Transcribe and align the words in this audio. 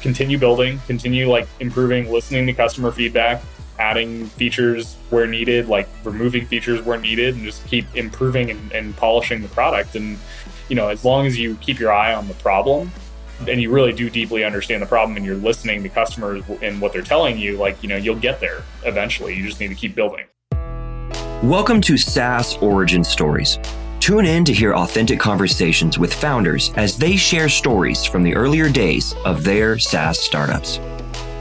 continue 0.00 0.38
building, 0.38 0.80
continue 0.86 1.28
like 1.28 1.48
improving, 1.60 2.10
listening 2.10 2.46
to 2.46 2.52
customer 2.52 2.90
feedback, 2.90 3.42
adding 3.78 4.26
features 4.26 4.96
where 5.10 5.26
needed, 5.26 5.68
like 5.68 5.88
removing 6.04 6.46
features 6.46 6.82
where 6.82 6.98
needed, 6.98 7.34
and 7.34 7.44
just 7.44 7.66
keep 7.66 7.86
improving 7.94 8.50
and, 8.50 8.72
and 8.72 8.96
polishing 8.96 9.42
the 9.42 9.48
product. 9.48 9.94
And, 9.96 10.18
you 10.68 10.76
know, 10.76 10.88
as 10.88 11.04
long 11.04 11.26
as 11.26 11.38
you 11.38 11.54
keep 11.56 11.78
your 11.78 11.92
eye 11.92 12.14
on 12.14 12.28
the 12.28 12.34
problem, 12.34 12.90
and 13.48 13.60
you 13.60 13.70
really 13.70 13.92
do 13.92 14.10
deeply 14.10 14.44
understand 14.44 14.82
the 14.82 14.86
problem 14.86 15.16
and 15.16 15.24
you're 15.24 15.34
listening 15.36 15.82
to 15.82 15.88
customers 15.88 16.44
and 16.60 16.78
what 16.78 16.92
they're 16.92 17.00
telling 17.00 17.38
you, 17.38 17.56
like, 17.56 17.82
you 17.82 17.88
know, 17.88 17.96
you'll 17.96 18.14
get 18.14 18.38
there 18.38 18.62
eventually. 18.84 19.34
You 19.34 19.46
just 19.46 19.60
need 19.60 19.68
to 19.68 19.74
keep 19.74 19.94
building. 19.94 20.26
Welcome 21.42 21.80
to 21.82 21.96
SaaS 21.96 22.56
Origin 22.58 23.02
Stories. 23.02 23.58
Tune 24.00 24.26
in 24.26 24.44
to 24.46 24.52
hear 24.52 24.74
authentic 24.74 25.20
conversations 25.20 25.98
with 25.98 26.12
founders 26.12 26.72
as 26.76 26.96
they 26.96 27.14
share 27.14 27.48
stories 27.48 28.04
from 28.04 28.22
the 28.22 28.34
earlier 28.34 28.68
days 28.68 29.14
of 29.24 29.44
their 29.44 29.78
SaaS 29.78 30.18
startups. 30.18 30.80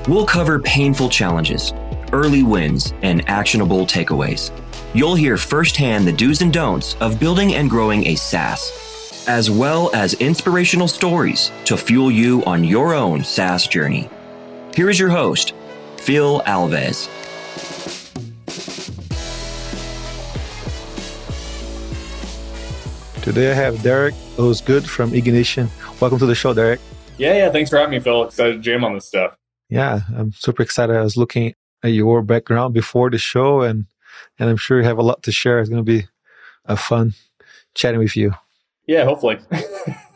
We'll 0.08 0.26
cover 0.26 0.60
painful 0.60 1.10
challenges, 1.10 1.74
early 2.12 2.44
wins, 2.44 2.94
and 3.02 3.28
actionable 3.28 3.86
takeaways. 3.86 4.52
You'll 4.94 5.16
hear 5.16 5.38
firsthand 5.38 6.06
the 6.06 6.12
do's 6.12 6.42
and 6.42 6.54
don'ts 6.54 6.96
of 7.02 7.20
building 7.20 7.56
and 7.56 7.70
growing 7.70 8.06
a 8.08 8.16
SaaS 8.16 8.80
as 9.30 9.52
well 9.52 9.92
as 9.94 10.16
inspirational 10.16 10.88
stories 10.88 11.52
to 11.64 11.78
fuel 11.78 12.10
you 12.10 12.44
on 12.46 12.64
your 12.64 12.96
own 12.96 13.24
SaaS 13.24 13.68
journey. 13.68 14.10
Here 14.76 14.90
is 14.90 15.00
your 15.00 15.10
host, 15.10 15.54
Phil 15.98 16.42
Alves. 16.42 17.08
Today 23.22 23.52
I 23.52 23.54
have 23.54 23.84
Derek 23.84 24.16
Osgood 24.38 24.90
from 24.90 25.14
Ignition. 25.14 25.70
Welcome 26.00 26.20
to 26.20 26.26
the 26.26 26.34
show, 26.34 26.54
Derek. 26.54 26.80
Yeah, 27.18 27.36
yeah. 27.36 27.52
Thanks 27.52 27.70
for 27.70 27.78
having 27.78 27.92
me, 27.92 28.00
Phil. 28.00 28.24
Excited 28.24 28.54
to 28.54 28.60
jam 28.60 28.86
on 28.86 28.94
this 28.94 29.08
stuff. 29.08 29.36
Yeah, 29.68 30.02
I'm 30.16 30.32
super 30.32 30.64
excited. 30.64 30.96
I 30.96 31.02
was 31.02 31.18
looking 31.18 31.54
at 31.84 31.90
your 31.90 32.22
background 32.22 32.74
before 32.74 33.10
the 33.10 33.18
show, 33.18 33.62
and 33.62 33.88
and 34.40 34.50
I'm 34.50 34.56
sure 34.56 34.80
you 34.80 34.86
have 34.86 34.98
a 34.98 35.04
lot 35.04 35.24
to 35.24 35.34
share. 35.34 35.60
It's 35.60 35.70
going 35.70 35.86
to 35.86 35.92
be 35.92 36.08
a 36.66 36.78
fun 36.78 37.14
chatting 37.76 38.00
with 38.00 38.16
you. 38.16 38.34
Yeah, 38.88 39.04
hopefully. 39.04 39.38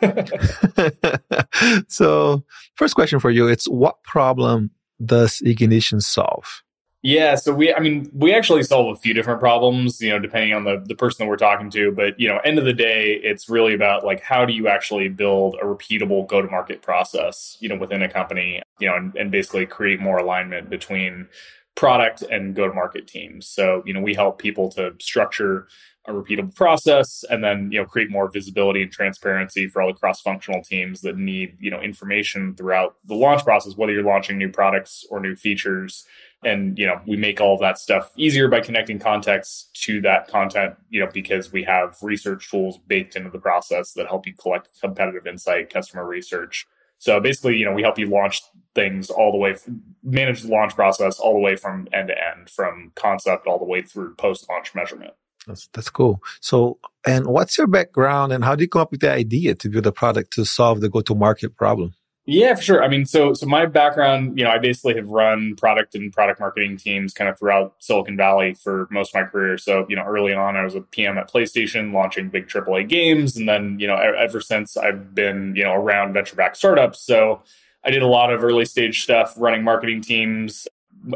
so, 1.89 2.45
first 2.75 2.95
question 2.95 3.19
for 3.19 3.31
you: 3.31 3.47
It's 3.47 3.67
what 3.67 4.01
problem 4.03 4.71
does 5.03 5.41
Ignition 5.41 5.99
solve? 5.99 6.63
Yeah, 7.05 7.35
so 7.35 7.53
we, 7.53 7.73
I 7.73 7.81
mean, 7.81 8.09
we 8.13 8.33
actually 8.33 8.63
solve 8.63 8.95
a 8.95 8.99
few 8.99 9.13
different 9.13 9.41
problems, 9.41 9.99
you 9.99 10.09
know, 10.09 10.19
depending 10.19 10.53
on 10.53 10.63
the, 10.63 10.81
the 10.87 10.95
person 10.95 11.25
that 11.25 11.29
we're 11.29 11.35
talking 11.35 11.69
to. 11.71 11.91
But, 11.91 12.17
you 12.17 12.29
know, 12.29 12.37
end 12.45 12.57
of 12.57 12.63
the 12.63 12.71
day, 12.71 13.19
it's 13.21 13.49
really 13.49 13.73
about 13.73 14.05
like, 14.05 14.21
how 14.21 14.45
do 14.45 14.53
you 14.53 14.69
actually 14.69 15.09
build 15.09 15.55
a 15.61 15.65
repeatable 15.65 16.25
go 16.25 16.41
to 16.41 16.47
market 16.47 16.81
process, 16.81 17.57
you 17.59 17.67
know, 17.67 17.75
within 17.75 18.01
a 18.03 18.09
company, 18.09 18.61
you 18.79 18.87
know, 18.87 18.95
and, 18.95 19.13
and 19.17 19.31
basically 19.31 19.65
create 19.65 19.99
more 19.99 20.17
alignment 20.17 20.69
between 20.69 21.27
product 21.75 22.21
and 22.21 22.55
go 22.55 22.69
to 22.69 22.73
market 22.73 23.05
teams. 23.05 23.47
So, 23.47 23.83
you 23.85 23.93
know, 23.93 23.99
we 23.99 24.13
help 24.13 24.39
people 24.39 24.69
to 24.71 24.93
structure 25.01 25.67
a 26.05 26.11
repeatable 26.11 26.53
process 26.53 27.23
and 27.29 27.41
then 27.43 27.71
you 27.71 27.79
know 27.79 27.85
create 27.85 28.11
more 28.11 28.29
visibility 28.29 28.81
and 28.81 28.91
transparency 28.91 29.67
for 29.67 29.81
all 29.81 29.87
the 29.87 29.97
cross-functional 29.97 30.61
teams 30.61 30.99
that 30.99 31.17
need 31.17 31.55
you 31.61 31.71
know 31.71 31.79
information 31.79 32.53
throughout 32.55 32.97
the 33.05 33.15
launch 33.15 33.41
process 33.45 33.77
whether 33.77 33.93
you're 33.93 34.03
launching 34.03 34.37
new 34.37 34.49
products 34.49 35.05
or 35.09 35.21
new 35.21 35.33
features 35.33 36.05
and 36.45 36.77
you 36.77 36.85
know 36.85 36.99
we 37.05 37.15
make 37.15 37.39
all 37.41 37.57
that 37.57 37.77
stuff 37.77 38.11
easier 38.17 38.47
by 38.47 38.59
connecting 38.59 38.99
context 38.99 39.73
to 39.73 40.01
that 40.01 40.27
content 40.27 40.75
you 40.89 40.99
know 40.99 41.09
because 41.13 41.51
we 41.51 41.63
have 41.63 41.97
research 42.01 42.49
tools 42.49 42.79
baked 42.87 43.15
into 43.15 43.29
the 43.29 43.39
process 43.39 43.93
that 43.93 44.07
help 44.07 44.25
you 44.27 44.33
collect 44.33 44.69
competitive 44.81 45.27
insight 45.27 45.71
customer 45.71 46.05
research 46.05 46.65
so 46.97 47.19
basically 47.19 47.55
you 47.55 47.65
know 47.65 47.73
we 47.73 47.81
help 47.81 47.97
you 47.97 48.07
launch 48.07 48.41
things 48.75 49.09
all 49.09 49.31
the 49.31 49.37
way 49.37 49.55
manage 50.03 50.41
the 50.41 50.49
launch 50.49 50.75
process 50.75 51.19
all 51.19 51.33
the 51.33 51.39
way 51.39 51.55
from 51.55 51.87
end 51.93 52.07
to 52.07 52.15
end 52.15 52.49
from 52.49 52.91
concept 52.95 53.47
all 53.47 53.59
the 53.59 53.65
way 53.65 53.81
through 53.81 54.13
post 54.15 54.47
launch 54.49 54.73
measurement 54.75 55.13
that's 55.47 55.67
that's 55.73 55.89
cool. 55.89 56.21
So, 56.39 56.79
and 57.05 57.27
what's 57.27 57.57
your 57.57 57.67
background, 57.67 58.31
and 58.31 58.43
how 58.43 58.55
did 58.55 58.61
you 58.61 58.69
come 58.69 58.83
up 58.83 58.91
with 58.91 59.01
the 59.01 59.11
idea 59.11 59.55
to 59.55 59.69
build 59.69 59.85
a 59.85 59.91
product 59.91 60.31
to 60.33 60.45
solve 60.45 60.81
the 60.81 60.89
go-to-market 60.89 61.57
problem? 61.57 61.93
Yeah, 62.25 62.55
for 62.55 62.61
sure. 62.61 62.83
I 62.83 62.87
mean, 62.87 63.05
so 63.05 63.33
so 63.33 63.45
my 63.45 63.65
background, 63.65 64.37
you 64.37 64.45
know, 64.45 64.49
I 64.49 64.57
basically 64.57 64.95
have 64.95 65.09
run 65.09 65.55
product 65.57 65.93
and 65.93 66.11
product 66.13 66.39
marketing 66.39 66.77
teams 66.77 67.13
kind 67.13 67.29
of 67.29 67.37
throughout 67.37 67.75
Silicon 67.79 68.15
Valley 68.15 68.53
for 68.53 68.87
most 68.91 69.13
of 69.13 69.21
my 69.21 69.27
career. 69.27 69.57
So, 69.57 69.85
you 69.89 69.97
know, 69.97 70.03
early 70.03 70.33
on, 70.33 70.55
I 70.55 70.63
was 70.63 70.75
a 70.75 70.81
PM 70.81 71.17
at 71.17 71.29
PlayStation, 71.29 71.91
launching 71.91 72.29
big 72.29 72.47
AAA 72.47 72.87
games, 72.87 73.35
and 73.35 73.47
then, 73.47 73.77
you 73.77 73.87
know, 73.87 73.95
ever 73.97 74.39
since 74.39 74.77
I've 74.77 75.13
been, 75.13 75.53
you 75.57 75.65
know, 75.65 75.73
around 75.73 76.13
venture-backed 76.13 76.55
startups. 76.55 77.01
So, 77.01 77.41
I 77.83 77.91
did 77.91 78.01
a 78.01 78.07
lot 78.07 78.31
of 78.31 78.41
early 78.41 78.63
stage 78.63 79.03
stuff, 79.03 79.33
running 79.37 79.63
marketing 79.63 80.01
teams. 80.01 80.67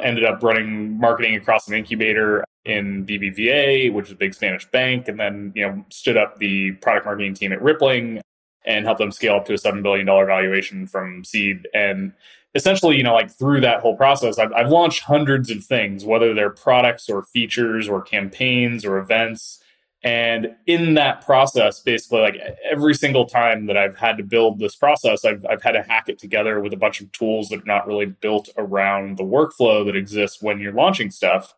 Ended 0.04 0.26
up 0.26 0.44
running 0.44 1.00
marketing 1.00 1.36
across 1.36 1.70
an 1.70 1.74
incubator 1.76 2.44
in 2.66 3.06
BBVA, 3.06 3.94
which 3.94 4.08
is 4.08 4.12
a 4.12 4.16
big 4.16 4.34
Spanish 4.34 4.66
bank, 4.70 5.08
and 5.08 5.18
then 5.18 5.54
you 5.56 5.66
know 5.66 5.86
stood 5.90 6.18
up 6.18 6.38
the 6.40 6.74
product 6.74 7.06
marketing 7.06 7.34
team 7.34 7.54
at 7.54 7.62
Rippling 7.62 8.20
and 8.68 8.86
help 8.86 8.98
them 8.98 9.12
scale 9.12 9.36
up 9.36 9.46
to 9.46 9.54
a 9.54 9.58
seven 9.58 9.82
billion 9.82 10.06
dollar 10.06 10.26
valuation 10.26 10.86
from 10.86 11.24
seed. 11.24 11.68
And 11.74 12.14
essentially, 12.54 12.98
you 12.98 13.04
know, 13.04 13.14
like 13.14 13.32
through 13.32 13.62
that 13.62 13.80
whole 13.80 13.96
process, 13.96 14.38
I've, 14.38 14.52
I've 14.54 14.70
launched 14.70 15.04
hundreds 15.04 15.50
of 15.50 15.64
things, 15.64 16.04
whether 16.04 16.34
they're 16.34 16.50
products 16.50 17.10
or 17.10 17.24
features 17.24 17.88
or 17.88 18.02
campaigns 18.02 18.86
or 18.86 18.98
events. 18.98 19.64
And 20.04 20.56
in 20.68 20.94
that 20.94 21.26
process, 21.26 21.80
basically, 21.80 22.20
like 22.20 22.36
every 22.70 22.94
single 22.94 23.26
time 23.26 23.66
that 23.66 23.78
I've 23.78 23.96
had 23.96 24.18
to 24.18 24.24
build 24.24 24.60
this 24.60 24.76
process, 24.76 25.26
I've, 25.26 25.46
I've 25.50 25.64
had 25.64 25.72
to 25.72 25.82
hack 25.82 26.10
it 26.10 26.20
together 26.20 26.60
with 26.60 26.74
a 26.74 26.78
bunch 26.78 27.02
of 27.02 27.12
tools 27.14 27.50
that 27.50 27.62
are 27.62 27.66
not 27.66 27.88
really 27.88 28.06
built 28.06 28.50
around 28.58 29.18
the 29.18 29.24
workflow 29.24 29.86
that 29.86 29.96
exists 29.96 30.42
when 30.42 30.60
you're 30.60 30.74
launching 30.74 31.10
stuff 31.10 31.56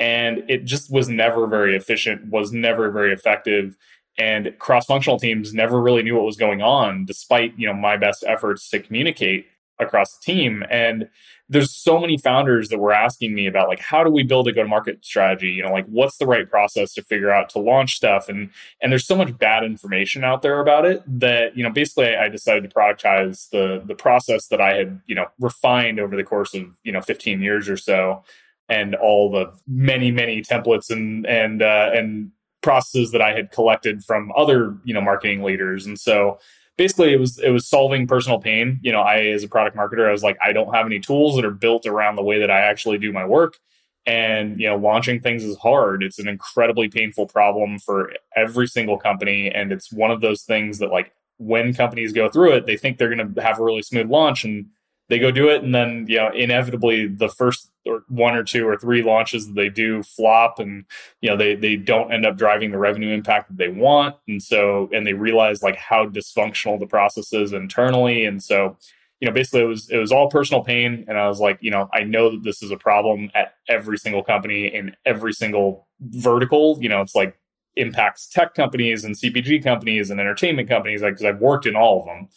and 0.00 0.42
it 0.48 0.64
just 0.64 0.90
was 0.90 1.08
never 1.08 1.46
very 1.46 1.76
efficient 1.76 2.26
was 2.30 2.52
never 2.52 2.90
very 2.90 3.12
effective 3.12 3.76
and 4.20 4.54
cross-functional 4.58 5.18
teams 5.18 5.54
never 5.54 5.80
really 5.80 6.02
knew 6.02 6.14
what 6.14 6.24
was 6.24 6.36
going 6.36 6.60
on 6.60 7.06
despite 7.06 7.58
you 7.58 7.66
know 7.66 7.72
my 7.72 7.96
best 7.96 8.22
efforts 8.26 8.68
to 8.68 8.78
communicate 8.78 9.46
across 9.78 10.18
the 10.18 10.22
team. 10.22 10.62
And 10.70 11.08
there's 11.48 11.74
so 11.74 11.98
many 11.98 12.18
founders 12.18 12.68
that 12.68 12.78
were 12.78 12.92
asking 12.92 13.34
me 13.34 13.46
about 13.46 13.68
like 13.68 13.80
how 13.80 14.04
do 14.04 14.10
we 14.10 14.22
build 14.22 14.46
a 14.46 14.52
go 14.52 14.62
to 14.62 14.68
market 14.68 15.02
strategy? 15.04 15.48
You 15.48 15.62
know 15.62 15.72
like 15.72 15.86
what's 15.86 16.18
the 16.18 16.26
right 16.26 16.48
process 16.48 16.92
to 16.94 17.02
figure 17.02 17.30
out 17.30 17.48
to 17.50 17.58
launch 17.58 17.96
stuff? 17.96 18.28
And 18.28 18.50
and 18.82 18.92
there's 18.92 19.06
so 19.06 19.16
much 19.16 19.36
bad 19.38 19.64
information 19.64 20.22
out 20.22 20.42
there 20.42 20.60
about 20.60 20.84
it 20.84 21.02
that 21.06 21.56
you 21.56 21.64
know 21.64 21.70
basically 21.70 22.14
i 22.14 22.28
decided 22.28 22.62
to 22.62 22.68
productize 22.68 23.48
the 23.50 23.82
the 23.86 23.94
process 23.94 24.48
that 24.48 24.60
i 24.60 24.74
had 24.74 25.00
you 25.06 25.14
know 25.14 25.26
refined 25.38 25.98
over 25.98 26.14
the 26.14 26.24
course 26.24 26.54
of 26.54 26.66
you 26.84 26.92
know 26.92 27.00
15 27.00 27.40
years 27.40 27.68
or 27.68 27.76
so 27.76 28.22
and 28.68 28.94
all 28.94 29.30
the 29.30 29.52
many 29.66 30.10
many 30.10 30.42
templates 30.42 30.90
and 30.90 31.26
and 31.26 31.62
uh, 31.62 31.90
and 31.92 32.30
processes 32.62 33.12
that 33.12 33.22
I 33.22 33.32
had 33.32 33.50
collected 33.50 34.04
from 34.04 34.32
other 34.36 34.76
you 34.84 34.94
know 34.94 35.00
marketing 35.00 35.42
leaders, 35.42 35.86
and 35.86 35.98
so 35.98 36.38
basically 36.80 37.12
it 37.12 37.20
was 37.20 37.38
it 37.38 37.50
was 37.50 37.68
solving 37.68 38.06
personal 38.06 38.40
pain. 38.40 38.80
You 38.82 38.92
know, 38.92 39.00
I 39.02 39.26
as 39.26 39.44
a 39.44 39.48
product 39.48 39.76
marketer, 39.76 40.08
I 40.08 40.12
was 40.12 40.22
like, 40.22 40.38
I 40.42 40.52
don't 40.52 40.74
have 40.74 40.86
any 40.86 40.98
tools 40.98 41.36
that 41.36 41.44
are 41.44 41.50
built 41.50 41.86
around 41.86 42.16
the 42.16 42.22
way 42.22 42.38
that 42.40 42.50
I 42.50 42.60
actually 42.60 42.96
do 42.96 43.12
my 43.12 43.26
work. 43.26 43.58
And 44.06 44.58
you 44.58 44.66
know, 44.66 44.76
launching 44.76 45.20
things 45.20 45.44
is 45.44 45.58
hard. 45.58 46.02
It's 46.02 46.18
an 46.18 46.26
incredibly 46.26 46.88
painful 46.88 47.26
problem 47.26 47.78
for 47.78 48.12
every 48.34 48.66
single 48.66 48.96
company, 48.96 49.50
and 49.50 49.72
it's 49.72 49.92
one 49.92 50.10
of 50.10 50.22
those 50.22 50.42
things 50.42 50.78
that 50.78 50.90
like 50.90 51.12
when 51.36 51.74
companies 51.74 52.12
go 52.12 52.28
through 52.30 52.52
it, 52.52 52.66
they 52.66 52.78
think 52.78 52.96
they're 52.96 53.14
going 53.14 53.34
to 53.34 53.42
have 53.42 53.60
a 53.60 53.64
really 53.64 53.82
smooth 53.82 54.08
launch, 54.08 54.44
and 54.44 54.66
they 55.10 55.18
go 55.18 55.32
do 55.32 55.48
it 55.48 55.62
and 55.62 55.74
then 55.74 56.06
you 56.08 56.16
know 56.16 56.30
inevitably 56.30 57.08
the 57.08 57.28
first 57.28 57.70
or 57.84 58.04
one 58.08 58.34
or 58.34 58.44
two 58.44 58.66
or 58.66 58.76
three 58.76 59.02
launches 59.02 59.48
that 59.48 59.54
they 59.54 59.68
do 59.68 60.02
flop 60.04 60.58
and 60.60 60.84
you 61.20 61.28
know 61.28 61.36
they 61.36 61.56
they 61.56 61.76
don't 61.76 62.12
end 62.12 62.24
up 62.24 62.38
driving 62.38 62.70
the 62.70 62.78
revenue 62.78 63.12
impact 63.12 63.48
that 63.48 63.58
they 63.58 63.68
want. 63.68 64.16
And 64.28 64.42
so 64.42 64.88
and 64.92 65.06
they 65.06 65.12
realize 65.12 65.62
like 65.62 65.76
how 65.76 66.06
dysfunctional 66.06 66.78
the 66.78 66.86
process 66.86 67.32
is 67.32 67.52
internally. 67.52 68.24
And 68.24 68.42
so 68.42 68.76
you 69.20 69.26
know 69.26 69.34
basically 69.34 69.62
it 69.62 69.66
was 69.66 69.90
it 69.90 69.98
was 69.98 70.12
all 70.12 70.30
personal 70.30 70.62
pain. 70.62 71.04
And 71.08 71.18
i 71.18 71.26
was 71.26 71.40
like 71.40 71.58
you 71.60 71.72
know 71.72 71.88
i 71.92 72.04
know 72.04 72.30
that 72.30 72.44
this 72.44 72.62
is 72.62 72.70
a 72.70 72.76
problem 72.76 73.30
at 73.34 73.54
every 73.68 73.98
single 73.98 74.22
company 74.22 74.66
in 74.66 74.94
every 75.04 75.32
single 75.32 75.88
vertical. 76.00 76.78
You 76.80 76.88
know 76.88 77.00
it's 77.00 77.16
like 77.16 77.36
impacts 77.76 78.28
tech 78.28 78.52
companies 78.54 79.04
and 79.04 79.14
cpg 79.14 79.62
companies 79.62 80.10
and 80.10 80.18
entertainment 80.20 80.68
companies 80.68 81.02
like 81.02 81.12
because 81.12 81.24
i've 81.24 81.40
worked 81.40 81.66
in 81.66 81.74
all 81.74 82.00
of 82.00 82.06
them. 82.06 82.28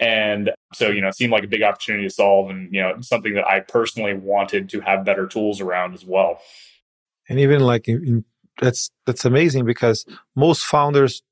And 0.00 0.50
so, 0.74 0.88
you 0.88 1.00
know, 1.00 1.08
it 1.08 1.16
seemed 1.16 1.32
like 1.32 1.44
a 1.44 1.48
big 1.48 1.62
opportunity 1.62 2.06
to 2.06 2.12
solve 2.12 2.50
and, 2.50 2.72
you 2.74 2.82
know, 2.82 3.00
something 3.00 3.34
that 3.34 3.46
I 3.46 3.60
personally 3.60 4.14
wanted 4.14 4.68
to 4.70 4.80
have 4.80 5.04
better 5.04 5.26
tools 5.26 5.60
around 5.60 5.94
as 5.94 6.04
well. 6.04 6.40
And 7.28 7.40
even 7.40 7.60
like 7.60 7.88
in, 7.88 8.24
that's, 8.60 8.90
that's 9.06 9.24
amazing 9.24 9.64
because 9.64 10.04
most 10.36 10.64
founders, 10.64 11.22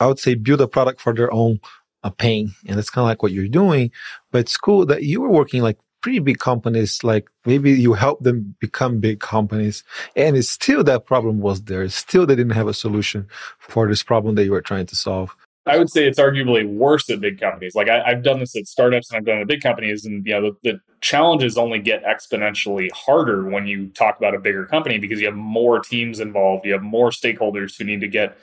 I 0.00 0.06
would 0.06 0.18
say 0.18 0.34
build 0.34 0.60
a 0.60 0.68
product 0.68 1.00
for 1.00 1.14
their 1.14 1.32
own 1.32 1.60
uh, 2.02 2.10
pain. 2.10 2.54
And 2.66 2.76
that's 2.76 2.90
kind 2.90 3.04
of 3.04 3.08
like 3.08 3.22
what 3.22 3.32
you're 3.32 3.48
doing. 3.48 3.92
But 4.32 4.40
it's 4.40 4.56
cool 4.56 4.86
that 4.86 5.04
you 5.04 5.20
were 5.20 5.30
working 5.30 5.62
like 5.62 5.78
pretty 6.00 6.18
big 6.18 6.38
companies, 6.38 7.04
like 7.04 7.28
maybe 7.44 7.72
you 7.72 7.92
helped 7.92 8.22
them 8.22 8.56
become 8.58 9.00
big 9.00 9.20
companies. 9.20 9.84
And 10.16 10.36
it's 10.36 10.48
still 10.48 10.82
that 10.84 11.06
problem 11.06 11.40
was 11.40 11.62
there. 11.62 11.88
Still, 11.90 12.26
they 12.26 12.36
didn't 12.36 12.52
have 12.52 12.68
a 12.68 12.74
solution 12.74 13.28
for 13.58 13.86
this 13.86 14.02
problem 14.02 14.34
that 14.34 14.44
you 14.44 14.52
were 14.52 14.62
trying 14.62 14.86
to 14.86 14.96
solve. 14.96 15.36
I 15.66 15.76
would 15.76 15.90
say 15.90 16.06
it's 16.06 16.18
arguably 16.18 16.66
worse 16.66 17.10
at 17.10 17.20
big 17.20 17.38
companies. 17.38 17.74
Like 17.74 17.88
I, 17.88 18.08
have 18.08 18.22
done 18.22 18.40
this 18.40 18.56
at 18.56 18.66
startups 18.66 19.10
and 19.10 19.18
I've 19.18 19.26
done 19.26 19.38
it 19.38 19.42
at 19.42 19.48
big 19.48 19.60
companies, 19.60 20.06
and 20.06 20.24
you 20.24 20.32
know 20.32 20.56
the, 20.62 20.72
the 20.72 20.80
challenges 21.00 21.58
only 21.58 21.78
get 21.78 22.02
exponentially 22.04 22.90
harder 22.92 23.44
when 23.44 23.66
you 23.66 23.88
talk 23.88 24.16
about 24.16 24.34
a 24.34 24.38
bigger 24.38 24.64
company 24.64 24.98
because 24.98 25.20
you 25.20 25.26
have 25.26 25.36
more 25.36 25.78
teams 25.80 26.18
involved, 26.18 26.64
you 26.64 26.72
have 26.72 26.82
more 26.82 27.10
stakeholders 27.10 27.76
who 27.76 27.84
need 27.84 28.00
to 28.00 28.08
get 28.08 28.38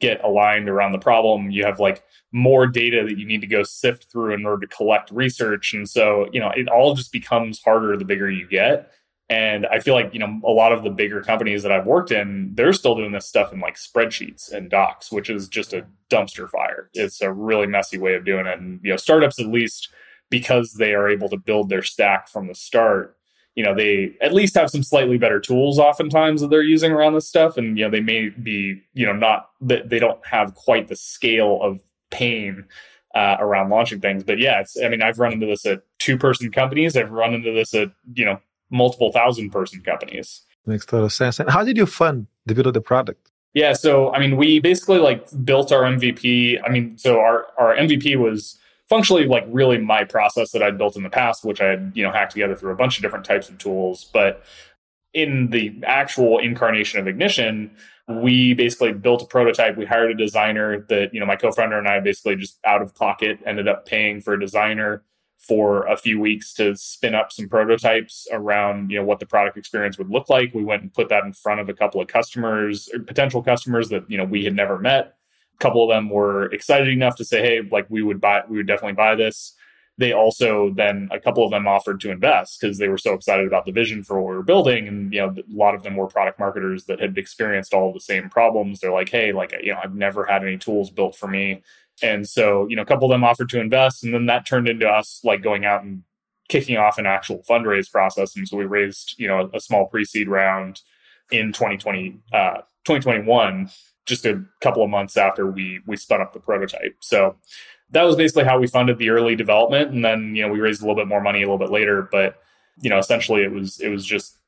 get 0.00 0.22
aligned 0.24 0.68
around 0.68 0.92
the 0.92 0.98
problem. 0.98 1.50
You 1.50 1.64
have 1.64 1.78
like 1.78 2.02
more 2.32 2.66
data 2.66 3.04
that 3.06 3.18
you 3.18 3.26
need 3.26 3.42
to 3.42 3.46
go 3.46 3.62
sift 3.62 4.10
through 4.10 4.32
in 4.32 4.46
order 4.46 4.66
to 4.66 4.74
collect 4.74 5.10
research, 5.10 5.74
and 5.74 5.88
so 5.88 6.28
you 6.32 6.40
know 6.40 6.50
it 6.56 6.68
all 6.68 6.94
just 6.94 7.12
becomes 7.12 7.60
harder 7.62 7.96
the 7.98 8.04
bigger 8.04 8.30
you 8.30 8.48
get. 8.48 8.90
And 9.32 9.64
I 9.66 9.78
feel 9.78 9.94
like, 9.94 10.12
you 10.12 10.20
know, 10.20 10.42
a 10.44 10.50
lot 10.50 10.72
of 10.72 10.84
the 10.84 10.90
bigger 10.90 11.22
companies 11.22 11.62
that 11.62 11.72
I've 11.72 11.86
worked 11.86 12.10
in, 12.10 12.50
they're 12.52 12.74
still 12.74 12.94
doing 12.94 13.12
this 13.12 13.26
stuff 13.26 13.50
in 13.50 13.60
like 13.60 13.76
spreadsheets 13.76 14.52
and 14.52 14.68
docs, 14.68 15.10
which 15.10 15.30
is 15.30 15.48
just 15.48 15.72
a 15.72 15.86
dumpster 16.10 16.46
fire. 16.50 16.90
It's 16.92 17.22
a 17.22 17.32
really 17.32 17.66
messy 17.66 17.96
way 17.96 18.12
of 18.12 18.26
doing 18.26 18.44
it. 18.44 18.58
And, 18.58 18.78
you 18.82 18.90
know, 18.90 18.98
startups, 18.98 19.40
at 19.40 19.46
least 19.46 19.88
because 20.28 20.74
they 20.74 20.92
are 20.92 21.08
able 21.08 21.30
to 21.30 21.38
build 21.38 21.70
their 21.70 21.80
stack 21.80 22.28
from 22.28 22.46
the 22.46 22.54
start, 22.54 23.16
you 23.54 23.64
know, 23.64 23.74
they 23.74 24.16
at 24.20 24.34
least 24.34 24.54
have 24.54 24.68
some 24.68 24.82
slightly 24.82 25.16
better 25.16 25.40
tools 25.40 25.78
oftentimes 25.78 26.42
that 26.42 26.50
they're 26.50 26.62
using 26.62 26.92
around 26.92 27.14
this 27.14 27.26
stuff. 27.26 27.56
And, 27.56 27.78
you 27.78 27.84
know, 27.86 27.90
they 27.90 28.00
may 28.02 28.28
be, 28.28 28.82
you 28.92 29.06
know, 29.06 29.14
not 29.14 29.48
that 29.62 29.88
they 29.88 29.98
don't 29.98 30.20
have 30.26 30.54
quite 30.54 30.88
the 30.88 30.96
scale 30.96 31.58
of 31.62 31.80
pain 32.10 32.66
uh, 33.14 33.36
around 33.40 33.70
launching 33.70 34.00
things. 34.00 34.24
But 34.24 34.38
yeah, 34.38 34.60
it's, 34.60 34.76
I 34.78 34.90
mean, 34.90 35.00
I've 35.00 35.18
run 35.18 35.32
into 35.32 35.46
this 35.46 35.64
at 35.64 35.84
two 35.98 36.18
person 36.18 36.52
companies. 36.52 36.98
I've 36.98 37.10
run 37.10 37.32
into 37.32 37.52
this 37.52 37.72
at, 37.72 37.88
you 38.12 38.26
know, 38.26 38.38
multiple 38.72 39.12
thousand 39.12 39.50
person 39.50 39.80
companies. 39.82 40.42
Makes 40.66 40.86
total 40.86 41.10
sense. 41.10 41.38
And 41.38 41.50
how 41.50 41.64
did 41.64 41.76
you 41.76 41.86
fund 41.86 42.26
the 42.46 42.54
build 42.54 42.66
of 42.68 42.74
the 42.74 42.80
product? 42.80 43.30
Yeah, 43.54 43.74
so 43.74 44.12
I 44.12 44.18
mean, 44.18 44.36
we 44.36 44.60
basically 44.60 44.98
like 44.98 45.26
built 45.44 45.72
our 45.72 45.82
MVP. 45.82 46.58
I 46.64 46.68
mean, 46.70 46.96
so 46.96 47.20
our 47.20 47.46
our 47.58 47.76
MVP 47.76 48.16
was 48.16 48.58
functionally 48.88 49.26
like 49.26 49.44
really 49.48 49.78
my 49.78 50.04
process 50.04 50.52
that 50.52 50.62
I'd 50.62 50.78
built 50.78 50.96
in 50.96 51.02
the 51.02 51.10
past, 51.10 51.44
which 51.44 51.60
I 51.60 51.66
had 51.66 51.92
you 51.94 52.02
know 52.02 52.10
hacked 52.10 52.32
together 52.32 52.56
through 52.56 52.72
a 52.72 52.76
bunch 52.76 52.96
of 52.96 53.02
different 53.02 53.24
types 53.24 53.48
of 53.48 53.58
tools. 53.58 54.08
But 54.12 54.42
in 55.12 55.50
the 55.50 55.74
actual 55.84 56.38
incarnation 56.38 56.98
of 56.98 57.06
Ignition, 57.06 57.70
we 58.08 58.54
basically 58.54 58.92
built 58.92 59.22
a 59.22 59.26
prototype. 59.26 59.76
We 59.76 59.84
hired 59.84 60.10
a 60.10 60.14
designer 60.14 60.86
that 60.88 61.12
you 61.12 61.20
know 61.20 61.26
my 61.26 61.36
co-founder 61.36 61.78
and 61.78 61.88
I 61.88 62.00
basically 62.00 62.36
just 62.36 62.58
out 62.64 62.80
of 62.80 62.94
pocket 62.94 63.38
ended 63.44 63.68
up 63.68 63.86
paying 63.86 64.20
for 64.20 64.34
a 64.34 64.40
designer 64.40 65.02
for 65.42 65.86
a 65.86 65.96
few 65.96 66.20
weeks 66.20 66.54
to 66.54 66.76
spin 66.76 67.14
up 67.14 67.32
some 67.32 67.48
prototypes 67.48 68.28
around 68.30 68.90
you 68.90 68.98
know 68.98 69.04
what 69.04 69.18
the 69.18 69.26
product 69.26 69.58
experience 69.58 69.98
would 69.98 70.10
look 70.10 70.30
like. 70.30 70.54
We 70.54 70.64
went 70.64 70.82
and 70.82 70.94
put 70.94 71.08
that 71.08 71.24
in 71.24 71.32
front 71.32 71.60
of 71.60 71.68
a 71.68 71.74
couple 71.74 72.00
of 72.00 72.08
customers 72.08 72.88
potential 73.06 73.42
customers 73.42 73.88
that 73.88 74.08
you 74.08 74.16
know 74.16 74.24
we 74.24 74.44
had 74.44 74.54
never 74.54 74.78
met. 74.78 75.16
A 75.54 75.58
couple 75.58 75.82
of 75.82 75.94
them 75.94 76.08
were 76.08 76.46
excited 76.46 76.88
enough 76.88 77.16
to 77.16 77.24
say 77.24 77.42
hey 77.42 77.60
like 77.70 77.86
we 77.88 78.02
would 78.02 78.20
buy 78.20 78.42
we 78.48 78.56
would 78.56 78.68
definitely 78.68 78.94
buy 78.94 79.14
this. 79.16 79.54
They 79.98 80.12
also 80.12 80.72
then 80.74 81.08
a 81.10 81.20
couple 81.20 81.44
of 81.44 81.50
them 81.50 81.66
offered 81.66 82.00
to 82.00 82.10
invest 82.10 82.60
because 82.60 82.78
they 82.78 82.88
were 82.88 82.98
so 82.98 83.12
excited 83.12 83.46
about 83.46 83.66
the 83.66 83.72
vision 83.72 84.02
for 84.02 84.20
what 84.20 84.30
we 84.30 84.36
were 84.36 84.42
building 84.42 84.88
and 84.88 85.12
you 85.12 85.20
know 85.20 85.34
a 85.36 85.42
lot 85.54 85.74
of 85.74 85.82
them 85.82 85.96
were 85.96 86.06
product 86.06 86.38
marketers 86.38 86.84
that 86.84 87.00
had 87.00 87.18
experienced 87.18 87.74
all 87.74 87.92
the 87.92 88.00
same 88.00 88.30
problems. 88.30 88.78
They're 88.78 88.92
like 88.92 89.08
hey 89.08 89.32
like 89.32 89.52
you 89.60 89.72
know 89.72 89.80
i've 89.82 89.94
never 89.94 90.24
had 90.24 90.42
any 90.44 90.56
tools 90.56 90.90
built 90.90 91.16
for 91.16 91.26
me 91.26 91.62
and 92.02 92.28
so, 92.28 92.66
you 92.68 92.76
know, 92.76 92.82
a 92.82 92.86
couple 92.86 93.10
of 93.10 93.14
them 93.14 93.24
offered 93.24 93.48
to 93.50 93.60
invest, 93.60 94.04
and 94.04 94.14
then 94.14 94.26
that 94.26 94.46
turned 94.46 94.68
into 94.68 94.88
us 94.88 95.20
like 95.24 95.42
going 95.42 95.64
out 95.64 95.82
and 95.82 96.02
kicking 96.48 96.76
off 96.76 96.98
an 96.98 97.06
actual 97.06 97.42
fundraise 97.48 97.90
process. 97.90 98.36
And 98.36 98.46
so 98.46 98.56
we 98.56 98.64
raised, 98.64 99.14
you 99.18 99.26
know, 99.26 99.50
a, 99.54 99.60
small 99.60 99.86
pre-seed 99.86 100.28
round 100.28 100.80
in 101.30 101.52
2020, 101.52 102.18
uh, 102.32 102.58
2021, 102.84 103.70
just 104.04 104.26
a 104.26 104.42
couple 104.60 104.82
of 104.82 104.90
months 104.90 105.16
after 105.16 105.46
we 105.46 105.80
we 105.86 105.96
spun 105.96 106.20
up 106.20 106.32
the 106.32 106.40
prototype. 106.40 106.96
So 107.00 107.36
that 107.90 108.02
was 108.02 108.16
basically 108.16 108.44
how 108.44 108.58
we 108.58 108.66
funded 108.66 108.98
the 108.98 109.10
early 109.10 109.36
development, 109.36 109.92
and 109.92 110.04
then 110.04 110.34
you 110.34 110.42
know 110.42 110.52
we 110.52 110.60
raised 110.60 110.82
a 110.82 110.84
little 110.84 110.96
bit 110.96 111.08
more 111.08 111.20
money 111.20 111.42
a 111.42 111.46
little 111.46 111.58
bit 111.58 111.70
later. 111.70 112.08
But 112.10 112.36
you 112.80 112.90
know, 112.90 112.98
essentially 112.98 113.42
it 113.42 113.52
was 113.52 113.80
it 113.80 113.88
was 113.88 114.04
just 114.04 114.38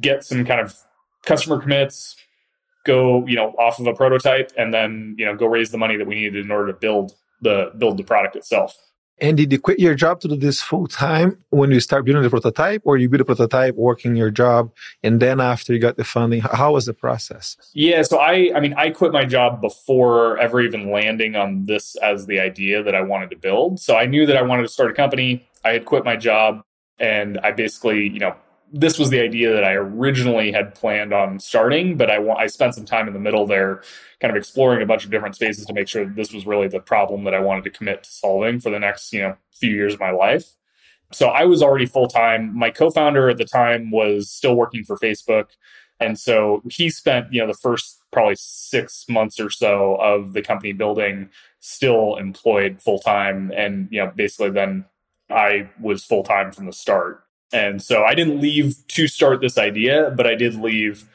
get 0.00 0.24
some 0.24 0.44
kind 0.44 0.60
of 0.60 0.74
customer 1.24 1.60
commits, 1.60 2.16
go 2.84 3.26
you 3.26 3.36
know 3.36 3.50
off 3.58 3.78
of 3.78 3.86
a 3.86 3.94
prototype 3.94 4.52
and 4.56 4.72
then 4.72 5.14
you 5.18 5.24
know 5.24 5.36
go 5.36 5.46
raise 5.46 5.70
the 5.70 5.78
money 5.78 5.96
that 5.96 6.06
we 6.06 6.14
needed 6.14 6.44
in 6.44 6.50
order 6.50 6.72
to 6.72 6.78
build 6.78 7.14
the 7.40 7.72
build 7.78 7.96
the 7.96 8.04
product 8.04 8.36
itself. 8.36 8.76
And 9.20 9.36
did 9.36 9.52
you 9.52 9.60
quit 9.60 9.78
your 9.78 9.94
job 9.94 10.20
to 10.22 10.28
do 10.28 10.36
this 10.36 10.60
full 10.60 10.88
time 10.88 11.38
when 11.50 11.70
you 11.70 11.78
start 11.78 12.04
building 12.04 12.24
the 12.24 12.30
prototype 12.30 12.82
or 12.84 12.96
you 12.96 13.08
build 13.08 13.20
a 13.20 13.24
prototype 13.24 13.76
working 13.76 14.16
your 14.16 14.30
job 14.30 14.72
and 15.02 15.20
then 15.20 15.40
after 15.40 15.72
you 15.72 15.78
got 15.78 15.96
the 15.96 16.02
funding? 16.02 16.40
How 16.40 16.72
was 16.72 16.86
the 16.86 16.94
process? 16.94 17.56
Yeah 17.74 18.02
so 18.02 18.18
i 18.18 18.50
i 18.54 18.60
mean 18.60 18.74
i 18.74 18.90
quit 18.90 19.12
my 19.12 19.24
job 19.24 19.60
before 19.60 20.38
ever 20.38 20.60
even 20.60 20.90
landing 20.90 21.36
on 21.36 21.66
this 21.66 21.94
as 21.96 22.26
the 22.26 22.40
idea 22.40 22.82
that 22.82 22.94
i 22.94 23.00
wanted 23.00 23.30
to 23.30 23.36
build. 23.36 23.78
So 23.78 23.96
i 23.96 24.06
knew 24.06 24.26
that 24.26 24.36
i 24.36 24.42
wanted 24.42 24.62
to 24.62 24.68
start 24.68 24.90
a 24.90 24.94
company. 24.94 25.46
I 25.64 25.70
had 25.70 25.84
quit 25.84 26.04
my 26.04 26.16
job 26.16 26.62
and 26.98 27.38
i 27.40 27.52
basically 27.52 28.08
you 28.08 28.18
know 28.18 28.34
this 28.72 28.98
was 28.98 29.10
the 29.10 29.20
idea 29.20 29.52
that 29.52 29.64
I 29.64 29.74
originally 29.74 30.50
had 30.50 30.74
planned 30.74 31.12
on 31.12 31.38
starting, 31.38 31.96
but 31.96 32.10
I 32.10 32.26
I 32.30 32.46
spent 32.46 32.74
some 32.74 32.86
time 32.86 33.06
in 33.06 33.14
the 33.14 33.20
middle 33.20 33.46
there, 33.46 33.82
kind 34.20 34.30
of 34.30 34.36
exploring 34.36 34.82
a 34.82 34.86
bunch 34.86 35.04
of 35.04 35.10
different 35.10 35.34
spaces 35.34 35.66
to 35.66 35.74
make 35.74 35.88
sure 35.88 36.06
this 36.06 36.32
was 36.32 36.46
really 36.46 36.68
the 36.68 36.80
problem 36.80 37.24
that 37.24 37.34
I 37.34 37.40
wanted 37.40 37.64
to 37.64 37.70
commit 37.70 38.04
to 38.04 38.10
solving 38.10 38.60
for 38.60 38.70
the 38.70 38.78
next 38.78 39.12
you 39.12 39.20
know 39.20 39.36
few 39.52 39.70
years 39.70 39.94
of 39.94 40.00
my 40.00 40.10
life. 40.10 40.56
So 41.12 41.28
I 41.28 41.44
was 41.44 41.62
already 41.62 41.84
full 41.86 42.08
time. 42.08 42.56
My 42.56 42.70
co-founder 42.70 43.28
at 43.28 43.36
the 43.36 43.44
time 43.44 43.90
was 43.90 44.30
still 44.30 44.54
working 44.54 44.84
for 44.84 44.96
Facebook, 44.96 45.48
and 46.00 46.18
so 46.18 46.62
he 46.70 46.88
spent 46.88 47.32
you 47.32 47.42
know 47.42 47.46
the 47.46 47.58
first 47.58 47.98
probably 48.10 48.36
six 48.38 49.04
months 49.08 49.38
or 49.38 49.50
so 49.50 49.96
of 49.96 50.32
the 50.32 50.42
company 50.42 50.72
building 50.72 51.28
still 51.60 52.16
employed 52.16 52.80
full 52.80 53.00
time, 53.00 53.52
and 53.54 53.88
you 53.90 54.02
know 54.02 54.10
basically 54.16 54.50
then 54.50 54.86
I 55.28 55.70
was 55.80 56.04
full 56.04 56.22
time 56.22 56.52
from 56.52 56.66
the 56.66 56.72
start. 56.72 57.24
And 57.52 57.82
so 57.82 58.04
I 58.04 58.14
didn't 58.14 58.40
leave 58.40 58.76
to 58.88 59.06
start 59.06 59.40
this 59.40 59.58
idea, 59.58 60.12
but 60.16 60.26
I 60.26 60.34
did 60.34 60.54
leave 60.54 61.08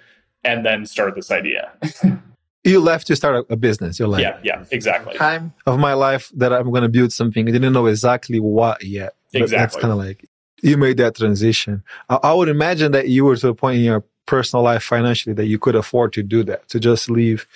and 0.44 0.66
then 0.66 0.86
start 0.86 1.16
this 1.16 1.32
idea. 1.32 1.72
you 2.64 2.80
left 2.80 3.08
to 3.08 3.16
start 3.16 3.46
a, 3.50 3.56
business. 3.56 4.00
You're 4.00 4.08
like, 4.08 4.22
yeah, 4.22 4.40
yeah, 4.44 4.66
exactly. 4.72 5.16
Time 5.16 5.54
of 5.66 5.80
my 5.80 5.94
life 5.94 6.32
that 6.36 6.54
I'm 6.54 6.70
going 6.70 6.84
to 6.84 6.90
build 6.90 7.12
something. 7.12 7.48
I 7.48 7.52
didn't 7.52 7.74
know 7.74 7.88
exactly 7.88 8.40
what 8.40 8.84
yet. 8.84 9.16
Exactly. 9.34 9.58
that's 9.58 9.76
kind 9.76 9.92
of 9.92 9.98
like 9.98 10.30
you 10.62 10.78
made 10.78 10.98
that 10.98 11.16
transition. 11.16 11.84
I, 12.10 12.16
I 12.16 12.34
would 12.34 12.50
imagine 12.50 12.92
that 12.94 13.10
you 13.10 13.26
were 13.26 13.36
to 13.38 13.50
a 13.50 13.54
point 13.54 13.80
in 13.80 13.84
your 13.84 14.04
personal 14.26 14.64
life 14.64 14.84
financially 14.84 15.34
that 15.34 15.46
you 15.46 15.58
could 15.58 15.76
afford 15.76 16.14
to 16.14 16.24
do 16.24 16.44
that, 16.44 16.68
to 16.70 16.80
just 16.80 17.10
leave 17.10 17.48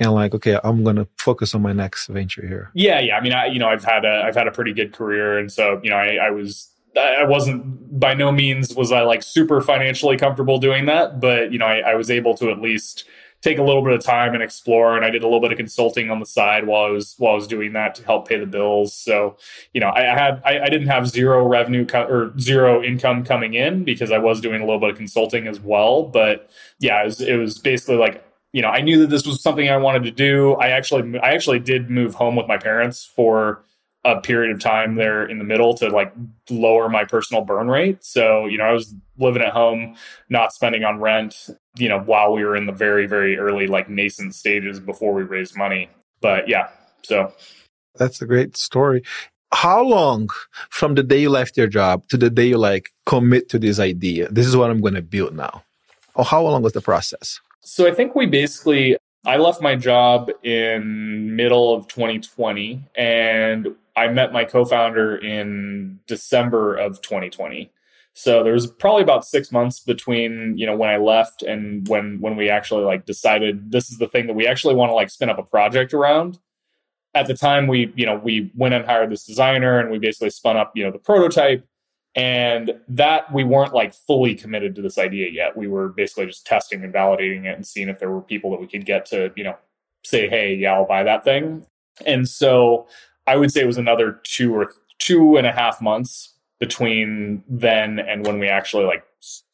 and 0.00 0.12
like 0.12 0.34
okay 0.34 0.58
i'm 0.64 0.82
going 0.82 0.96
to 0.96 1.06
focus 1.18 1.54
on 1.54 1.62
my 1.62 1.72
next 1.72 2.06
venture 2.06 2.46
here 2.46 2.70
yeah 2.74 2.98
yeah 2.98 3.16
i 3.16 3.20
mean 3.20 3.32
i 3.32 3.46
you 3.46 3.58
know 3.58 3.68
i've 3.68 3.84
had 3.84 4.04
a 4.04 4.22
i've 4.24 4.34
had 4.34 4.48
a 4.48 4.50
pretty 4.50 4.72
good 4.72 4.92
career 4.92 5.38
and 5.38 5.52
so 5.52 5.78
you 5.82 5.90
know 5.90 5.96
i, 5.96 6.14
I 6.14 6.30
was 6.30 6.69
I 6.98 7.24
wasn't 7.24 7.98
by 7.98 8.14
no 8.14 8.32
means 8.32 8.74
was 8.74 8.92
I 8.92 9.02
like 9.02 9.22
super 9.22 9.60
financially 9.60 10.16
comfortable 10.16 10.58
doing 10.58 10.86
that, 10.86 11.20
but 11.20 11.52
you 11.52 11.58
know, 11.58 11.66
I, 11.66 11.78
I, 11.78 11.94
was 11.94 12.10
able 12.10 12.36
to 12.38 12.50
at 12.50 12.60
least 12.60 13.04
take 13.42 13.58
a 13.58 13.62
little 13.62 13.82
bit 13.82 13.92
of 13.92 14.02
time 14.02 14.34
and 14.34 14.42
explore. 14.42 14.96
And 14.96 15.04
I 15.04 15.10
did 15.10 15.22
a 15.22 15.26
little 15.26 15.40
bit 15.40 15.50
of 15.50 15.56
consulting 15.56 16.10
on 16.10 16.20
the 16.20 16.26
side 16.26 16.66
while 16.66 16.84
I 16.84 16.90
was 16.90 17.14
while 17.18 17.32
I 17.32 17.34
was 17.36 17.46
doing 17.46 17.72
that 17.72 17.94
to 17.96 18.04
help 18.04 18.28
pay 18.28 18.38
the 18.38 18.46
bills. 18.46 18.94
So, 18.94 19.36
you 19.72 19.80
know, 19.80 19.90
I, 19.90 20.02
had 20.02 20.42
I, 20.44 20.60
I 20.60 20.68
didn't 20.68 20.88
have 20.88 21.08
zero 21.08 21.46
revenue 21.46 21.86
co- 21.86 22.06
or 22.06 22.38
zero 22.38 22.82
income 22.82 23.24
coming 23.24 23.54
in 23.54 23.84
because 23.84 24.12
I 24.12 24.18
was 24.18 24.40
doing 24.40 24.60
a 24.60 24.64
little 24.64 24.80
bit 24.80 24.90
of 24.90 24.96
consulting 24.96 25.46
as 25.46 25.60
well. 25.60 26.04
But 26.04 26.50
yeah, 26.78 27.02
it 27.02 27.06
was, 27.06 27.20
it 27.20 27.36
was 27.36 27.58
basically 27.58 27.96
like 27.96 28.24
you 28.52 28.62
know, 28.62 28.68
I 28.68 28.80
knew 28.80 28.98
that 29.00 29.10
this 29.10 29.26
was 29.26 29.40
something 29.40 29.68
I 29.68 29.76
wanted 29.76 30.02
to 30.04 30.10
do. 30.10 30.54
I 30.54 30.70
actually 30.70 31.18
I 31.20 31.32
actually 31.32 31.60
did 31.60 31.88
move 31.88 32.14
home 32.14 32.36
with 32.36 32.48
my 32.48 32.58
parents 32.58 33.04
for 33.04 33.64
a 34.04 34.20
period 34.20 34.52
of 34.52 34.60
time 34.60 34.94
there 34.94 35.26
in 35.26 35.38
the 35.38 35.44
middle 35.44 35.74
to 35.74 35.88
like 35.88 36.12
lower 36.48 36.88
my 36.88 37.04
personal 37.04 37.44
burn 37.44 37.68
rate. 37.68 38.02
So, 38.02 38.46
you 38.46 38.56
know, 38.56 38.64
I 38.64 38.72
was 38.72 38.94
living 39.18 39.42
at 39.42 39.52
home, 39.52 39.96
not 40.28 40.52
spending 40.52 40.84
on 40.84 41.00
rent, 41.00 41.50
you 41.76 41.88
know, 41.88 42.00
while 42.00 42.32
we 42.32 42.44
were 42.44 42.56
in 42.56 42.66
the 42.66 42.72
very, 42.72 43.06
very 43.06 43.36
early, 43.36 43.66
like 43.66 43.90
nascent 43.90 44.34
stages 44.34 44.80
before 44.80 45.12
we 45.12 45.22
raised 45.22 45.56
money. 45.56 45.90
But 46.20 46.48
yeah, 46.48 46.68
so. 47.02 47.32
That's 47.96 48.22
a 48.22 48.26
great 48.26 48.56
story. 48.56 49.02
How 49.52 49.82
long 49.82 50.30
from 50.70 50.94
the 50.94 51.02
day 51.02 51.20
you 51.20 51.30
left 51.30 51.56
your 51.56 51.66
job 51.66 52.06
to 52.08 52.16
the 52.16 52.30
day 52.30 52.46
you 52.46 52.58
like 52.58 52.90
commit 53.04 53.48
to 53.50 53.58
this 53.58 53.78
idea? 53.78 54.30
This 54.30 54.46
is 54.46 54.56
what 54.56 54.70
I'm 54.70 54.80
going 54.80 54.94
to 54.94 55.02
build 55.02 55.36
now. 55.36 55.64
Or 56.14 56.24
how 56.24 56.42
long 56.42 56.62
was 56.62 56.72
the 56.72 56.80
process? 56.80 57.40
So 57.60 57.86
I 57.86 57.92
think 57.92 58.14
we 58.14 58.26
basically 58.26 58.96
I 59.26 59.36
left 59.36 59.60
my 59.60 59.76
job 59.76 60.30
in 60.42 61.36
middle 61.36 61.74
of 61.74 61.86
2020 61.88 62.82
and 62.94 63.68
I 64.00 64.08
met 64.08 64.32
my 64.32 64.44
co-founder 64.44 65.16
in 65.18 66.00
December 66.06 66.74
of 66.74 67.02
2020. 67.02 67.70
So 68.14 68.42
there 68.42 68.52
was 68.52 68.66
probably 68.66 69.02
about 69.02 69.26
six 69.26 69.52
months 69.52 69.80
between 69.80 70.56
you 70.56 70.66
know 70.66 70.76
when 70.76 70.90
I 70.90 70.96
left 70.96 71.42
and 71.42 71.86
when 71.88 72.20
when 72.20 72.36
we 72.36 72.48
actually 72.48 72.84
like 72.84 73.06
decided 73.06 73.70
this 73.70 73.90
is 73.90 73.98
the 73.98 74.08
thing 74.08 74.26
that 74.26 74.34
we 74.34 74.46
actually 74.46 74.74
want 74.74 74.90
to 74.90 74.94
like 74.94 75.10
spin 75.10 75.28
up 75.28 75.38
a 75.38 75.42
project 75.42 75.94
around. 75.94 76.38
At 77.14 77.26
the 77.26 77.34
time, 77.34 77.66
we 77.66 77.92
you 77.94 78.06
know 78.06 78.16
we 78.16 78.50
went 78.56 78.74
and 78.74 78.84
hired 78.84 79.10
this 79.10 79.24
designer 79.24 79.78
and 79.78 79.90
we 79.90 79.98
basically 79.98 80.30
spun 80.30 80.56
up 80.56 80.72
you 80.74 80.84
know 80.84 80.90
the 80.90 80.98
prototype 80.98 81.64
and 82.16 82.72
that 82.88 83.32
we 83.32 83.44
weren't 83.44 83.74
like 83.74 83.94
fully 83.94 84.34
committed 84.34 84.74
to 84.74 84.82
this 84.82 84.98
idea 84.98 85.28
yet. 85.30 85.56
We 85.56 85.68
were 85.68 85.88
basically 85.88 86.26
just 86.26 86.46
testing 86.46 86.82
and 86.82 86.92
validating 86.92 87.44
it 87.44 87.54
and 87.54 87.66
seeing 87.66 87.88
if 87.88 88.00
there 88.00 88.10
were 88.10 88.22
people 88.22 88.50
that 88.50 88.60
we 88.60 88.66
could 88.66 88.84
get 88.86 89.06
to 89.06 89.32
you 89.36 89.44
know 89.44 89.56
say 90.04 90.28
hey 90.28 90.54
yeah 90.54 90.72
I'll 90.74 90.86
buy 90.86 91.02
that 91.04 91.22
thing 91.22 91.66
And 92.06 92.28
so 92.28 92.86
I 93.30 93.36
would 93.36 93.52
say 93.52 93.60
it 93.60 93.66
was 93.66 93.78
another 93.78 94.20
two 94.24 94.52
or 94.54 94.72
two 94.98 95.36
and 95.36 95.46
a 95.46 95.52
half 95.52 95.80
months 95.80 96.34
between 96.58 97.44
then 97.48 98.00
and 98.00 98.26
when 98.26 98.40
we 98.40 98.48
actually 98.48 98.84
like 98.84 99.04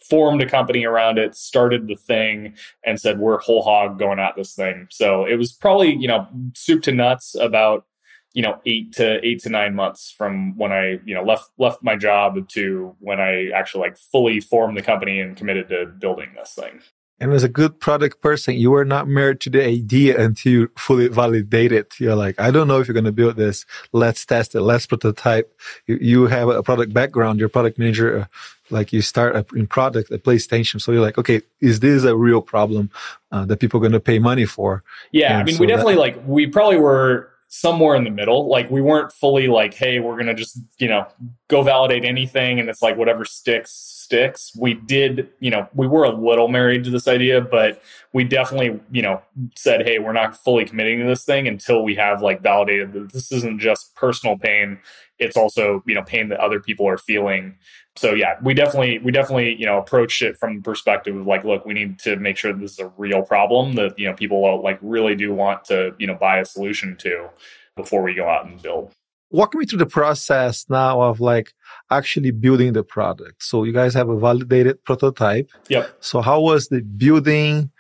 formed 0.08 0.40
a 0.40 0.48
company 0.48 0.84
around 0.84 1.18
it, 1.18 1.34
started 1.34 1.86
the 1.86 1.96
thing, 1.96 2.54
and 2.84 2.98
said 2.98 3.18
we're 3.18 3.38
whole 3.38 3.62
hog 3.62 3.98
going 3.98 4.18
at 4.18 4.34
this 4.34 4.54
thing. 4.54 4.88
So 4.90 5.26
it 5.26 5.36
was 5.36 5.52
probably 5.52 5.94
you 5.94 6.08
know 6.08 6.26
soup 6.54 6.82
to 6.84 6.92
nuts 6.92 7.34
about 7.34 7.84
you 8.32 8.42
know 8.42 8.58
eight 8.64 8.92
to 8.94 9.24
eight 9.26 9.40
to 9.42 9.50
nine 9.50 9.74
months 9.74 10.10
from 10.16 10.56
when 10.56 10.72
I 10.72 10.98
you 11.04 11.14
know 11.14 11.22
left 11.22 11.50
left 11.58 11.82
my 11.82 11.96
job 11.96 12.48
to 12.48 12.96
when 13.00 13.20
I 13.20 13.50
actually 13.54 13.88
like 13.88 13.98
fully 13.98 14.40
formed 14.40 14.76
the 14.76 14.82
company 14.82 15.20
and 15.20 15.36
committed 15.36 15.68
to 15.68 15.84
building 15.86 16.30
this 16.34 16.54
thing. 16.54 16.80
And 17.18 17.32
as 17.32 17.42
a 17.42 17.48
good 17.48 17.80
product 17.80 18.20
person, 18.20 18.56
you 18.56 18.70
were 18.70 18.84
not 18.84 19.08
married 19.08 19.40
to 19.40 19.50
the 19.50 19.64
idea 19.64 20.22
until 20.22 20.52
you 20.52 20.70
fully 20.76 21.08
validate 21.08 21.72
it. 21.72 21.94
You're 21.98 22.14
like, 22.14 22.38
I 22.38 22.50
don't 22.50 22.68
know 22.68 22.78
if 22.78 22.86
you're 22.86 22.92
going 22.92 23.04
to 23.04 23.12
build 23.12 23.36
this. 23.36 23.64
Let's 23.92 24.26
test 24.26 24.54
it. 24.54 24.60
Let's 24.60 24.86
prototype. 24.86 25.58
You, 25.86 25.96
you 25.98 26.26
have 26.26 26.48
a 26.48 26.62
product 26.62 26.92
background. 26.92 27.40
Your 27.40 27.48
product 27.48 27.78
manager, 27.78 28.18
uh, 28.18 28.24
like 28.68 28.92
you 28.92 29.00
start 29.00 29.34
a, 29.34 29.46
in 29.56 29.66
product 29.66 30.10
at 30.10 30.24
PlayStation. 30.24 30.78
So 30.78 30.92
you're 30.92 31.00
like, 31.00 31.16
okay, 31.16 31.40
is 31.60 31.80
this 31.80 32.04
a 32.04 32.14
real 32.14 32.42
problem 32.42 32.90
uh, 33.32 33.46
that 33.46 33.60
people 33.60 33.78
are 33.78 33.80
going 33.80 33.92
to 33.92 34.00
pay 34.00 34.18
money 34.18 34.44
for? 34.44 34.82
Yeah. 35.10 35.32
And 35.32 35.38
I 35.38 35.44
mean, 35.44 35.54
so 35.54 35.60
we 35.62 35.68
definitely 35.68 35.94
that, 35.94 36.00
like, 36.00 36.22
we 36.26 36.46
probably 36.46 36.76
were 36.76 37.30
somewhere 37.48 37.94
in 37.94 38.04
the 38.04 38.10
middle. 38.10 38.48
Like 38.48 38.70
we 38.70 38.80
weren't 38.80 39.12
fully 39.12 39.46
like, 39.46 39.74
hey, 39.74 40.00
we're 40.00 40.16
gonna 40.16 40.34
just, 40.34 40.58
you 40.78 40.88
know, 40.88 41.06
go 41.48 41.62
validate 41.62 42.04
anything 42.04 42.58
and 42.58 42.68
it's 42.68 42.82
like 42.82 42.96
whatever 42.96 43.24
sticks, 43.24 43.70
sticks. 43.70 44.52
We 44.56 44.74
did, 44.74 45.28
you 45.40 45.50
know, 45.50 45.68
we 45.74 45.86
were 45.86 46.04
a 46.04 46.10
little 46.10 46.48
married 46.48 46.84
to 46.84 46.90
this 46.90 47.06
idea, 47.06 47.40
but 47.40 47.82
we 48.12 48.24
definitely, 48.24 48.80
you 48.90 49.02
know, 49.02 49.22
said, 49.54 49.86
hey, 49.86 49.98
we're 49.98 50.12
not 50.12 50.36
fully 50.36 50.64
committing 50.64 50.98
to 51.00 51.06
this 51.06 51.24
thing 51.24 51.46
until 51.46 51.82
we 51.82 51.94
have 51.94 52.20
like 52.20 52.42
validated 52.42 52.92
that 52.92 53.12
this 53.12 53.30
isn't 53.30 53.60
just 53.60 53.94
personal 53.94 54.36
pain. 54.36 54.78
It's 55.18 55.36
also, 55.36 55.82
you 55.86 55.94
know, 55.94 56.02
pain 56.02 56.28
that 56.28 56.40
other 56.40 56.60
people 56.60 56.86
are 56.88 56.98
feeling 56.98 57.56
so 57.96 58.12
yeah, 58.14 58.38
we 58.42 58.54
definitely 58.54 58.98
we 58.98 59.10
definitely 59.10 59.54
you 59.54 59.66
know 59.66 59.78
approached 59.78 60.22
it 60.22 60.36
from 60.36 60.56
the 60.56 60.62
perspective 60.62 61.16
of 61.16 61.26
like, 61.26 61.44
look, 61.44 61.64
we 61.64 61.74
need 61.74 61.98
to 62.00 62.16
make 62.16 62.36
sure 62.36 62.52
this 62.52 62.72
is 62.72 62.78
a 62.78 62.92
real 62.96 63.22
problem 63.22 63.74
that 63.74 63.98
you 63.98 64.06
know 64.06 64.14
people 64.14 64.44
uh, 64.44 64.56
like 64.56 64.78
really 64.82 65.14
do 65.14 65.34
want 65.34 65.64
to 65.64 65.94
you 65.98 66.06
know 66.06 66.14
buy 66.14 66.38
a 66.38 66.44
solution 66.44 66.96
to 66.98 67.28
before 67.76 68.02
we 68.02 68.14
go 68.14 68.28
out 68.28 68.46
and 68.46 68.60
build. 68.62 68.92
Walk 69.30 69.54
me 69.54 69.66
through 69.66 69.78
the 69.78 69.86
process 69.86 70.66
now 70.68 71.00
of 71.00 71.20
like 71.20 71.52
actually 71.90 72.30
building 72.30 72.74
the 72.74 72.84
product. 72.84 73.42
So 73.42 73.64
you 73.64 73.72
guys 73.72 73.92
have 73.94 74.08
a 74.08 74.18
validated 74.18 74.84
prototype. 74.84 75.50
Yep. 75.68 75.96
So 76.00 76.20
how 76.20 76.40
was 76.40 76.68
the 76.68 76.80
building 76.82 77.70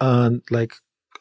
and 0.00 0.42
like 0.50 0.72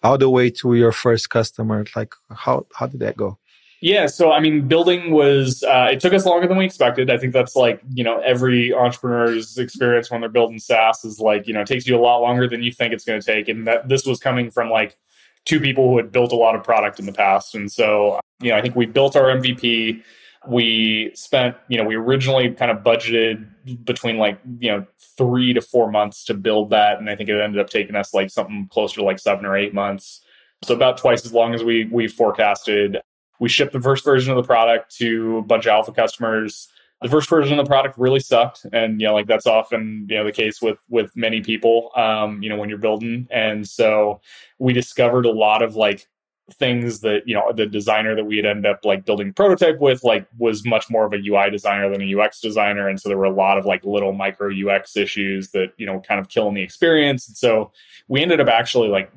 all 0.01 0.17
the 0.17 0.29
way 0.29 0.49
to 0.49 0.75
your 0.75 0.91
first 0.91 1.29
customer? 1.29 1.85
Like 1.95 2.13
how 2.29 2.67
how 2.73 2.87
did 2.87 3.01
that 3.01 3.17
go? 3.17 3.37
Yeah, 3.81 4.07
so 4.07 4.31
I 4.31 4.39
mean, 4.39 4.67
building 4.67 5.11
was 5.11 5.63
uh, 5.63 5.89
it 5.91 5.99
took 5.99 6.13
us 6.13 6.25
longer 6.25 6.47
than 6.47 6.57
we 6.57 6.65
expected. 6.65 7.09
I 7.09 7.17
think 7.17 7.33
that's 7.33 7.55
like 7.55 7.81
you 7.93 8.03
know 8.03 8.19
every 8.19 8.73
entrepreneur's 8.73 9.57
experience 9.57 10.09
when 10.09 10.21
they're 10.21 10.29
building 10.29 10.59
SaaS 10.59 11.03
is 11.03 11.19
like 11.19 11.47
you 11.47 11.53
know 11.53 11.61
it 11.61 11.67
takes 11.67 11.85
you 11.85 11.95
a 11.95 11.99
lot 11.99 12.19
longer 12.19 12.47
than 12.47 12.63
you 12.63 12.71
think 12.71 12.93
it's 12.93 13.03
going 13.03 13.19
to 13.19 13.25
take, 13.25 13.49
and 13.49 13.67
that 13.67 13.89
this 13.89 14.05
was 14.05 14.19
coming 14.19 14.49
from 14.49 14.69
like 14.69 14.97
two 15.43 15.59
people 15.59 15.89
who 15.89 15.97
had 15.97 16.11
built 16.11 16.31
a 16.31 16.35
lot 16.35 16.55
of 16.55 16.63
product 16.63 16.99
in 16.99 17.05
the 17.05 17.13
past, 17.13 17.53
and 17.53 17.71
so 17.71 18.19
you 18.41 18.49
know 18.49 18.57
I 18.57 18.61
think 18.61 18.75
we 18.75 18.85
built 18.85 19.15
our 19.15 19.25
MVP. 19.25 20.01
We 20.47 21.11
spent 21.13 21.57
you 21.67 21.77
know 21.77 21.83
we 21.83 21.95
originally 21.95 22.51
kind 22.51 22.71
of 22.71 22.77
budgeted 22.77 23.45
between 23.83 24.17
like 24.17 24.39
you 24.59 24.71
know 24.71 24.85
three 25.17 25.53
to 25.53 25.61
four 25.61 25.91
months 25.91 26.23
to 26.25 26.33
build 26.33 26.69
that, 26.69 26.99
and 26.99 27.09
I 27.09 27.15
think 27.15 27.29
it 27.29 27.39
ended 27.41 27.59
up 27.59 27.69
taking 27.69 27.95
us 27.95 28.13
like 28.13 28.29
something 28.29 28.67
closer 28.71 28.95
to 28.95 29.03
like 29.03 29.19
seven 29.19 29.45
or 29.45 29.57
eight 29.57 29.73
months. 29.73 30.21
So 30.63 30.73
about 30.73 30.97
twice 30.97 31.25
as 31.25 31.33
long 31.33 31.53
as 31.53 31.63
we 31.63 31.85
we 31.91 32.07
forecasted 32.07 33.01
we 33.39 33.49
shipped 33.49 33.73
the 33.73 33.81
first 33.81 34.03
version 34.05 34.31
of 34.31 34.37
the 34.37 34.47
product 34.47 34.95
to 34.97 35.37
a 35.37 35.41
bunch 35.41 35.65
of 35.65 35.71
alpha 35.71 35.91
customers. 35.91 36.69
The 37.01 37.09
first 37.09 37.29
version 37.29 37.59
of 37.59 37.65
the 37.65 37.69
product 37.69 37.97
really 37.97 38.21
sucked, 38.21 38.65
and 38.71 39.01
you 39.01 39.07
know, 39.07 39.13
like 39.13 39.27
that's 39.27 39.45
often 39.45 40.07
you 40.09 40.17
know 40.17 40.23
the 40.23 40.31
case 40.31 40.61
with 40.61 40.79
with 40.89 41.11
many 41.15 41.41
people. 41.41 41.91
Um, 41.95 42.41
you 42.41 42.49
know, 42.49 42.55
when 42.55 42.69
you're 42.69 42.77
building, 42.77 43.27
and 43.31 43.67
so 43.67 44.21
we 44.59 44.73
discovered 44.73 45.25
a 45.25 45.31
lot 45.31 45.61
of 45.61 45.75
like 45.75 46.07
things 46.53 46.99
that 47.01 47.23
you 47.25 47.33
know 47.33 47.51
the 47.51 47.65
designer 47.65 48.15
that 48.15 48.25
we 48.25 48.37
had 48.37 48.45
ended 48.45 48.67
up 48.67 48.85
like 48.85 49.03
building 49.03 49.33
prototype 49.33 49.79
with 49.79 50.03
like 50.03 50.27
was 50.37 50.63
much 50.63 50.89
more 50.91 51.05
of 51.05 51.13
a 51.13 51.17
UI 51.17 51.49
designer 51.49 51.89
than 51.89 52.01
a 52.01 52.19
UX 52.19 52.39
designer 52.39 52.87
and 52.87 53.01
so 53.01 53.09
there 53.09 53.17
were 53.17 53.25
a 53.25 53.33
lot 53.33 53.57
of 53.57 53.65
like 53.65 53.83
little 53.83 54.13
micro 54.13 54.51
UX 54.51 54.95
issues 54.95 55.49
that 55.51 55.69
you 55.77 55.87
know 55.87 55.99
kind 56.01 56.19
of 56.19 56.29
killing 56.29 56.53
the 56.53 56.61
experience 56.61 57.27
and 57.27 57.35
so 57.35 57.71
we 58.07 58.21
ended 58.21 58.39
up 58.39 58.47
actually 58.47 58.89
like 58.89 59.11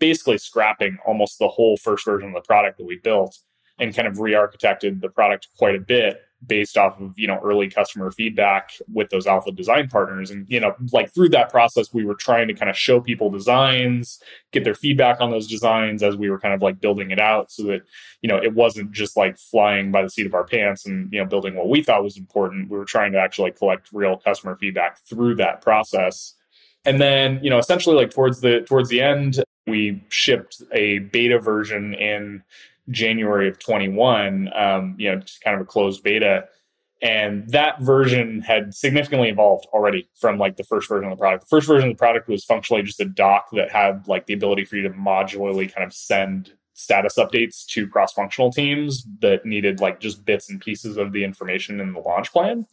basically 0.00 0.38
scrapping 0.38 0.98
almost 1.06 1.38
the 1.38 1.46
whole 1.46 1.76
first 1.76 2.04
version 2.04 2.30
of 2.30 2.34
the 2.34 2.40
product 2.40 2.78
that 2.78 2.84
we 2.84 2.98
built 2.98 3.38
and 3.82 3.94
kind 3.94 4.06
of 4.06 4.20
re-architected 4.20 5.00
the 5.00 5.08
product 5.08 5.48
quite 5.58 5.74
a 5.74 5.80
bit 5.80 6.20
based 6.44 6.76
off 6.76 7.00
of 7.00 7.16
you 7.16 7.26
know 7.26 7.38
early 7.42 7.68
customer 7.68 8.10
feedback 8.10 8.72
with 8.92 9.10
those 9.10 9.26
alpha 9.26 9.50
design 9.52 9.88
partners. 9.88 10.30
And 10.30 10.46
you 10.48 10.60
know 10.60 10.74
like 10.92 11.12
through 11.12 11.30
that 11.30 11.50
process 11.50 11.92
we 11.92 12.04
were 12.04 12.14
trying 12.14 12.48
to 12.48 12.54
kind 12.54 12.70
of 12.70 12.76
show 12.76 13.00
people 13.00 13.30
designs 13.30 14.20
get 14.52 14.64
their 14.64 14.74
feedback 14.74 15.20
on 15.20 15.30
those 15.30 15.46
designs 15.48 16.02
as 16.02 16.16
we 16.16 16.30
were 16.30 16.38
kind 16.38 16.54
of 16.54 16.62
like 16.62 16.80
building 16.80 17.10
it 17.10 17.18
out 17.18 17.50
so 17.50 17.64
that 17.64 17.82
you 18.22 18.28
know 18.28 18.36
it 18.36 18.54
wasn't 18.54 18.90
just 18.92 19.16
like 19.16 19.36
flying 19.36 19.90
by 19.90 20.02
the 20.02 20.10
seat 20.10 20.26
of 20.26 20.34
our 20.34 20.44
pants 20.44 20.86
and 20.86 21.12
you 21.12 21.18
know 21.18 21.26
building 21.26 21.56
what 21.56 21.68
we 21.68 21.82
thought 21.82 22.04
was 22.04 22.16
important. 22.16 22.70
We 22.70 22.78
were 22.78 22.84
trying 22.84 23.12
to 23.12 23.18
actually 23.18 23.50
collect 23.50 23.90
real 23.92 24.16
customer 24.16 24.56
feedback 24.56 24.98
through 25.00 25.36
that 25.36 25.60
process. 25.60 26.34
And 26.84 27.00
then 27.00 27.40
you 27.42 27.50
know 27.50 27.58
essentially 27.58 27.96
like 27.96 28.10
towards 28.10 28.40
the 28.40 28.60
towards 28.60 28.88
the 28.88 29.00
end 29.00 29.42
we 29.66 30.02
shipped 30.08 30.62
a 30.72 30.98
beta 30.98 31.38
version 31.38 31.94
in 31.94 32.42
January 32.90 33.48
of 33.48 33.58
21, 33.58 34.50
um, 34.54 34.94
you 34.98 35.10
know, 35.10 35.20
just 35.20 35.42
kind 35.42 35.54
of 35.54 35.62
a 35.62 35.64
closed 35.64 36.02
beta. 36.02 36.46
And 37.00 37.48
that 37.50 37.80
version 37.80 38.42
had 38.42 38.74
significantly 38.74 39.28
evolved 39.28 39.66
already 39.72 40.08
from 40.14 40.38
like 40.38 40.56
the 40.56 40.64
first 40.64 40.88
version 40.88 41.10
of 41.10 41.18
the 41.18 41.20
product. 41.20 41.44
The 41.44 41.56
first 41.56 41.66
version 41.66 41.90
of 41.90 41.96
the 41.96 41.98
product 41.98 42.28
was 42.28 42.44
functionally 42.44 42.82
just 42.84 43.00
a 43.00 43.04
doc 43.04 43.48
that 43.52 43.72
had 43.72 44.06
like 44.06 44.26
the 44.26 44.34
ability 44.34 44.64
for 44.64 44.76
you 44.76 44.82
to 44.82 44.90
modularly 44.90 45.72
kind 45.72 45.84
of 45.84 45.92
send 45.92 46.52
status 46.74 47.16
updates 47.18 47.66
to 47.66 47.88
cross 47.88 48.12
functional 48.12 48.50
teams 48.50 49.04
that 49.20 49.44
needed 49.44 49.80
like 49.80 50.00
just 50.00 50.24
bits 50.24 50.48
and 50.48 50.60
pieces 50.60 50.96
of 50.96 51.12
the 51.12 51.24
information 51.24 51.80
in 51.80 51.92
the 51.92 52.00
launch 52.00 52.32
plan. 52.32 52.66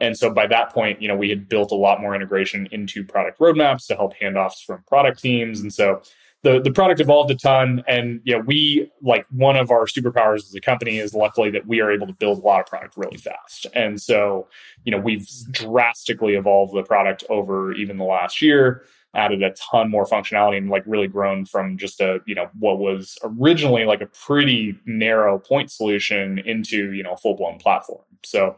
And 0.00 0.16
so 0.16 0.30
by 0.30 0.46
that 0.48 0.70
point, 0.70 1.00
you 1.00 1.08
know, 1.08 1.16
we 1.16 1.28
had 1.28 1.48
built 1.48 1.70
a 1.70 1.76
lot 1.76 2.00
more 2.00 2.14
integration 2.14 2.66
into 2.72 3.04
product 3.04 3.38
roadmaps 3.38 3.86
to 3.86 3.96
help 3.96 4.14
handoffs 4.20 4.64
from 4.64 4.82
product 4.88 5.20
teams. 5.20 5.60
And 5.60 5.72
so 5.72 6.02
the 6.44 6.60
the 6.60 6.70
product 6.70 7.00
evolved 7.00 7.30
a 7.30 7.34
ton 7.34 7.82
and 7.88 8.20
know 8.36 8.42
we 8.46 8.92
like 9.02 9.26
one 9.30 9.56
of 9.56 9.70
our 9.70 9.86
superpowers 9.86 10.44
as 10.44 10.54
a 10.54 10.60
company 10.60 10.98
is 10.98 11.14
luckily 11.14 11.50
that 11.50 11.66
we 11.66 11.80
are 11.80 11.90
able 11.90 12.06
to 12.06 12.12
build 12.12 12.38
a 12.38 12.42
lot 12.42 12.60
of 12.60 12.66
product 12.66 12.96
really 12.96 13.16
fast. 13.16 13.66
And 13.74 14.00
so 14.00 14.46
you 14.84 14.92
know 14.92 14.98
we've 14.98 15.28
drastically 15.50 16.34
evolved 16.34 16.74
the 16.74 16.84
product 16.84 17.24
over 17.28 17.72
even 17.72 17.96
the 17.96 18.04
last 18.04 18.40
year 18.40 18.84
added 19.14 19.42
a 19.42 19.50
ton 19.52 19.90
more 19.90 20.04
functionality 20.04 20.58
and 20.58 20.68
like 20.68 20.82
really 20.86 21.06
grown 21.06 21.44
from 21.46 21.78
just 21.78 22.00
a 22.00 22.20
you 22.26 22.34
know 22.34 22.48
what 22.58 22.78
was 22.78 23.18
originally 23.24 23.84
like 23.84 24.02
a 24.02 24.06
pretty 24.06 24.78
narrow 24.84 25.38
point 25.38 25.70
solution 25.70 26.38
into 26.40 26.92
you 26.92 27.02
know 27.02 27.12
a 27.12 27.16
full 27.16 27.34
blown 27.34 27.58
platform. 27.58 28.04
So 28.22 28.56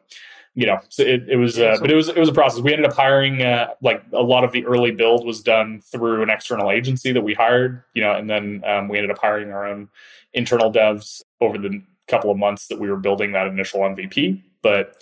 you 0.56 0.64
know, 0.64 0.80
so 0.88 1.02
it, 1.02 1.28
it 1.28 1.36
was, 1.36 1.58
uh, 1.58 1.76
but 1.82 1.90
it 1.90 1.94
was 1.94 2.08
it 2.08 2.16
was 2.16 2.30
a 2.30 2.32
process. 2.32 2.62
We 2.62 2.72
ended 2.72 2.90
up 2.90 2.96
hiring 2.96 3.42
uh, 3.42 3.74
like 3.82 4.02
a 4.14 4.22
lot 4.22 4.42
of 4.42 4.52
the 4.52 4.64
early 4.64 4.90
build 4.90 5.26
was 5.26 5.42
done 5.42 5.82
through 5.82 6.22
an 6.22 6.30
external 6.30 6.70
agency 6.70 7.12
that 7.12 7.20
we 7.20 7.34
hired, 7.34 7.84
you 7.92 8.02
know, 8.02 8.12
and 8.12 8.28
then 8.28 8.62
um, 8.66 8.88
we 8.88 8.96
ended 8.96 9.10
up 9.10 9.18
hiring 9.18 9.52
our 9.52 9.66
own 9.66 9.90
internal 10.32 10.72
devs 10.72 11.22
over 11.42 11.58
the 11.58 11.82
couple 12.08 12.30
of 12.30 12.38
months 12.38 12.68
that 12.68 12.80
we 12.80 12.88
were 12.88 12.96
building 12.96 13.32
that 13.32 13.46
initial 13.46 13.80
MVP. 13.80 14.42
But 14.62 14.96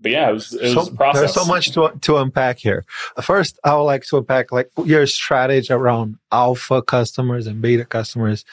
but 0.00 0.12
yeah, 0.12 0.30
it 0.30 0.32
was, 0.32 0.54
it 0.54 0.74
was 0.74 0.86
so, 0.86 0.92
a 0.92 0.96
process. 0.96 1.20
There's 1.20 1.34
so 1.34 1.44
much 1.44 1.72
to 1.72 1.92
to 2.00 2.16
unpack 2.16 2.58
here. 2.58 2.86
First, 3.20 3.60
I 3.64 3.76
would 3.76 3.82
like 3.82 4.04
to 4.06 4.16
unpack 4.16 4.50
like 4.50 4.70
your 4.82 5.06
strategy 5.06 5.74
around 5.74 6.16
alpha 6.32 6.80
customers 6.80 7.46
and 7.46 7.60
beta 7.60 7.84
customers. 7.84 8.46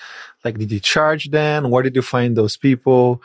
Like, 0.44 0.58
did 0.58 0.74
you 0.74 0.82
charge 0.82 1.32
them? 1.32 1.70
Where 1.70 1.84
did 1.84 1.96
you 1.96 2.02
find 2.02 2.36
those 2.36 2.58
people? 2.58 3.22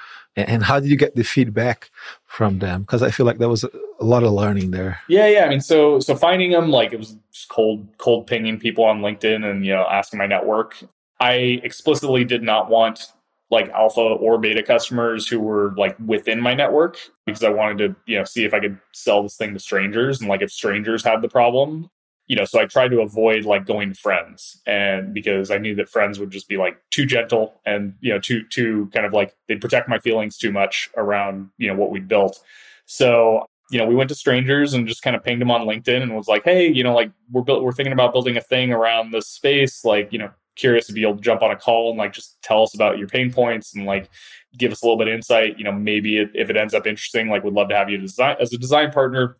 and 0.46 0.62
how 0.62 0.78
did 0.78 0.88
you 0.88 0.96
get 0.96 1.16
the 1.16 1.24
feedback 1.24 1.90
from 2.28 2.58
them 2.58 2.82
because 2.82 3.02
i 3.02 3.10
feel 3.10 3.26
like 3.26 3.38
there 3.38 3.48
was 3.48 3.64
a 3.64 4.04
lot 4.04 4.22
of 4.22 4.32
learning 4.32 4.70
there. 4.70 5.00
Yeah 5.08 5.26
yeah 5.26 5.44
i 5.44 5.48
mean 5.48 5.60
so 5.60 5.98
so 5.98 6.14
finding 6.14 6.52
them 6.52 6.70
like 6.70 6.92
it 6.92 6.98
was 6.98 7.16
just 7.32 7.48
cold 7.48 7.88
cold 7.96 8.26
pinging 8.26 8.60
people 8.60 8.84
on 8.84 9.00
linkedin 9.00 9.44
and 9.44 9.64
you 9.66 9.72
know 9.72 9.86
asking 9.90 10.18
my 10.18 10.26
network. 10.26 10.76
I 11.20 11.60
explicitly 11.64 12.24
did 12.24 12.44
not 12.44 12.70
want 12.70 13.12
like 13.50 13.70
alpha 13.70 14.00
or 14.00 14.38
beta 14.38 14.62
customers 14.62 15.26
who 15.26 15.40
were 15.40 15.74
like 15.76 15.96
within 16.04 16.40
my 16.40 16.54
network 16.54 16.98
because 17.24 17.42
i 17.42 17.48
wanted 17.48 17.78
to 17.78 17.96
you 18.06 18.18
know 18.18 18.24
see 18.24 18.44
if 18.44 18.52
i 18.52 18.60
could 18.60 18.78
sell 18.92 19.22
this 19.22 19.36
thing 19.36 19.54
to 19.54 19.58
strangers 19.58 20.20
and 20.20 20.28
like 20.28 20.42
if 20.42 20.52
strangers 20.52 21.02
had 21.02 21.22
the 21.22 21.28
problem 21.28 21.90
you 22.28 22.36
know, 22.36 22.44
so 22.44 22.60
I 22.60 22.66
tried 22.66 22.90
to 22.90 23.00
avoid 23.00 23.46
like 23.46 23.64
going 23.64 23.92
to 23.92 23.98
friends 23.98 24.60
and 24.66 25.14
because 25.14 25.50
I 25.50 25.56
knew 25.56 25.74
that 25.76 25.88
friends 25.88 26.20
would 26.20 26.30
just 26.30 26.46
be 26.46 26.58
like 26.58 26.78
too 26.90 27.06
gentle 27.06 27.54
and, 27.64 27.94
you 28.00 28.12
know, 28.12 28.20
too, 28.20 28.44
too 28.48 28.90
kind 28.92 29.06
of 29.06 29.14
like 29.14 29.34
they'd 29.48 29.62
protect 29.62 29.88
my 29.88 29.98
feelings 29.98 30.36
too 30.36 30.52
much 30.52 30.90
around, 30.96 31.48
you 31.56 31.68
know, 31.68 31.74
what 31.74 31.90
we 31.90 32.00
built. 32.00 32.38
So, 32.84 33.46
you 33.70 33.78
know, 33.78 33.86
we 33.86 33.94
went 33.94 34.10
to 34.10 34.14
strangers 34.14 34.74
and 34.74 34.86
just 34.86 35.02
kind 35.02 35.16
of 35.16 35.24
pinged 35.24 35.40
them 35.40 35.50
on 35.50 35.62
LinkedIn 35.62 36.02
and 36.02 36.14
was 36.14 36.28
like, 36.28 36.44
Hey, 36.44 36.68
you 36.68 36.84
know, 36.84 36.94
like 36.94 37.10
we're 37.32 37.42
built, 37.42 37.62
we're 37.62 37.72
thinking 37.72 37.94
about 37.94 38.12
building 38.12 38.36
a 38.36 38.42
thing 38.42 38.72
around 38.72 39.10
this 39.10 39.26
space. 39.26 39.82
Like, 39.82 40.12
you 40.12 40.18
know, 40.18 40.30
curious 40.54 40.90
able 40.94 41.16
to 41.16 41.22
jump 41.22 41.40
on 41.40 41.50
a 41.50 41.56
call 41.56 41.90
and 41.90 41.98
like 41.98 42.12
just 42.12 42.42
tell 42.42 42.62
us 42.62 42.74
about 42.74 42.98
your 42.98 43.08
pain 43.08 43.32
points 43.32 43.74
and 43.74 43.86
like 43.86 44.10
give 44.58 44.72
us 44.72 44.82
a 44.82 44.84
little 44.84 44.98
bit 44.98 45.08
of 45.08 45.14
insight. 45.14 45.56
You 45.56 45.64
know, 45.64 45.72
maybe 45.72 46.18
if 46.18 46.50
it 46.50 46.56
ends 46.58 46.74
up 46.74 46.86
interesting, 46.86 47.28
like, 47.28 47.42
we'd 47.42 47.54
love 47.54 47.70
to 47.70 47.76
have 47.76 47.88
you 47.88 47.96
design 47.96 48.36
as 48.38 48.52
a 48.52 48.58
design 48.58 48.90
partner. 48.90 49.38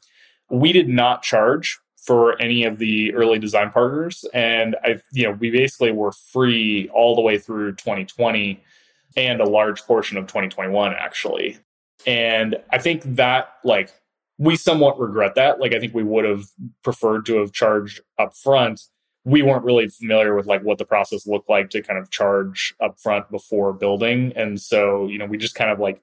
We 0.51 0.73
did 0.73 0.89
not 0.89 1.23
charge 1.23 1.79
for 2.09 2.41
any 2.41 2.65
of 2.65 2.79
the 2.79 3.15
early 3.15 3.39
design 3.39 3.71
partners, 3.71 4.25
and 4.33 4.77
I, 4.83 4.99
you 5.13 5.25
know, 5.25 5.33
we 5.33 5.51
basically 5.51 5.93
were 5.93 6.13
free 6.13 6.89
all 6.95 7.15
the 7.15 7.21
way 7.21 7.37
through 7.37 7.73
2020 7.73 8.65
and 9.19 9.43
a 9.43 9.45
large 9.45 9.83
portion 9.83 10.17
of 10.17 10.27
2021 10.27 10.95
actually. 10.95 11.59
And 12.07 12.57
I 12.73 12.79
think 12.79 13.03
that 13.17 13.51
like 13.63 13.93
we 14.39 14.57
somewhat 14.57 14.99
regret 14.99 15.35
that. 15.35 15.61
Like 15.61 15.75
I 15.75 15.81
think 15.81 15.93
we 15.93 16.03
would 16.03 16.25
have 16.25 16.45
preferred 16.83 17.27
to 17.27 17.41
have 17.41 17.53
charged 17.53 18.01
up 18.19 18.35
front. 18.35 18.81
We 19.27 19.43
weren't 19.43 19.65
really 19.65 19.89
familiar 19.89 20.35
with 20.35 20.47
like 20.47 20.63
what 20.63 20.79
the 20.79 20.87
process 20.87 21.27
looked 21.27 21.51
like 21.51 21.69
to 21.71 21.83
kind 21.83 21.99
of 21.99 22.09
charge 22.09 22.73
up 22.81 22.99
front 22.99 23.31
before 23.31 23.75
building. 23.75 24.33
And 24.35 24.59
so, 24.59 25.09
you 25.09 25.19
know, 25.19 25.27
we 25.27 25.37
just 25.37 25.55
kind 25.55 25.71
of 25.71 25.79
like 25.79 26.01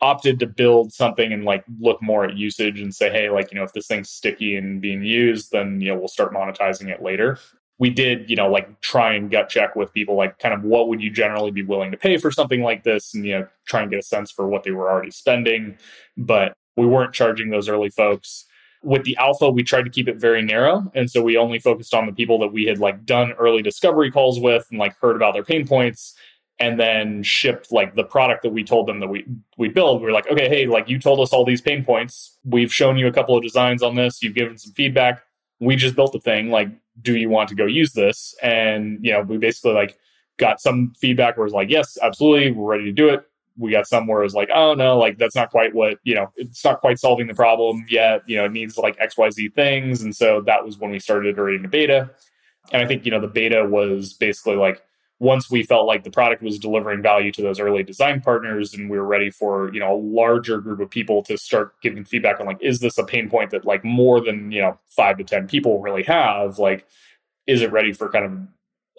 opted 0.00 0.38
to 0.40 0.46
build 0.46 0.92
something 0.92 1.32
and 1.32 1.44
like 1.44 1.64
look 1.80 2.02
more 2.02 2.24
at 2.24 2.36
usage 2.36 2.80
and 2.80 2.94
say, 2.94 3.10
hey, 3.10 3.30
like, 3.30 3.50
you 3.50 3.58
know, 3.58 3.64
if 3.64 3.72
this 3.72 3.86
thing's 3.86 4.10
sticky 4.10 4.56
and 4.56 4.80
being 4.80 5.02
used, 5.02 5.52
then, 5.52 5.80
you 5.80 5.92
know, 5.92 5.98
we'll 5.98 6.08
start 6.08 6.32
monetizing 6.32 6.88
it 6.88 7.02
later. 7.02 7.38
We 7.78 7.90
did, 7.90 8.30
you 8.30 8.36
know, 8.36 8.50
like 8.50 8.80
try 8.80 9.14
and 9.14 9.30
gut 9.30 9.48
check 9.48 9.76
with 9.76 9.92
people, 9.92 10.16
like 10.16 10.38
kind 10.38 10.54
of 10.54 10.62
what 10.62 10.88
would 10.88 11.02
you 11.02 11.10
generally 11.10 11.50
be 11.50 11.62
willing 11.62 11.90
to 11.90 11.96
pay 11.96 12.16
for 12.16 12.30
something 12.30 12.62
like 12.62 12.84
this 12.84 13.14
and, 13.14 13.24
you 13.24 13.38
know, 13.38 13.48
try 13.66 13.82
and 13.82 13.90
get 13.90 13.98
a 13.98 14.02
sense 14.02 14.30
for 14.30 14.46
what 14.46 14.62
they 14.62 14.70
were 14.70 14.90
already 14.90 15.10
spending. 15.10 15.76
But 16.16 16.54
we 16.76 16.86
weren't 16.86 17.12
charging 17.12 17.50
those 17.50 17.68
early 17.68 17.90
folks. 17.90 18.44
With 18.82 19.04
the 19.04 19.16
alpha, 19.16 19.50
we 19.50 19.62
tried 19.62 19.84
to 19.84 19.90
keep 19.90 20.08
it 20.08 20.16
very 20.16 20.42
narrow. 20.42 20.90
And 20.94 21.10
so 21.10 21.22
we 21.22 21.36
only 21.36 21.58
focused 21.58 21.92
on 21.92 22.06
the 22.06 22.12
people 22.12 22.38
that 22.40 22.52
we 22.52 22.64
had 22.64 22.78
like 22.78 23.04
done 23.04 23.32
early 23.32 23.62
discovery 23.62 24.10
calls 24.10 24.38
with 24.38 24.66
and 24.70 24.78
like 24.78 24.96
heard 25.00 25.16
about 25.16 25.34
their 25.34 25.44
pain 25.44 25.66
points 25.66 26.14
and 26.58 26.80
then 26.80 27.22
shipped 27.22 27.70
like 27.70 27.94
the 27.94 28.04
product 28.04 28.42
that 28.42 28.50
we 28.50 28.64
told 28.64 28.86
them 28.86 29.00
that 29.00 29.08
we 29.08 29.24
we 29.56 29.68
build. 29.68 30.02
We 30.02 30.08
are 30.08 30.12
like, 30.12 30.30
okay, 30.30 30.48
hey, 30.48 30.66
like 30.66 30.88
you 30.88 30.98
told 30.98 31.20
us 31.20 31.32
all 31.32 31.44
these 31.44 31.60
pain 31.60 31.84
points. 31.84 32.38
We've 32.44 32.72
shown 32.72 32.96
you 32.96 33.06
a 33.06 33.12
couple 33.12 33.36
of 33.36 33.42
designs 33.42 33.82
on 33.82 33.94
this. 33.94 34.22
You've 34.22 34.34
given 34.34 34.56
some 34.58 34.72
feedback. 34.72 35.22
We 35.60 35.76
just 35.76 35.96
built 35.96 36.12
the 36.12 36.20
thing. 36.20 36.50
Like, 36.50 36.68
do 37.02 37.16
you 37.16 37.28
want 37.28 37.48
to 37.50 37.54
go 37.54 37.66
use 37.66 37.92
this? 37.92 38.34
And 38.42 38.98
you 39.02 39.12
know, 39.12 39.22
we 39.22 39.38
basically 39.38 39.72
like 39.72 39.98
got 40.38 40.60
some 40.60 40.92
feedback 40.98 41.36
where 41.36 41.46
it's 41.46 41.54
like, 41.54 41.70
yes, 41.70 41.98
absolutely, 42.02 42.50
we're 42.52 42.70
ready 42.70 42.84
to 42.84 42.92
do 42.92 43.08
it 43.08 43.26
we 43.58 43.70
got 43.70 43.86
some 43.86 44.06
where 44.06 44.20
it 44.20 44.24
was 44.24 44.34
like, 44.34 44.50
oh 44.54 44.74
no, 44.74 44.98
like 44.98 45.18
that's 45.18 45.34
not 45.34 45.50
quite 45.50 45.74
what, 45.74 45.98
you 46.04 46.14
know, 46.14 46.30
it's 46.36 46.64
not 46.64 46.80
quite 46.80 46.98
solving 46.98 47.26
the 47.26 47.34
problem 47.34 47.84
yet. 47.88 48.22
You 48.26 48.36
know, 48.36 48.44
it 48.44 48.52
needs 48.52 48.76
like 48.76 48.98
XYZ 48.98 49.54
things. 49.54 50.02
And 50.02 50.14
so 50.14 50.42
that 50.42 50.64
was 50.64 50.78
when 50.78 50.90
we 50.90 50.98
started 50.98 51.30
iterating 51.30 51.62
the 51.62 51.68
beta. 51.68 52.10
And 52.72 52.82
I 52.82 52.86
think, 52.86 53.04
you 53.04 53.10
know, 53.10 53.20
the 53.20 53.28
beta 53.28 53.64
was 53.64 54.12
basically 54.12 54.56
like 54.56 54.82
once 55.18 55.50
we 55.50 55.62
felt 55.62 55.86
like 55.86 56.04
the 56.04 56.10
product 56.10 56.42
was 56.42 56.58
delivering 56.58 57.02
value 57.02 57.32
to 57.32 57.40
those 57.40 57.58
early 57.58 57.82
design 57.82 58.20
partners 58.20 58.74
and 58.74 58.90
we 58.90 58.98
were 58.98 59.06
ready 59.06 59.30
for, 59.30 59.72
you 59.72 59.80
know, 59.80 59.94
a 59.94 59.96
larger 59.96 60.58
group 60.58 60.78
of 60.78 60.90
people 60.90 61.22
to 61.22 61.38
start 61.38 61.72
giving 61.80 62.04
feedback 62.04 62.38
on 62.38 62.46
like, 62.46 62.58
is 62.60 62.80
this 62.80 62.98
a 62.98 63.04
pain 63.04 63.30
point 63.30 63.50
that 63.50 63.64
like 63.64 63.82
more 63.82 64.20
than, 64.20 64.52
you 64.52 64.60
know, 64.60 64.78
five 64.88 65.16
to 65.16 65.24
10 65.24 65.48
people 65.48 65.80
really 65.80 66.02
have? 66.02 66.58
Like, 66.58 66.86
is 67.46 67.62
it 67.62 67.72
ready 67.72 67.92
for 67.92 68.10
kind 68.10 68.26
of 68.26 68.32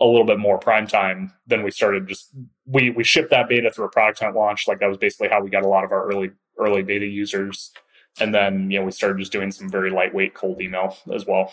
a 0.01 0.05
little 0.05 0.25
bit 0.25 0.39
more 0.39 0.57
prime 0.57 0.87
time? 0.87 1.33
Than 1.45 1.63
we 1.63 1.69
started 1.69 2.07
just 2.07 2.33
we 2.65 2.89
we 2.89 3.03
shipped 3.03 3.29
that 3.29 3.47
beta 3.47 3.69
through 3.69 3.85
a 3.85 3.89
product 3.89 4.19
hunt 4.19 4.35
launch. 4.35 4.67
Like 4.67 4.79
that 4.79 4.87
was 4.87 4.97
basically 4.97 5.29
how 5.29 5.41
we 5.41 5.51
got 5.51 5.63
a 5.63 5.67
lot 5.67 5.83
of 5.83 5.91
our 5.91 6.07
early 6.07 6.31
early 6.57 6.81
beta 6.81 7.05
users. 7.05 7.71
And 8.19 8.33
then 8.33 8.71
you 8.71 8.79
know 8.79 8.85
we 8.85 8.91
started 8.91 9.19
just 9.19 9.31
doing 9.31 9.51
some 9.51 9.69
very 9.69 9.91
lightweight 9.91 10.33
cold 10.33 10.61
email 10.61 10.97
as 11.13 11.27
well 11.27 11.51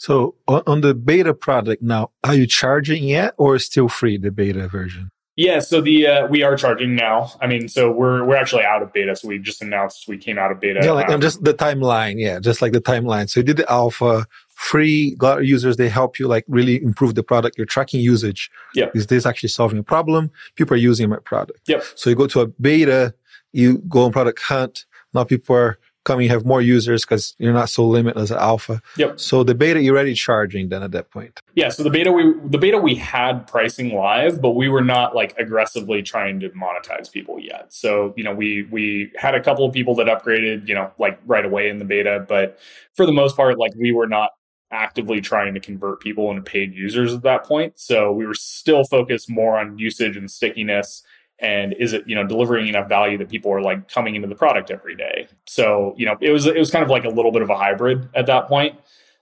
so 0.00 0.34
on 0.48 0.80
the 0.80 0.94
beta 0.94 1.34
product 1.34 1.82
now 1.82 2.10
are 2.24 2.34
you 2.34 2.46
charging 2.46 3.04
yet 3.04 3.34
or 3.36 3.58
still 3.58 3.88
free 3.88 4.16
the 4.16 4.30
beta 4.30 4.66
version 4.66 5.10
yeah 5.36 5.58
so 5.58 5.80
the 5.80 6.06
uh, 6.06 6.26
we 6.28 6.42
are 6.42 6.56
charging 6.56 6.96
now 6.96 7.30
i 7.40 7.46
mean 7.46 7.68
so 7.68 7.90
we're 7.90 8.24
we're 8.24 8.36
actually 8.36 8.64
out 8.64 8.82
of 8.82 8.92
beta 8.92 9.14
so 9.14 9.28
we 9.28 9.38
just 9.38 9.60
announced 9.62 10.08
we 10.08 10.16
came 10.16 10.38
out 10.38 10.50
of 10.50 10.58
beta 10.58 10.80
yeah 10.82 10.92
like 10.92 11.08
um, 11.10 11.20
just 11.20 11.44
the 11.44 11.54
timeline 11.54 12.14
yeah 12.18 12.40
just 12.40 12.62
like 12.62 12.72
the 12.72 12.80
timeline 12.80 13.28
so 13.28 13.40
you 13.40 13.44
did 13.44 13.58
the 13.58 13.70
alpha 13.70 14.26
free 14.60 15.14
Glider 15.14 15.42
users, 15.42 15.78
they 15.78 15.88
help 15.88 16.18
you 16.18 16.28
like 16.28 16.44
really 16.46 16.82
improve 16.82 17.14
the 17.14 17.22
product. 17.22 17.56
You're 17.56 17.64
tracking 17.64 18.02
usage. 18.02 18.50
Yeah. 18.74 18.90
Is 18.94 19.06
this 19.06 19.24
actually 19.24 19.48
solving 19.48 19.78
a 19.78 19.82
problem? 19.82 20.30
People 20.54 20.74
are 20.74 20.84
using 20.90 21.08
my 21.08 21.16
product. 21.16 21.60
Yep. 21.66 21.82
So 21.94 22.10
you 22.10 22.16
go 22.16 22.26
to 22.26 22.42
a 22.42 22.46
beta, 22.46 23.14
you 23.52 23.78
go 23.88 24.04
on 24.04 24.12
product 24.12 24.38
hunt. 24.42 24.84
Now 25.14 25.24
people 25.24 25.56
are 25.56 25.78
coming, 26.10 26.28
have 26.28 26.44
more 26.44 26.60
users 26.60 27.04
because 27.04 27.34
you're 27.38 27.52
not 27.52 27.68
so 27.68 27.86
limited 27.86 28.20
as 28.20 28.30
an 28.30 28.38
alpha. 28.38 28.82
Yep. 28.96 29.20
So 29.20 29.44
the 29.44 29.54
beta 29.54 29.80
you're 29.80 29.94
already 29.94 30.14
charging 30.14 30.68
then 30.68 30.82
at 30.82 30.90
that 30.92 31.10
point. 31.10 31.40
Yeah. 31.54 31.68
So 31.68 31.82
the 31.82 31.90
beta 31.90 32.12
we 32.12 32.34
the 32.46 32.58
beta 32.58 32.78
we 32.78 32.94
had 32.94 33.46
pricing 33.46 33.94
live, 33.94 34.40
but 34.40 34.50
we 34.50 34.68
were 34.68 34.82
not 34.82 35.14
like 35.14 35.38
aggressively 35.38 36.02
trying 36.02 36.40
to 36.40 36.50
monetize 36.50 37.10
people 37.10 37.38
yet. 37.38 37.72
So, 37.72 38.14
you 38.16 38.24
know, 38.24 38.34
we 38.34 38.66
we 38.70 39.12
had 39.16 39.34
a 39.34 39.42
couple 39.42 39.64
of 39.64 39.72
people 39.72 39.94
that 39.96 40.06
upgraded, 40.06 40.68
you 40.68 40.74
know, 40.74 40.90
like 40.98 41.18
right 41.26 41.44
away 41.44 41.68
in 41.68 41.78
the 41.78 41.84
beta, 41.84 42.24
but 42.28 42.58
for 42.94 43.06
the 43.06 43.12
most 43.12 43.36
part, 43.36 43.58
like 43.58 43.72
we 43.76 43.92
were 43.92 44.08
not 44.08 44.30
actively 44.72 45.20
trying 45.20 45.54
to 45.54 45.60
convert 45.60 46.00
people 46.00 46.30
into 46.30 46.42
paid 46.42 46.74
users 46.74 47.12
at 47.12 47.22
that 47.22 47.44
point. 47.44 47.78
So 47.78 48.12
we 48.12 48.26
were 48.26 48.34
still 48.34 48.84
focused 48.84 49.28
more 49.28 49.58
on 49.58 49.78
usage 49.78 50.16
and 50.16 50.30
stickiness 50.30 51.02
and 51.40 51.74
is 51.78 51.92
it 51.92 52.06
you 52.06 52.14
know 52.14 52.26
delivering 52.26 52.68
enough 52.68 52.88
value 52.88 53.18
that 53.18 53.28
people 53.28 53.52
are 53.52 53.62
like 53.62 53.90
coming 53.90 54.14
into 54.14 54.28
the 54.28 54.34
product 54.34 54.70
every 54.70 54.94
day. 54.94 55.26
So 55.46 55.94
you 55.96 56.06
know 56.06 56.16
it 56.20 56.30
was 56.30 56.46
it 56.46 56.56
was 56.56 56.70
kind 56.70 56.84
of 56.84 56.90
like 56.90 57.04
a 57.04 57.08
little 57.08 57.32
bit 57.32 57.42
of 57.42 57.50
a 57.50 57.56
hybrid 57.56 58.08
at 58.14 58.26
that. 58.26 58.50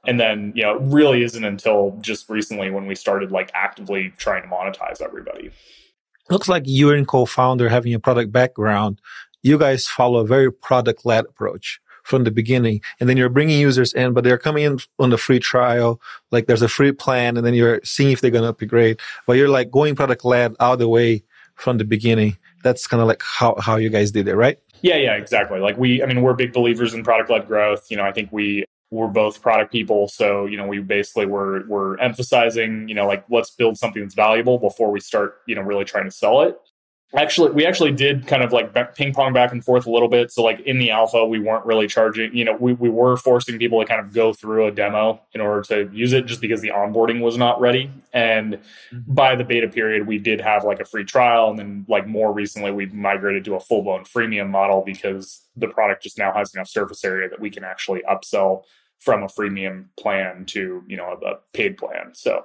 And 0.06 0.20
then 0.20 0.52
you 0.54 0.62
know 0.62 0.76
it 0.76 0.82
really 0.82 1.22
isn't 1.22 1.44
until 1.44 1.96
just 2.00 2.28
recently 2.28 2.70
when 2.70 2.86
we 2.86 2.94
started 2.94 3.30
like 3.30 3.50
actively 3.54 4.12
trying 4.16 4.42
to 4.42 4.48
monetize 4.48 5.00
everybody. 5.00 5.50
Looks 6.30 6.48
like 6.48 6.64
you 6.66 6.90
and 6.90 7.08
co-founder 7.08 7.68
having 7.68 7.94
a 7.94 8.00
product 8.00 8.32
background. 8.32 9.00
You 9.42 9.56
guys 9.56 9.86
follow 9.86 10.20
a 10.20 10.26
very 10.26 10.52
product 10.52 11.06
led 11.06 11.24
approach 11.24 11.80
from 12.08 12.24
the 12.24 12.30
beginning. 12.30 12.80
And 12.98 13.08
then 13.08 13.16
you're 13.16 13.28
bringing 13.28 13.60
users 13.60 13.92
in, 13.92 14.14
but 14.14 14.24
they're 14.24 14.38
coming 14.38 14.64
in 14.64 14.78
on 14.98 15.10
the 15.10 15.18
free 15.18 15.38
trial. 15.38 16.00
Like 16.30 16.46
there's 16.46 16.62
a 16.62 16.68
free 16.68 16.92
plan 16.92 17.36
and 17.36 17.46
then 17.46 17.54
you're 17.54 17.80
seeing 17.84 18.12
if 18.12 18.20
they're 18.22 18.30
going 18.30 18.44
to 18.44 18.48
upgrade, 18.48 18.98
but 19.26 19.34
you're 19.34 19.50
like 19.50 19.70
going 19.70 19.94
product 19.94 20.24
led 20.24 20.56
all 20.58 20.76
the 20.76 20.88
way 20.88 21.22
from 21.58 21.78
the 21.78 21.84
beginning. 21.84 22.36
That's 22.62 22.86
kind 22.86 23.00
of 23.00 23.06
like 23.06 23.22
how, 23.22 23.56
how 23.60 23.76
you 23.76 23.90
guys 23.90 24.10
did 24.10 24.26
it, 24.28 24.34
right? 24.34 24.58
Yeah, 24.82 24.96
yeah, 24.96 25.14
exactly. 25.14 25.60
Like 25.60 25.76
we, 25.76 26.02
I 26.02 26.06
mean, 26.06 26.22
we're 26.22 26.34
big 26.34 26.52
believers 26.52 26.94
in 26.94 27.04
product 27.04 27.30
led 27.30 27.46
growth. 27.46 27.90
You 27.90 27.96
know, 27.96 28.04
I 28.04 28.12
think 28.12 28.30
we, 28.32 28.64
we're 28.90 29.08
both 29.08 29.42
product 29.42 29.70
people. 29.70 30.08
So, 30.08 30.46
you 30.46 30.56
know, 30.56 30.66
we 30.66 30.78
basically 30.78 31.26
were, 31.26 31.64
we're 31.68 31.98
emphasizing, 31.98 32.88
you 32.88 32.94
know, 32.94 33.06
like 33.06 33.24
let's 33.28 33.50
build 33.50 33.76
something 33.76 34.02
that's 34.02 34.14
valuable 34.14 34.58
before 34.58 34.90
we 34.90 35.00
start, 35.00 35.40
you 35.46 35.54
know, 35.54 35.62
really 35.62 35.84
trying 35.84 36.04
to 36.04 36.10
sell 36.10 36.42
it 36.42 36.56
actually 37.16 37.50
we 37.52 37.64
actually 37.64 37.92
did 37.92 38.26
kind 38.26 38.42
of 38.42 38.52
like 38.52 38.94
ping 38.94 39.14
pong 39.14 39.32
back 39.32 39.50
and 39.52 39.64
forth 39.64 39.86
a 39.86 39.90
little 39.90 40.08
bit. 40.08 40.30
So 40.30 40.42
like 40.42 40.60
in 40.60 40.78
the 40.78 40.90
alpha 40.90 41.24
we 41.24 41.38
weren't 41.38 41.64
really 41.64 41.86
charging 41.86 42.34
you 42.36 42.44
know 42.44 42.56
we, 42.58 42.74
we 42.74 42.88
were 42.88 43.16
forcing 43.16 43.58
people 43.58 43.80
to 43.80 43.86
kind 43.86 44.00
of 44.00 44.12
go 44.12 44.32
through 44.32 44.66
a 44.66 44.70
demo 44.70 45.20
in 45.32 45.40
order 45.40 45.62
to 45.62 45.90
use 45.92 46.12
it 46.12 46.26
just 46.26 46.40
because 46.40 46.60
the 46.60 46.70
onboarding 46.70 47.20
was 47.20 47.38
not 47.38 47.60
ready. 47.60 47.90
And 48.12 48.54
mm-hmm. 48.54 48.98
by 49.06 49.36
the 49.36 49.44
beta 49.44 49.68
period 49.68 50.06
we 50.06 50.18
did 50.18 50.40
have 50.40 50.64
like 50.64 50.80
a 50.80 50.84
free 50.84 51.04
trial. 51.04 51.50
And 51.50 51.58
then 51.58 51.86
like 51.88 52.06
more 52.06 52.32
recently 52.32 52.70
we've 52.70 52.92
migrated 52.92 53.44
to 53.46 53.54
a 53.54 53.60
full-blown 53.60 54.04
freemium 54.04 54.50
model 54.50 54.82
because 54.84 55.42
the 55.56 55.68
product 55.68 56.02
just 56.02 56.18
now 56.18 56.32
has 56.32 56.54
enough 56.54 56.68
surface 56.68 57.04
area 57.04 57.28
that 57.28 57.40
we 57.40 57.50
can 57.50 57.64
actually 57.64 58.02
upsell 58.08 58.64
from 58.98 59.22
a 59.22 59.26
freemium 59.26 59.86
plan 59.98 60.44
to 60.44 60.82
you 60.86 60.96
know 60.96 61.18
a, 61.22 61.26
a 61.26 61.38
paid 61.52 61.78
plan. 61.78 62.10
So 62.12 62.44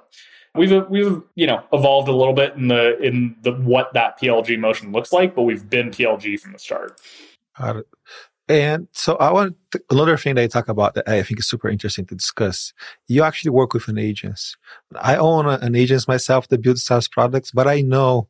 we've 0.54 0.88
we've 0.88 1.22
you 1.34 1.46
know 1.46 1.62
evolved 1.72 2.08
a 2.08 2.12
little 2.12 2.34
bit 2.34 2.54
in 2.54 2.68
the 2.68 2.98
in 3.00 3.36
the 3.42 3.52
what 3.52 3.92
that 3.94 4.18
PLG 4.20 4.58
motion 4.58 4.92
looks 4.92 5.12
like, 5.12 5.34
but 5.34 5.42
we've 5.42 5.68
been 5.68 5.90
PLG 5.90 6.38
from 6.40 6.52
the 6.52 6.58
start. 6.58 7.00
And 8.46 8.88
so 8.92 9.16
I 9.16 9.32
want 9.32 9.56
to, 9.70 9.82
another 9.90 10.18
thing 10.18 10.34
that 10.34 10.42
I 10.42 10.46
talk 10.48 10.68
about 10.68 10.94
that 10.94 11.08
I 11.08 11.22
think 11.22 11.40
is 11.40 11.48
super 11.48 11.68
interesting 11.68 12.04
to 12.06 12.14
discuss. 12.14 12.74
You 13.08 13.22
actually 13.22 13.52
work 13.52 13.72
with 13.72 13.88
an 13.88 13.96
agent. 13.96 14.38
I 14.96 15.16
own 15.16 15.46
an 15.46 15.74
agent 15.74 16.06
myself 16.06 16.48
that 16.48 16.60
builds 16.60 16.84
SaaS 16.84 17.08
products, 17.08 17.52
but 17.52 17.66
I 17.66 17.80
know 17.80 18.28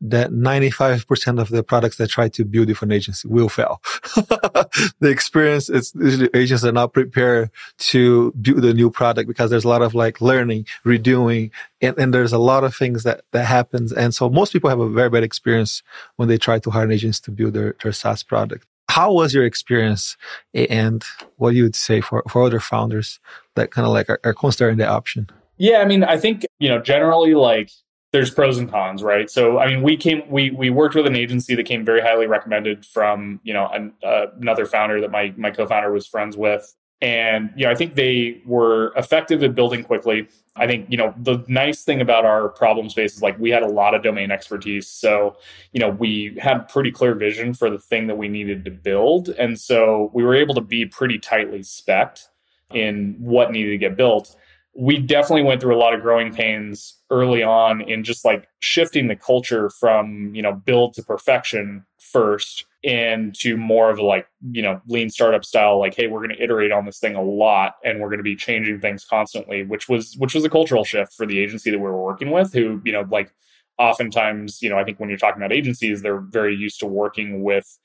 that 0.00 0.30
95% 0.30 1.40
of 1.40 1.48
the 1.48 1.62
products 1.62 1.96
that 1.96 2.08
try 2.08 2.28
to 2.28 2.44
build 2.44 2.74
for 2.76 2.84
an 2.84 2.92
agency 2.92 3.26
will 3.28 3.48
fail. 3.48 3.80
the 5.00 5.08
experience 5.08 5.70
is 5.70 5.94
agents 6.34 6.64
are 6.64 6.72
not 6.72 6.92
prepared 6.92 7.50
to 7.78 8.32
build 8.32 8.64
a 8.64 8.74
new 8.74 8.90
product 8.90 9.26
because 9.26 9.50
there's 9.50 9.64
a 9.64 9.68
lot 9.68 9.82
of 9.82 9.94
like 9.94 10.20
learning, 10.20 10.66
redoing, 10.84 11.50
and, 11.80 11.98
and 11.98 12.12
there's 12.12 12.32
a 12.32 12.38
lot 12.38 12.64
of 12.64 12.74
things 12.74 13.04
that, 13.04 13.22
that 13.32 13.46
happens. 13.46 13.92
And 13.92 14.14
so 14.14 14.28
most 14.28 14.52
people 14.52 14.68
have 14.70 14.80
a 14.80 14.88
very 14.88 15.08
bad 15.08 15.22
experience 15.22 15.82
when 16.16 16.28
they 16.28 16.38
try 16.38 16.58
to 16.58 16.70
hire 16.70 16.84
an 16.84 16.92
agent 16.92 17.14
to 17.16 17.30
build 17.30 17.54
their, 17.54 17.74
their 17.82 17.92
SaaS 17.92 18.22
product. 18.22 18.66
How 18.88 19.12
was 19.12 19.34
your 19.34 19.44
experience 19.44 20.16
and 20.54 21.04
what 21.36 21.54
you 21.54 21.64
would 21.64 21.74
say 21.74 22.00
for, 22.00 22.22
for 22.28 22.44
other 22.44 22.60
founders 22.60 23.18
that 23.54 23.70
kind 23.70 23.86
of 23.86 23.92
like 23.92 24.08
are, 24.08 24.20
are 24.24 24.34
considering 24.34 24.76
the 24.76 24.86
option? 24.86 25.28
Yeah, 25.58 25.78
I 25.78 25.86
mean, 25.86 26.04
I 26.04 26.18
think, 26.18 26.44
you 26.58 26.68
know, 26.68 26.80
generally 26.80 27.34
like 27.34 27.70
there's 28.12 28.30
pros 28.30 28.56
and 28.58 28.70
cons, 28.70 29.02
right? 29.02 29.30
So, 29.30 29.58
I 29.58 29.66
mean, 29.66 29.82
we 29.82 29.96
came, 29.96 30.22
we 30.30 30.50
we 30.50 30.70
worked 30.70 30.94
with 30.94 31.06
an 31.06 31.16
agency 31.16 31.54
that 31.54 31.64
came 31.64 31.84
very 31.84 32.00
highly 32.00 32.26
recommended 32.26 32.86
from, 32.86 33.40
you 33.42 33.52
know, 33.52 33.68
an, 33.68 33.92
uh, 34.02 34.26
another 34.40 34.66
founder 34.66 35.00
that 35.00 35.10
my 35.10 35.34
my 35.36 35.50
co-founder 35.50 35.92
was 35.92 36.06
friends 36.06 36.36
with. 36.36 36.74
And, 37.02 37.50
you 37.56 37.66
know, 37.66 37.70
I 37.70 37.74
think 37.74 37.94
they 37.94 38.40
were 38.46 38.94
effective 38.96 39.42
at 39.42 39.54
building 39.54 39.84
quickly. 39.84 40.28
I 40.56 40.66
think, 40.66 40.86
you 40.88 40.96
know, 40.96 41.12
the 41.18 41.44
nice 41.46 41.84
thing 41.84 42.00
about 42.00 42.24
our 42.24 42.48
problem 42.48 42.88
space 42.88 43.14
is 43.14 43.22
like 43.22 43.38
we 43.38 43.50
had 43.50 43.62
a 43.62 43.68
lot 43.68 43.94
of 43.94 44.02
domain 44.02 44.30
expertise. 44.30 44.88
So, 44.88 45.36
you 45.72 45.80
know, 45.80 45.90
we 45.90 46.38
had 46.40 46.68
pretty 46.68 46.90
clear 46.90 47.14
vision 47.14 47.52
for 47.52 47.68
the 47.68 47.78
thing 47.78 48.06
that 48.06 48.16
we 48.16 48.28
needed 48.28 48.64
to 48.64 48.70
build. 48.70 49.28
And 49.28 49.60
so 49.60 50.10
we 50.14 50.24
were 50.24 50.34
able 50.34 50.54
to 50.54 50.62
be 50.62 50.86
pretty 50.86 51.18
tightly 51.18 51.60
specced 51.60 52.28
in 52.72 53.16
what 53.18 53.52
needed 53.52 53.72
to 53.72 53.78
get 53.78 53.96
built. 53.96 54.34
We 54.74 54.96
definitely 54.98 55.42
went 55.42 55.60
through 55.60 55.76
a 55.76 55.78
lot 55.78 55.92
of 55.92 56.00
growing 56.00 56.32
pains 56.32 56.95
early 57.10 57.42
on 57.42 57.80
in 57.80 58.02
just 58.02 58.24
like 58.24 58.48
shifting 58.60 59.08
the 59.08 59.16
culture 59.16 59.70
from, 59.70 60.34
you 60.34 60.42
know, 60.42 60.52
build 60.52 60.94
to 60.94 61.02
perfection 61.02 61.84
first 61.98 62.64
into 62.82 63.56
more 63.56 63.90
of 63.90 63.98
a 63.98 64.02
like 64.02 64.28
you 64.52 64.62
know 64.62 64.80
lean 64.86 65.10
startup 65.10 65.44
style 65.44 65.80
like 65.80 65.94
hey 65.94 66.06
we're 66.06 66.20
going 66.20 66.34
to 66.34 66.42
iterate 66.42 66.70
on 66.70 66.84
this 66.84 67.00
thing 67.00 67.16
a 67.16 67.22
lot 67.22 67.74
and 67.84 68.00
we're 68.00 68.08
going 68.08 68.18
to 68.18 68.22
be 68.22 68.36
changing 68.36 68.78
things 68.78 69.04
constantly 69.04 69.64
which 69.64 69.88
was 69.88 70.14
which 70.18 70.34
was 70.34 70.44
a 70.44 70.48
cultural 70.48 70.84
shift 70.84 71.12
for 71.12 71.26
the 71.26 71.40
agency 71.40 71.68
that 71.68 71.78
we 71.78 71.84
were 71.84 72.04
working 72.04 72.30
with 72.30 72.52
who 72.52 72.80
you 72.84 72.92
know 72.92 73.04
like 73.10 73.32
oftentimes 73.78 74.62
you 74.62 74.70
know 74.70 74.78
i 74.78 74.84
think 74.84 75.00
when 75.00 75.08
you're 75.08 75.18
talking 75.18 75.42
about 75.42 75.52
agencies 75.52 76.00
they're 76.00 76.20
very 76.20 76.54
used 76.54 76.78
to 76.78 76.86
working 76.86 77.42
with 77.42 77.76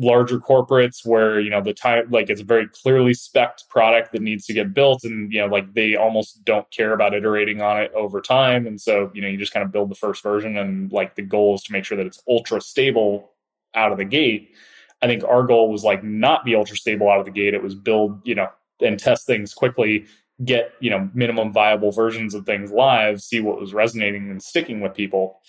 larger 0.00 0.40
corporates 0.40 1.04
where 1.04 1.40
you 1.40 1.50
know 1.50 1.60
the 1.60 1.74
time 1.74 2.10
like 2.10 2.30
it's 2.30 2.40
a 2.40 2.44
very 2.44 2.66
clearly 2.68 3.12
specced 3.12 3.68
product 3.68 4.12
that 4.12 4.22
needs 4.22 4.46
to 4.46 4.54
get 4.54 4.72
built 4.72 5.04
and 5.04 5.30
you 5.30 5.38
know 5.38 5.46
like 5.46 5.74
they 5.74 5.94
almost 5.94 6.42
don't 6.44 6.68
care 6.70 6.94
about 6.94 7.12
iterating 7.12 7.60
on 7.60 7.78
it 7.78 7.92
over 7.92 8.20
time 8.20 8.66
and 8.66 8.80
so 8.80 9.10
you 9.14 9.20
know 9.20 9.28
you 9.28 9.36
just 9.36 9.52
kind 9.52 9.64
of 9.64 9.70
build 9.70 9.90
the 9.90 9.94
first 9.94 10.22
version 10.22 10.56
and 10.56 10.90
like 10.90 11.14
the 11.16 11.22
goal 11.22 11.54
is 11.54 11.62
to 11.62 11.72
make 11.72 11.84
sure 11.84 11.98
that 11.98 12.06
it's 12.06 12.22
ultra 12.26 12.60
stable 12.60 13.30
out 13.74 13.92
of 13.92 13.98
the 13.98 14.04
gate. 14.04 14.54
I 15.02 15.06
think 15.06 15.24
our 15.24 15.42
goal 15.44 15.70
was 15.70 15.84
like 15.84 16.04
not 16.04 16.44
be 16.44 16.54
ultra 16.54 16.76
stable 16.76 17.10
out 17.10 17.20
of 17.20 17.24
the 17.24 17.30
gate. 17.30 17.54
It 17.54 17.62
was 17.62 17.74
build, 17.74 18.20
you 18.24 18.34
know, 18.34 18.48
and 18.80 18.98
test 18.98 19.26
things 19.26 19.54
quickly, 19.54 20.06
get, 20.44 20.72
you 20.80 20.90
know, 20.90 21.10
minimum 21.14 21.52
viable 21.52 21.92
versions 21.92 22.34
of 22.34 22.44
things 22.46 22.70
live, 22.70 23.20
see 23.20 23.40
what 23.40 23.60
was 23.60 23.74
resonating 23.74 24.30
and 24.30 24.42
sticking 24.42 24.80
with 24.80 24.94
people. 24.94 25.40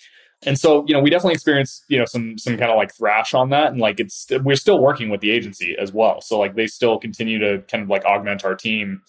And 0.44 0.58
so, 0.58 0.84
you 0.86 0.94
know, 0.94 1.00
we 1.00 1.10
definitely 1.10 1.34
experienced, 1.34 1.84
you 1.88 1.98
know, 1.98 2.04
some 2.04 2.36
some 2.36 2.56
kind 2.56 2.70
of 2.70 2.76
like 2.76 2.94
thrash 2.94 3.32
on 3.32 3.50
that. 3.50 3.72
And 3.72 3.80
like 3.80 4.00
it's 4.00 4.26
we're 4.42 4.56
still 4.56 4.80
working 4.80 5.08
with 5.08 5.20
the 5.20 5.30
agency 5.30 5.76
as 5.78 5.92
well. 5.92 6.20
So 6.20 6.38
like 6.38 6.56
they 6.56 6.66
still 6.66 6.98
continue 6.98 7.38
to 7.38 7.62
kind 7.68 7.82
of 7.82 7.88
like 7.88 8.04
augment 8.04 8.44
our 8.44 8.54
team. 8.54 9.02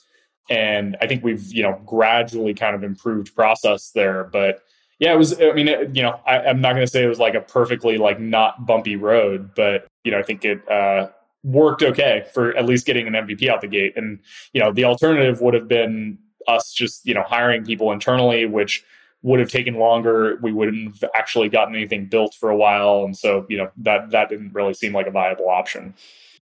And 0.49 0.97
I 1.01 1.07
think 1.07 1.23
we've, 1.23 1.51
you 1.51 1.63
know, 1.63 1.81
gradually 1.85 2.53
kind 2.53 2.75
of 2.75 2.83
improved 2.83 3.33
process 3.35 3.91
there. 3.91 4.25
But 4.25 4.61
yeah, 4.99 5.13
it 5.13 5.17
was. 5.17 5.39
I 5.41 5.53
mean, 5.53 5.67
it, 5.67 5.95
you 5.95 6.03
know, 6.03 6.19
I, 6.25 6.49
am 6.49 6.61
not 6.61 6.73
going 6.73 6.85
to 6.85 6.91
say 6.91 7.03
it 7.03 7.07
was 7.07 7.19
like 7.19 7.33
a 7.33 7.41
perfectly 7.41 7.97
like 7.97 8.19
not 8.19 8.65
bumpy 8.65 8.95
road, 8.95 9.51
but 9.55 9.87
you 10.03 10.11
know, 10.11 10.19
I 10.19 10.23
think 10.23 10.45
it 10.45 10.69
uh, 10.69 11.09
worked 11.43 11.81
okay 11.81 12.25
for 12.33 12.55
at 12.55 12.65
least 12.65 12.85
getting 12.85 13.07
an 13.07 13.13
MVP 13.13 13.49
out 13.49 13.61
the 13.61 13.67
gate. 13.67 13.93
And 13.97 14.19
you 14.53 14.61
know, 14.61 14.71
the 14.71 14.85
alternative 14.85 15.41
would 15.41 15.55
have 15.55 15.67
been 15.67 16.19
us 16.47 16.73
just 16.73 17.05
you 17.05 17.13
know 17.13 17.23
hiring 17.23 17.65
people 17.65 17.91
internally, 17.91 18.45
which 18.45 18.83
would 19.23 19.39
have 19.39 19.49
taken 19.49 19.75
longer. 19.75 20.37
We 20.41 20.51
wouldn't 20.51 20.99
have 21.01 21.09
actually 21.15 21.49
gotten 21.49 21.75
anything 21.75 22.05
built 22.05 22.35
for 22.39 22.49
a 22.49 22.55
while, 22.55 23.03
and 23.03 23.17
so 23.17 23.45
you 23.49 23.57
know 23.57 23.71
that 23.77 24.11
that 24.11 24.29
didn't 24.29 24.53
really 24.53 24.73
seem 24.73 24.93
like 24.93 25.07
a 25.07 25.11
viable 25.11 25.49
option. 25.49 25.95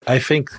I 0.06 0.18
think 0.18 0.50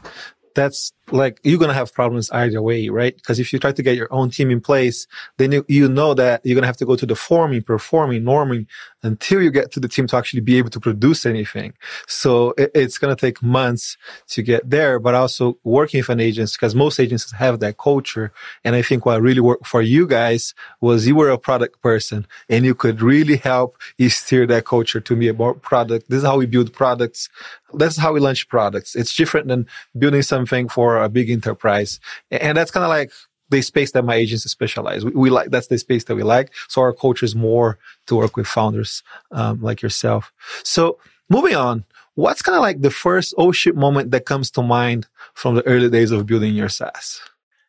that's 0.56 0.93
like 1.11 1.39
you're 1.43 1.59
gonna 1.59 1.73
have 1.73 1.93
problems 1.93 2.31
either 2.31 2.61
way, 2.61 2.89
right? 2.89 3.15
Because 3.15 3.39
if 3.39 3.51
you 3.51 3.59
try 3.59 3.71
to 3.71 3.83
get 3.83 3.97
your 3.97 4.11
own 4.11 4.29
team 4.29 4.49
in 4.51 4.61
place, 4.61 5.07
then 5.37 5.51
you, 5.51 5.65
you 5.67 5.89
know 5.89 6.13
that 6.13 6.41
you're 6.43 6.55
gonna 6.55 6.67
have 6.67 6.77
to 6.77 6.85
go 6.85 6.95
to 6.95 7.05
the 7.05 7.15
forming, 7.15 7.61
performing, 7.61 8.23
norming 8.23 8.67
until 9.03 9.41
you 9.41 9.51
get 9.51 9.71
to 9.71 9.79
the 9.79 9.87
team 9.87 10.07
to 10.07 10.17
actually 10.17 10.39
be 10.39 10.57
able 10.57 10.69
to 10.69 10.79
produce 10.79 11.25
anything. 11.25 11.73
So 12.07 12.53
it, 12.57 12.71
it's 12.73 12.97
gonna 12.97 13.15
take 13.15 13.43
months 13.43 13.97
to 14.29 14.41
get 14.41 14.69
there, 14.69 14.99
but 14.99 15.13
also 15.13 15.57
working 15.63 15.99
with 15.99 16.09
an 16.09 16.19
agency 16.19 16.55
because 16.57 16.73
most 16.73 16.99
agencies 16.99 17.33
have 17.33 17.59
that 17.59 17.77
culture. 17.77 18.31
And 18.63 18.75
I 18.75 18.81
think 18.81 19.05
what 19.05 19.21
really 19.21 19.41
worked 19.41 19.67
for 19.67 19.81
you 19.81 20.07
guys 20.07 20.53
was 20.79 21.05
you 21.05 21.15
were 21.15 21.29
a 21.29 21.37
product 21.37 21.81
person 21.81 22.25
and 22.49 22.65
you 22.65 22.75
could 22.75 23.01
really 23.01 23.37
help 23.37 23.77
steer 24.07 24.45
that 24.47 24.65
culture 24.65 25.01
to 25.01 25.15
be 25.15 25.27
about 25.27 25.61
product. 25.61 26.09
This 26.09 26.19
is 26.19 26.23
how 26.23 26.37
we 26.37 26.45
build 26.45 26.71
products. 26.73 27.29
That's 27.73 27.97
how 27.97 28.13
we 28.13 28.19
launch 28.19 28.47
products. 28.47 28.95
It's 28.95 29.15
different 29.15 29.47
than 29.47 29.67
building 29.97 30.21
something 30.21 30.69
for 30.69 30.92
a 31.01 31.10
big 31.10 31.29
enterprise. 31.29 31.99
And 32.32 32.58
that's 32.58 32.71
kind 32.71 32.84
of 32.84 32.89
like 32.89 33.12
the 33.49 33.62
space 33.62 33.91
that 33.91 34.03
my 34.03 34.15
agency 34.15 34.49
specialize. 34.49 35.06
We, 35.06 35.12
we, 35.12 35.29
like 35.29 35.49
that's 35.51 35.67
the 35.67 35.77
space 35.77 36.06
that 36.06 36.15
we 36.15 36.23
like. 36.23 36.51
So 36.67 36.82
our 36.82 36.93
culture 36.93 37.25
is 37.25 37.36
more 37.36 37.77
to 38.08 38.15
work 38.15 38.36
with 38.36 38.47
founders 38.47 39.03
um, 39.32 39.62
like 39.62 39.82
yourself. 39.82 40.32
So 40.63 40.97
moving 41.29 41.56
on, 41.56 41.86
what's 42.15 42.41
kind 42.41 42.56
of 42.56 42.62
like 42.62 42.82
the 42.82 42.91
first 42.91 43.34
oh 43.38 43.51
shit 43.51 43.75
moment 43.75 44.12
that 44.12 44.25
comes 44.25 44.51
to 44.51 44.63
mind 44.63 45.08
from 45.34 45.56
the 45.56 45.65
early 45.65 45.89
days 45.89 46.12
of 46.12 46.25
building 46.25 46.56
your 46.56 46.69
SaaS? 46.69 47.21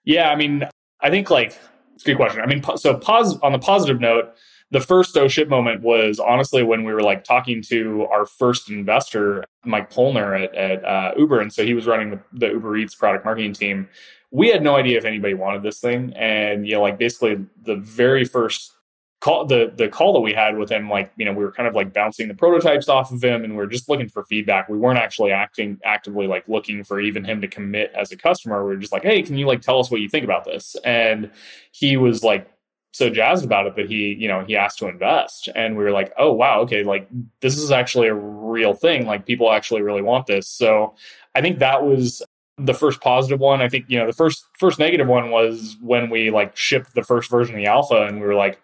Yeah, 0.04 0.30
I 0.30 0.36
mean, 0.36 0.68
I 1.00 1.10
think 1.10 1.30
like 1.30 1.58
it's 1.94 2.04
a 2.04 2.06
good 2.06 2.16
question. 2.16 2.40
I 2.40 2.46
mean, 2.46 2.62
so 2.76 2.96
pos- 2.96 3.38
on 3.40 3.52
the 3.52 3.58
positive 3.58 4.00
note, 4.00 4.34
the 4.74 4.80
first 4.80 5.16
oh 5.16 5.28
shit 5.28 5.48
moment 5.48 5.82
was 5.82 6.18
honestly 6.18 6.64
when 6.64 6.82
we 6.82 6.92
were 6.92 7.00
like 7.00 7.22
talking 7.22 7.62
to 7.62 8.08
our 8.10 8.26
first 8.26 8.68
investor, 8.68 9.44
Mike 9.64 9.88
Polner 9.88 10.34
at, 10.34 10.52
at 10.52 10.84
uh, 10.84 11.12
Uber. 11.16 11.40
And 11.40 11.52
so 11.52 11.64
he 11.64 11.74
was 11.74 11.86
running 11.86 12.10
the, 12.10 12.20
the 12.32 12.48
Uber 12.48 12.78
Eats 12.78 12.96
product 12.96 13.24
marketing 13.24 13.52
team. 13.52 13.88
We 14.32 14.48
had 14.48 14.64
no 14.64 14.74
idea 14.74 14.98
if 14.98 15.04
anybody 15.04 15.34
wanted 15.34 15.62
this 15.62 15.78
thing. 15.78 16.12
And, 16.16 16.66
you 16.66 16.74
know, 16.74 16.82
like 16.82 16.98
basically 16.98 17.46
the 17.62 17.76
very 17.76 18.24
first 18.24 18.72
call, 19.20 19.46
the, 19.46 19.72
the 19.76 19.86
call 19.86 20.12
that 20.14 20.22
we 20.22 20.32
had 20.32 20.58
with 20.58 20.70
him, 20.70 20.90
like, 20.90 21.12
you 21.16 21.24
know, 21.24 21.32
we 21.32 21.44
were 21.44 21.52
kind 21.52 21.68
of 21.68 21.76
like 21.76 21.92
bouncing 21.92 22.26
the 22.26 22.34
prototypes 22.34 22.88
off 22.88 23.12
of 23.12 23.22
him 23.22 23.44
and 23.44 23.56
we 23.56 23.62
are 23.62 23.68
just 23.68 23.88
looking 23.88 24.08
for 24.08 24.24
feedback. 24.24 24.68
We 24.68 24.76
weren't 24.76 24.98
actually 24.98 25.30
acting 25.30 25.78
actively 25.84 26.26
like 26.26 26.48
looking 26.48 26.82
for 26.82 26.98
even 26.98 27.22
him 27.22 27.40
to 27.42 27.46
commit 27.46 27.92
as 27.94 28.10
a 28.10 28.16
customer. 28.16 28.66
We 28.66 28.74
were 28.74 28.80
just 28.80 28.92
like, 28.92 29.04
Hey, 29.04 29.22
can 29.22 29.38
you 29.38 29.46
like 29.46 29.60
tell 29.60 29.78
us 29.78 29.88
what 29.88 30.00
you 30.00 30.08
think 30.08 30.24
about 30.24 30.44
this? 30.44 30.74
And 30.84 31.30
he 31.70 31.96
was 31.96 32.24
like 32.24 32.50
so 32.94 33.10
jazzed 33.10 33.44
about 33.44 33.66
it 33.66 33.74
that 33.74 33.90
he, 33.90 34.14
you 34.14 34.28
know, 34.28 34.44
he 34.44 34.56
asked 34.56 34.78
to 34.78 34.86
invest. 34.86 35.48
And 35.56 35.76
we 35.76 35.82
were 35.82 35.90
like, 35.90 36.12
oh, 36.16 36.32
wow, 36.32 36.60
okay, 36.60 36.84
like 36.84 37.08
this 37.40 37.58
is 37.58 37.72
actually 37.72 38.06
a 38.06 38.14
real 38.14 38.72
thing. 38.72 39.04
Like 39.04 39.26
people 39.26 39.50
actually 39.50 39.82
really 39.82 40.00
want 40.00 40.28
this. 40.28 40.48
So 40.48 40.94
I 41.34 41.40
think 41.40 41.58
that 41.58 41.84
was 41.84 42.22
the 42.56 42.72
first 42.72 43.00
positive 43.00 43.40
one. 43.40 43.60
I 43.60 43.68
think, 43.68 43.86
you 43.88 43.98
know, 43.98 44.06
the 44.06 44.12
first 44.12 44.44
first 44.60 44.78
negative 44.78 45.08
one 45.08 45.32
was 45.32 45.76
when 45.82 46.08
we 46.08 46.30
like 46.30 46.56
shipped 46.56 46.94
the 46.94 47.02
first 47.02 47.28
version 47.28 47.56
of 47.56 47.58
the 47.58 47.66
alpha 47.66 48.06
and 48.06 48.20
we 48.20 48.26
were 48.26 48.36
like, 48.36 48.60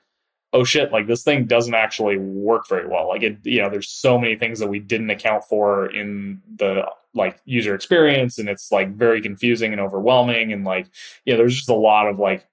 oh 0.52 0.62
shit, 0.62 0.92
like 0.92 1.08
this 1.08 1.24
thing 1.24 1.46
doesn't 1.46 1.74
actually 1.74 2.16
work 2.16 2.68
very 2.68 2.86
well. 2.86 3.08
Like 3.08 3.24
it, 3.24 3.38
you 3.42 3.60
know, 3.60 3.68
there's 3.68 3.88
so 3.88 4.16
many 4.16 4.36
things 4.36 4.60
that 4.60 4.68
we 4.68 4.78
didn't 4.78 5.10
account 5.10 5.42
for 5.42 5.86
in 5.90 6.40
the 6.54 6.84
like 7.14 7.40
user 7.46 7.74
experience 7.74 8.38
and 8.38 8.48
it's 8.48 8.70
like 8.70 8.94
very 8.94 9.20
confusing 9.20 9.72
and 9.72 9.80
overwhelming 9.80 10.52
and 10.52 10.64
like, 10.64 10.86
you 11.24 11.32
know, 11.32 11.36
there's 11.36 11.56
just 11.56 11.68
a 11.68 11.74
lot 11.74 12.06
of 12.06 12.20
like 12.20 12.46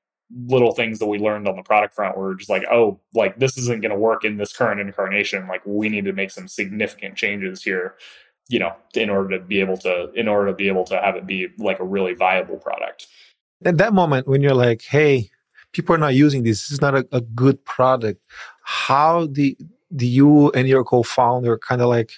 little 0.45 0.73
things 0.73 0.99
that 0.99 1.05
we 1.05 1.19
learned 1.19 1.47
on 1.47 1.55
the 1.55 1.63
product 1.63 1.93
front 1.93 2.17
were 2.17 2.35
just 2.35 2.49
like, 2.49 2.63
oh, 2.71 2.99
like 3.13 3.39
this 3.39 3.57
isn't 3.57 3.81
going 3.81 3.91
to 3.91 3.97
work 3.97 4.25
in 4.25 4.37
this 4.37 4.53
current 4.53 4.81
incarnation. 4.81 5.47
Like 5.47 5.61
we 5.65 5.89
need 5.89 6.05
to 6.05 6.13
make 6.13 6.31
some 6.31 6.47
significant 6.47 7.15
changes 7.15 7.63
here, 7.63 7.95
you 8.49 8.59
know, 8.59 8.73
in 8.93 9.09
order 9.09 9.37
to 9.37 9.43
be 9.43 9.59
able 9.59 9.77
to, 9.77 10.11
in 10.13 10.27
order 10.27 10.47
to 10.47 10.53
be 10.53 10.67
able 10.67 10.83
to 10.85 10.99
have 10.99 11.15
it 11.15 11.25
be 11.25 11.47
like 11.57 11.79
a 11.79 11.85
really 11.85 12.13
viable 12.13 12.57
product. 12.57 13.07
At 13.63 13.77
that 13.77 13.93
moment, 13.93 14.27
when 14.27 14.41
you're 14.41 14.53
like, 14.53 14.81
hey, 14.83 15.29
people 15.71 15.95
are 15.95 15.99
not 15.99 16.13
using 16.15 16.43
this, 16.43 16.63
this 16.63 16.71
is 16.71 16.81
not 16.81 16.95
a, 16.95 17.07
a 17.11 17.21
good 17.21 17.63
product. 17.63 18.21
How 18.63 19.27
do, 19.27 19.55
do 19.95 20.05
you 20.05 20.51
and 20.51 20.67
your 20.67 20.83
co-founder 20.83 21.57
kind 21.59 21.81
of 21.81 21.87
like 21.87 22.11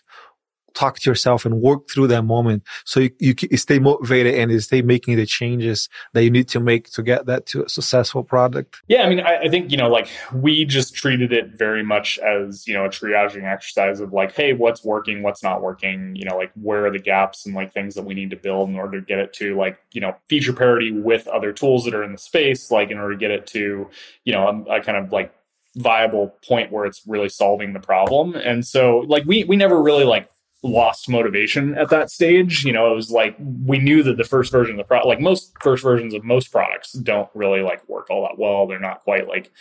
talk 0.80 0.98
to 1.00 1.10
yourself 1.10 1.46
and 1.46 1.62
work 1.62 1.90
through 1.90 2.08
that 2.08 2.24
moment 2.24 2.64
so 2.86 3.02
you, 3.02 3.12
you, 3.20 3.58
stay 3.58 3.80
motivated 3.80 4.36
and 4.36 4.50
you 4.50 4.60
stay 4.62 4.82
making 4.82 5.18
the 5.18 5.26
changes 5.26 5.90
that 6.14 6.24
you 6.24 6.32
need 6.32 6.48
to 6.48 6.60
make 6.60 6.90
to 6.90 7.04
get 7.04 7.26
that 7.26 7.46
to 7.46 7.66
a 7.66 7.70
successful 7.70 8.24
product? 8.24 8.82
Yeah 8.88 9.04
i 9.04 9.10
mean 9.10 9.20
I, 9.20 9.40
I, 9.42 9.50
think 9.50 9.72
you 9.72 9.78
know 9.78 9.90
like 9.90 10.08
we 10.34 10.64
just 10.64 10.96
treated 10.96 11.34
it 11.34 11.58
very 11.58 11.84
much 11.84 12.18
as 12.20 12.66
you 12.66 12.74
know 12.74 12.86
a 12.86 12.90
triaging 12.90 13.44
exercise 13.44 14.00
of 14.00 14.14
like 14.14 14.34
hey 14.34 14.54
what's 14.54 14.84
working 14.84 15.22
what's 15.22 15.44
not 15.44 15.62
working 15.62 16.16
you 16.16 16.24
know 16.24 16.38
like 16.38 16.52
where 16.56 16.86
are 16.86 16.92
the 16.92 17.00
gaps 17.00 17.46
and 17.46 17.54
like 17.54 17.74
things 17.74 17.96
that 17.96 18.06
we 18.06 18.14
need 18.14 18.30
to 18.30 18.38
build 18.38 18.70
in 18.70 18.76
order 18.76 19.02
to 19.02 19.06
get 19.06 19.20
it 19.20 19.34
to 19.34 19.58
like 19.58 19.78
you 19.92 20.00
know 20.00 20.16
feature 20.30 20.54
parity 20.54 20.92
with 20.92 21.28
other 21.28 21.52
tools 21.52 21.84
that 21.84 21.94
are 21.94 22.04
in 22.04 22.14
the 22.14 22.18
space 22.18 22.72
like 22.72 22.90
in 22.90 22.98
order 22.98 23.14
to 23.14 23.20
get 23.20 23.32
it 23.32 23.46
to 23.48 23.90
you 24.24 24.34
know 24.34 24.48
a, 24.48 24.78
a 24.78 24.82
kind 24.82 24.98
of 24.98 25.12
like 25.12 25.34
viable 25.76 26.36
point 26.48 26.72
where 26.72 26.86
it's 26.86 27.02
really 27.08 27.30
solving 27.30 27.74
the 27.74 27.80
problem. 27.80 28.36
And 28.36 28.66
so 28.66 29.00
like 29.08 29.24
we 29.26 29.44
we 29.44 29.56
never 29.56 29.82
really 29.82 30.04
like 30.04 30.30
lost 30.64 31.10
motivation 31.10 31.78
at 31.78 31.90
that 31.90 32.10
stage. 32.10 32.64
You 32.66 32.74
know, 32.74 32.92
it 32.92 32.96
was 32.96 33.12
like 33.12 33.36
we 33.40 33.80
knew 33.80 34.04
that 34.04 34.18
the 34.18 34.24
first 34.24 34.52
version 34.52 34.74
of 34.74 34.78
the 34.78 34.84
product, 34.84 35.08
like 35.08 35.20
most 35.20 35.54
first 35.62 35.84
versions 35.84 36.14
of 36.14 36.24
most 36.24 36.52
products, 36.52 36.94
don't 36.94 37.30
really 37.34 37.62
like 37.62 37.88
work 37.88 38.10
all 38.10 38.24
that 38.24 38.38
well. 38.38 38.68
They're 38.68 38.80
not 38.80 39.02
quite 39.02 39.28
like 39.28 39.52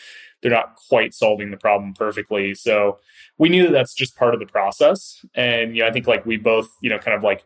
they're 0.42 0.52
not 0.52 0.76
quite 0.88 1.14
solving 1.14 1.50
the 1.50 1.56
problem 1.56 1.94
perfectly. 1.94 2.54
So 2.54 2.98
we 3.38 3.48
knew 3.48 3.64
that 3.64 3.72
that's 3.72 3.94
just 3.94 4.16
part 4.16 4.34
of 4.34 4.40
the 4.40 4.46
process. 4.46 5.24
And 5.34 5.76
you 5.76 5.82
know, 5.82 5.88
I 5.88 5.92
think 5.92 6.06
like 6.06 6.26
we 6.26 6.36
both, 6.36 6.68
you 6.80 6.90
know, 6.90 6.98
kind 6.98 7.16
of 7.16 7.22
like 7.22 7.44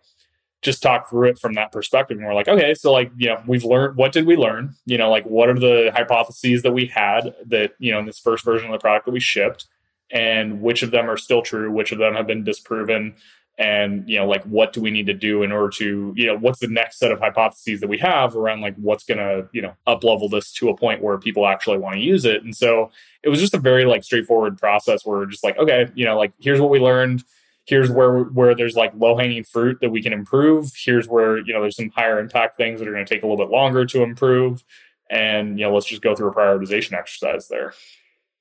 just 0.62 0.82
talk 0.82 1.10
through 1.10 1.28
it 1.28 1.38
from 1.38 1.54
that 1.54 1.72
perspective. 1.72 2.16
And 2.16 2.26
we're 2.26 2.34
like, 2.34 2.48
okay, 2.48 2.72
so 2.72 2.92
like, 2.92 3.10
you 3.16 3.28
know, 3.28 3.42
we've 3.46 3.64
learned 3.64 3.96
what 3.96 4.12
did 4.12 4.26
we 4.26 4.36
learn? 4.36 4.74
You 4.86 4.96
know, 4.96 5.10
like 5.10 5.24
what 5.24 5.48
are 5.48 5.58
the 5.58 5.90
hypotheses 5.94 6.62
that 6.62 6.72
we 6.72 6.86
had 6.86 7.34
that, 7.46 7.72
you 7.78 7.92
know, 7.92 7.98
in 7.98 8.06
this 8.06 8.18
first 8.18 8.44
version 8.44 8.68
of 8.68 8.72
the 8.72 8.78
product 8.78 9.06
that 9.06 9.12
we 9.12 9.20
shipped? 9.20 9.66
and 10.12 10.60
which 10.60 10.82
of 10.82 10.90
them 10.90 11.10
are 11.10 11.16
still 11.16 11.42
true, 11.42 11.72
which 11.72 11.90
of 11.90 11.98
them 11.98 12.14
have 12.14 12.26
been 12.26 12.44
disproven, 12.44 13.14
and 13.58 14.08
you 14.08 14.16
know 14.16 14.26
like 14.26 14.42
what 14.44 14.72
do 14.72 14.80
we 14.80 14.90
need 14.90 15.06
to 15.06 15.14
do 15.14 15.42
in 15.42 15.52
order 15.52 15.68
to 15.68 16.12
you 16.16 16.26
know 16.26 16.36
what's 16.38 16.60
the 16.60 16.68
next 16.68 16.98
set 16.98 17.12
of 17.12 17.20
hypotheses 17.20 17.80
that 17.80 17.88
we 17.88 17.98
have 17.98 18.34
around 18.34 18.62
like 18.62 18.74
what's 18.76 19.04
going 19.04 19.18
to 19.18 19.46
you 19.52 19.60
know 19.60 19.74
up 19.86 20.02
level 20.02 20.28
this 20.28 20.52
to 20.52 20.70
a 20.70 20.76
point 20.76 21.02
where 21.02 21.18
people 21.18 21.46
actually 21.46 21.78
want 21.78 21.94
to 21.94 22.00
use 22.00 22.24
it? 22.24 22.42
And 22.42 22.56
so 22.56 22.90
it 23.22 23.28
was 23.28 23.40
just 23.40 23.54
a 23.54 23.58
very 23.58 23.84
like 23.84 24.04
straightforward 24.04 24.58
process 24.58 25.04
where 25.04 25.18
we're 25.18 25.26
just 25.26 25.44
like 25.44 25.58
okay 25.58 25.86
you 25.94 26.04
know 26.04 26.16
like 26.16 26.32
here's 26.40 26.60
what 26.60 26.70
we 26.70 26.78
learned. 26.78 27.24
Here's 27.64 27.90
where 27.90 28.20
where 28.24 28.54
there's 28.54 28.74
like 28.74 28.92
low 28.96 29.16
hanging 29.16 29.44
fruit 29.44 29.78
that 29.82 29.90
we 29.90 30.02
can 30.02 30.12
improve. 30.12 30.72
Here's 30.74 31.06
where 31.06 31.38
you 31.38 31.52
know 31.52 31.60
there's 31.60 31.76
some 31.76 31.90
higher 31.90 32.18
impact 32.18 32.56
things 32.56 32.80
that 32.80 32.88
are 32.88 32.92
going 32.92 33.04
to 33.04 33.14
take 33.14 33.22
a 33.22 33.26
little 33.26 33.44
bit 33.44 33.52
longer 33.52 33.84
to 33.86 34.02
improve. 34.02 34.64
And 35.10 35.58
you 35.58 35.66
know 35.66 35.74
let's 35.74 35.86
just 35.86 36.02
go 36.02 36.16
through 36.16 36.30
a 36.30 36.34
prioritization 36.34 36.94
exercise 36.94 37.48
there. 37.48 37.74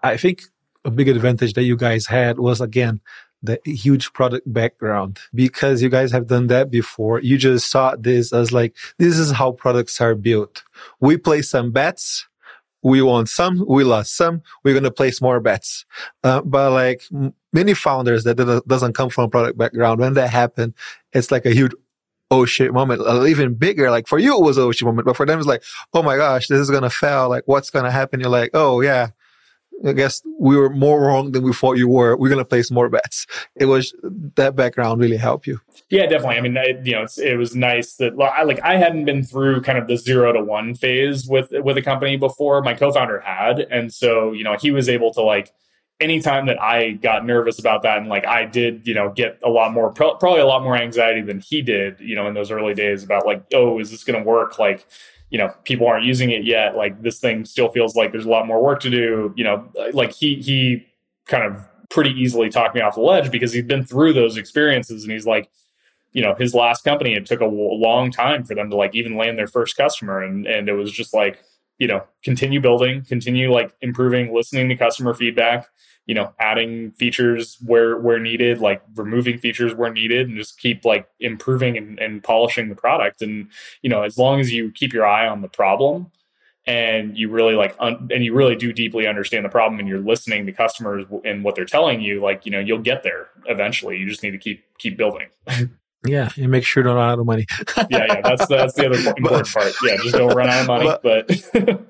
I 0.02 0.17
think 0.17 0.43
a 0.84 0.89
big 0.89 1.10
advantage 1.10 1.54
that 1.54 1.63
you 1.63 1.76
guys 1.76 2.08
had 2.08 2.39
was 2.39 2.62
again 2.62 3.02
the 3.43 3.60
huge 3.65 4.13
product 4.13 4.51
background 4.51 5.19
because 5.34 5.82
you 5.82 5.89
guys 5.89 6.12
have 6.12 6.27
done 6.27 6.47
that 6.47 6.69
before. 6.69 7.19
You 7.21 7.38
just 7.38 7.69
saw 7.69 7.95
this 7.97 8.34
as 8.34 8.51
like, 8.51 8.75
this 8.97 9.17
is 9.17 9.32
how 9.32 9.54
products 9.54 9.99
are 9.99 10.15
built. 10.15 10.63
We 10.99 11.17
play 11.17 11.41
some 11.41 11.71
bets. 11.71 12.27
We 12.84 13.04
won 13.04 13.27
some, 13.27 13.63
we 13.67 13.84
lost 13.84 14.15
some. 14.15 14.41
We're 14.63 14.73
going 14.73 14.84
to 14.86 14.91
place 14.91 15.21
more 15.21 15.39
bets. 15.39 15.86
Uh, 16.23 16.41
but 16.41 16.71
like 16.71 17.04
many 17.54 17.75
founders 17.75 18.23
that 18.23 18.63
doesn't 18.67 18.93
come 18.93 19.10
from 19.10 19.25
a 19.25 19.30
product 19.30 19.58
background, 19.58 19.99
when 19.99 20.13
that 20.13 20.30
happened, 20.30 20.73
it's 21.13 21.32
like 21.32 21.45
a 21.45 21.51
huge 21.51 21.73
oh 22.32 22.45
shit 22.45 22.73
moment, 22.73 23.01
even 23.27 23.54
bigger. 23.54 23.91
Like 23.91 24.08
for 24.08 24.17
you, 24.17 24.36
it 24.36 24.43
was 24.43 24.58
a 24.58 24.62
oh 24.62 24.71
shit 24.71 24.86
moment, 24.86 25.06
but 25.06 25.15
for 25.15 25.25
them, 25.27 25.38
it's 25.38 25.47
like, 25.47 25.63
oh 25.93 26.01
my 26.01 26.15
gosh, 26.15 26.47
this 26.47 26.60
is 26.60 26.71
going 26.71 26.82
to 26.82 26.89
fail. 26.89 27.30
Like 27.30 27.43
what's 27.45 27.69
going 27.69 27.86
to 27.86 27.91
happen? 27.91 28.19
You're 28.19 28.30
like, 28.30 28.51
oh 28.56 28.82
yeah, 28.82 29.10
I 29.85 29.93
guess 29.93 30.21
we 30.39 30.55
were 30.55 30.69
more 30.69 31.01
wrong 31.01 31.31
than 31.31 31.43
we 31.43 31.53
thought 31.53 31.77
you 31.77 31.87
were. 31.87 32.15
We're 32.15 32.29
going 32.29 32.39
to 32.39 32.45
place 32.45 32.69
more 32.71 32.89
bets. 32.89 33.25
It 33.55 33.65
was 33.65 33.93
that 34.35 34.55
background 34.55 35.01
really 35.01 35.17
helped 35.17 35.47
you. 35.47 35.59
Yeah, 35.89 36.05
definitely. 36.05 36.37
I 36.37 36.41
mean, 36.41 36.57
I, 36.57 36.79
you 36.83 36.93
know, 36.93 37.05
it 37.17 37.37
was 37.37 37.55
nice 37.55 37.95
that 37.95 38.15
like 38.15 38.59
I 38.63 38.77
hadn't 38.77 39.05
been 39.05 39.23
through 39.23 39.61
kind 39.61 39.77
of 39.77 39.87
the 39.87 39.97
zero 39.97 40.33
to 40.33 40.43
one 40.43 40.75
phase 40.75 41.27
with 41.27 41.51
with 41.51 41.77
a 41.77 41.81
company 41.81 42.17
before. 42.17 42.61
My 42.61 42.73
co-founder 42.73 43.19
had, 43.19 43.59
and 43.59 43.93
so 43.93 44.31
you 44.31 44.43
know, 44.43 44.55
he 44.59 44.71
was 44.71 44.87
able 44.87 45.13
to 45.13 45.21
like 45.21 45.51
anytime 45.99 46.47
that 46.47 46.61
I 46.61 46.91
got 46.91 47.25
nervous 47.25 47.59
about 47.59 47.83
that, 47.83 47.97
and 47.97 48.07
like 48.07 48.25
I 48.25 48.45
did, 48.45 48.87
you 48.87 48.93
know, 48.93 49.11
get 49.11 49.39
a 49.43 49.49
lot 49.49 49.71
more 49.71 49.91
probably 49.91 50.39
a 50.39 50.45
lot 50.45 50.63
more 50.63 50.75
anxiety 50.75 51.21
than 51.21 51.39
he 51.39 51.61
did, 51.61 51.99
you 51.99 52.15
know, 52.15 52.27
in 52.27 52.33
those 52.33 52.51
early 52.51 52.73
days 52.73 53.03
about 53.03 53.25
like, 53.25 53.43
oh, 53.53 53.79
is 53.79 53.91
this 53.91 54.03
going 54.03 54.21
to 54.21 54.27
work? 54.27 54.59
Like 54.59 54.85
you 55.31 55.37
know 55.39 55.51
people 55.63 55.87
aren't 55.87 56.05
using 56.05 56.29
it 56.29 56.43
yet. 56.43 56.75
Like 56.75 57.01
this 57.01 57.19
thing 57.19 57.45
still 57.45 57.69
feels 57.69 57.95
like 57.95 58.11
there's 58.11 58.25
a 58.25 58.29
lot 58.29 58.45
more 58.45 58.61
work 58.61 58.81
to 58.81 58.89
do 58.89 59.33
you 59.35 59.43
know 59.43 59.67
like 59.93 60.11
he 60.11 60.35
he 60.35 60.85
kind 61.25 61.43
of 61.43 61.67
pretty 61.89 62.11
easily 62.11 62.49
talked 62.49 62.75
me 62.75 62.81
off 62.81 62.95
the 62.95 63.01
ledge 63.01 63.31
because 63.31 63.51
he's 63.51 63.65
been 63.65 63.83
through 63.83 64.13
those 64.13 64.37
experiences 64.37 65.03
and 65.03 65.11
he's 65.11 65.25
like 65.25 65.49
you 66.11 66.21
know 66.21 66.35
his 66.35 66.53
last 66.53 66.83
company 66.83 67.13
it 67.13 67.25
took 67.25 67.41
a 67.41 67.45
long 67.45 68.11
time 68.11 68.43
for 68.43 68.53
them 68.53 68.69
to 68.69 68.75
like 68.75 68.93
even 68.93 69.15
land 69.15 69.37
their 69.37 69.47
first 69.47 69.75
customer. 69.75 70.21
And 70.21 70.45
and 70.45 70.69
it 70.69 70.73
was 70.73 70.91
just 70.91 71.13
like 71.13 71.39
you 71.81 71.87
know 71.87 72.03
continue 72.23 72.61
building 72.61 73.03
continue 73.03 73.51
like 73.51 73.73
improving 73.81 74.31
listening 74.31 74.69
to 74.69 74.75
customer 74.75 75.15
feedback 75.15 75.67
you 76.05 76.13
know 76.13 76.31
adding 76.39 76.91
features 76.91 77.57
where 77.65 77.97
where 77.97 78.19
needed 78.19 78.59
like 78.59 78.83
removing 78.95 79.39
features 79.39 79.73
where 79.73 79.91
needed 79.91 80.27
and 80.27 80.37
just 80.37 80.59
keep 80.59 80.85
like 80.85 81.07
improving 81.19 81.77
and, 81.77 81.97
and 81.99 82.23
polishing 82.23 82.69
the 82.69 82.75
product. 82.75 83.23
And 83.23 83.47
you 83.81 83.89
know 83.89 84.03
as 84.03 84.15
long 84.15 84.39
as 84.39 84.53
you 84.53 84.71
keep 84.71 84.93
your 84.93 85.07
eye 85.07 85.27
on 85.27 85.41
the 85.41 85.47
problem 85.47 86.11
and 86.67 87.17
you 87.17 87.29
really 87.29 87.55
like 87.55 87.75
un- 87.79 88.09
and 88.11 88.23
you 88.23 88.35
really 88.35 88.55
do 88.55 88.71
deeply 88.71 89.07
understand 89.07 89.43
the 89.43 89.49
problem 89.49 89.79
and 89.79 89.89
you're 89.89 89.99
listening 89.99 90.45
to 90.45 90.51
customers 90.51 91.03
and 91.25 91.43
what 91.43 91.55
they're 91.55 91.65
telling 91.65 91.99
you 91.99 92.21
like 92.21 92.45
you 92.45 92.51
know 92.51 92.59
you'll 92.59 92.79
get 92.79 93.01
there 93.01 93.29
eventually. 93.47 93.97
You 93.97 94.07
just 94.07 94.21
need 94.21 94.31
to 94.31 94.37
keep 94.37 94.63
keep 94.77 94.97
building 94.97 95.29
Yeah, 96.03 96.29
and 96.35 96.49
make 96.49 96.63
sure 96.63 96.81
you 96.81 96.87
don't 96.87 96.95
run 96.95 97.11
out 97.11 97.19
of 97.19 97.25
money. 97.27 97.45
yeah, 97.77 97.85
yeah, 97.91 98.21
that's 98.21 98.47
that's 98.47 98.73
the 98.73 98.87
other 98.87 98.97
important 98.97 99.23
but, 99.23 99.47
part. 99.47 99.73
Yeah, 99.83 99.97
just 99.97 100.15
don't 100.15 100.33
run 100.33 100.49
out 100.49 100.61
of 100.61 100.67
money. 100.67 100.81
But, 101.01 101.03
but 101.03 101.87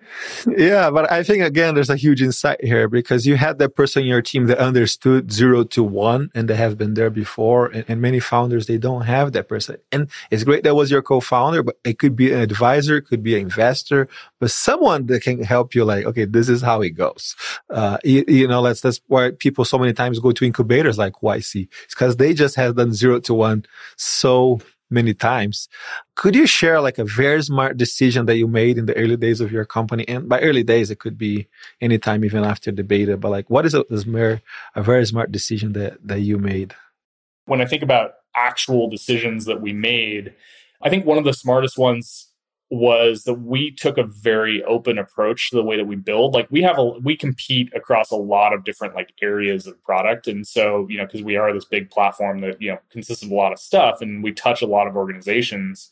yeah, 0.57 0.89
but 0.89 1.09
I 1.09 1.23
think 1.23 1.43
again, 1.43 1.75
there's 1.75 1.89
a 1.89 1.95
huge 1.95 2.21
insight 2.21 2.61
here 2.61 2.89
because 2.89 3.25
you 3.25 3.37
had 3.37 3.57
that 3.59 3.69
person 3.75 4.03
in 4.03 4.09
your 4.09 4.21
team 4.21 4.47
that 4.47 4.57
understood 4.57 5.31
zero 5.31 5.63
to 5.65 5.81
one, 5.81 6.29
and 6.35 6.49
they 6.49 6.55
have 6.55 6.77
been 6.77 6.95
there 6.95 7.09
before. 7.09 7.67
And, 7.67 7.85
and 7.87 8.01
many 8.01 8.19
founders 8.19 8.67
they 8.67 8.77
don't 8.77 9.03
have 9.03 9.31
that 9.31 9.47
person, 9.47 9.77
and 9.93 10.09
it's 10.29 10.43
great 10.43 10.63
that 10.65 10.75
was 10.75 10.91
your 10.91 11.01
co-founder, 11.01 11.63
but 11.63 11.77
it 11.85 11.97
could 11.97 12.17
be 12.17 12.33
an 12.33 12.39
advisor, 12.39 12.97
it 12.97 13.03
could 13.03 13.23
be 13.23 13.35
an 13.35 13.41
investor, 13.41 14.09
but 14.39 14.51
someone 14.51 15.05
that 15.05 15.21
can 15.21 15.41
help 15.41 15.73
you. 15.73 15.85
Like, 15.85 16.05
okay, 16.05 16.25
this 16.25 16.49
is 16.49 16.61
how 16.61 16.81
it 16.81 16.91
goes. 16.91 17.35
Uh, 17.69 17.97
you, 18.03 18.25
you 18.27 18.47
know, 18.47 18.61
that's 18.61 18.81
that's 18.81 18.99
why 19.07 19.31
people 19.31 19.63
so 19.63 19.77
many 19.77 19.93
times 19.93 20.19
go 20.19 20.33
to 20.33 20.45
incubators 20.45 20.97
like 20.97 21.13
YC. 21.23 21.69
It's 21.85 21.95
because 21.95 22.17
they 22.17 22.33
just 22.33 22.55
have 22.55 22.75
done 22.75 22.91
zero 22.91 23.21
to 23.21 23.33
one 23.33 23.63
so 24.01 24.59
many 24.89 25.13
times. 25.13 25.69
Could 26.15 26.35
you 26.35 26.45
share 26.45 26.81
like 26.81 26.97
a 26.97 27.05
very 27.05 27.41
smart 27.43 27.77
decision 27.77 28.25
that 28.25 28.35
you 28.35 28.47
made 28.47 28.77
in 28.77 28.85
the 28.85 28.95
early 28.97 29.15
days 29.15 29.39
of 29.39 29.51
your 29.51 29.65
company? 29.65 30.07
And 30.07 30.27
by 30.27 30.41
early 30.41 30.63
days, 30.63 30.91
it 30.91 30.99
could 30.99 31.17
be 31.17 31.47
anytime, 31.79 32.25
even 32.25 32.43
after 32.43 32.71
the 32.71 32.83
beta, 32.83 33.17
but 33.17 33.29
like 33.29 33.49
what 33.49 33.65
is 33.65 33.73
a, 33.73 33.85
a 34.75 34.83
very 34.83 35.05
smart 35.05 35.31
decision 35.31 35.73
that, 35.73 35.97
that 36.03 36.19
you 36.19 36.37
made? 36.37 36.75
When 37.45 37.61
I 37.61 37.65
think 37.65 37.83
about 37.83 38.15
actual 38.35 38.89
decisions 38.89 39.45
that 39.45 39.61
we 39.61 39.73
made, 39.73 40.33
I 40.81 40.89
think 40.89 41.05
one 41.05 41.17
of 41.17 41.23
the 41.23 41.33
smartest 41.33 41.77
ones 41.77 42.27
was 42.71 43.25
that 43.25 43.33
we 43.33 43.69
took 43.69 43.97
a 43.97 44.03
very 44.03 44.63
open 44.63 44.97
approach 44.97 45.49
to 45.49 45.57
the 45.57 45.63
way 45.63 45.75
that 45.75 45.85
we 45.85 45.97
build. 45.97 46.33
Like 46.33 46.47
we 46.49 46.61
have 46.61 46.79
a 46.79 46.85
we 46.85 47.17
compete 47.17 47.69
across 47.75 48.11
a 48.11 48.15
lot 48.15 48.53
of 48.53 48.63
different 48.63 48.95
like 48.95 49.11
areas 49.21 49.67
of 49.67 49.81
product. 49.83 50.25
And 50.27 50.47
so 50.47 50.87
you 50.89 50.97
know 50.97 51.05
because 51.05 51.21
we 51.21 51.35
are 51.35 51.53
this 51.53 51.65
big 51.65 51.89
platform 51.91 52.39
that 52.41 52.61
you 52.61 52.71
know 52.71 52.77
consists 52.89 53.23
of 53.25 53.31
a 53.31 53.35
lot 53.35 53.51
of 53.51 53.59
stuff 53.59 54.01
and 54.01 54.23
we 54.23 54.31
touch 54.31 54.61
a 54.61 54.67
lot 54.67 54.87
of 54.87 54.95
organizations. 54.95 55.91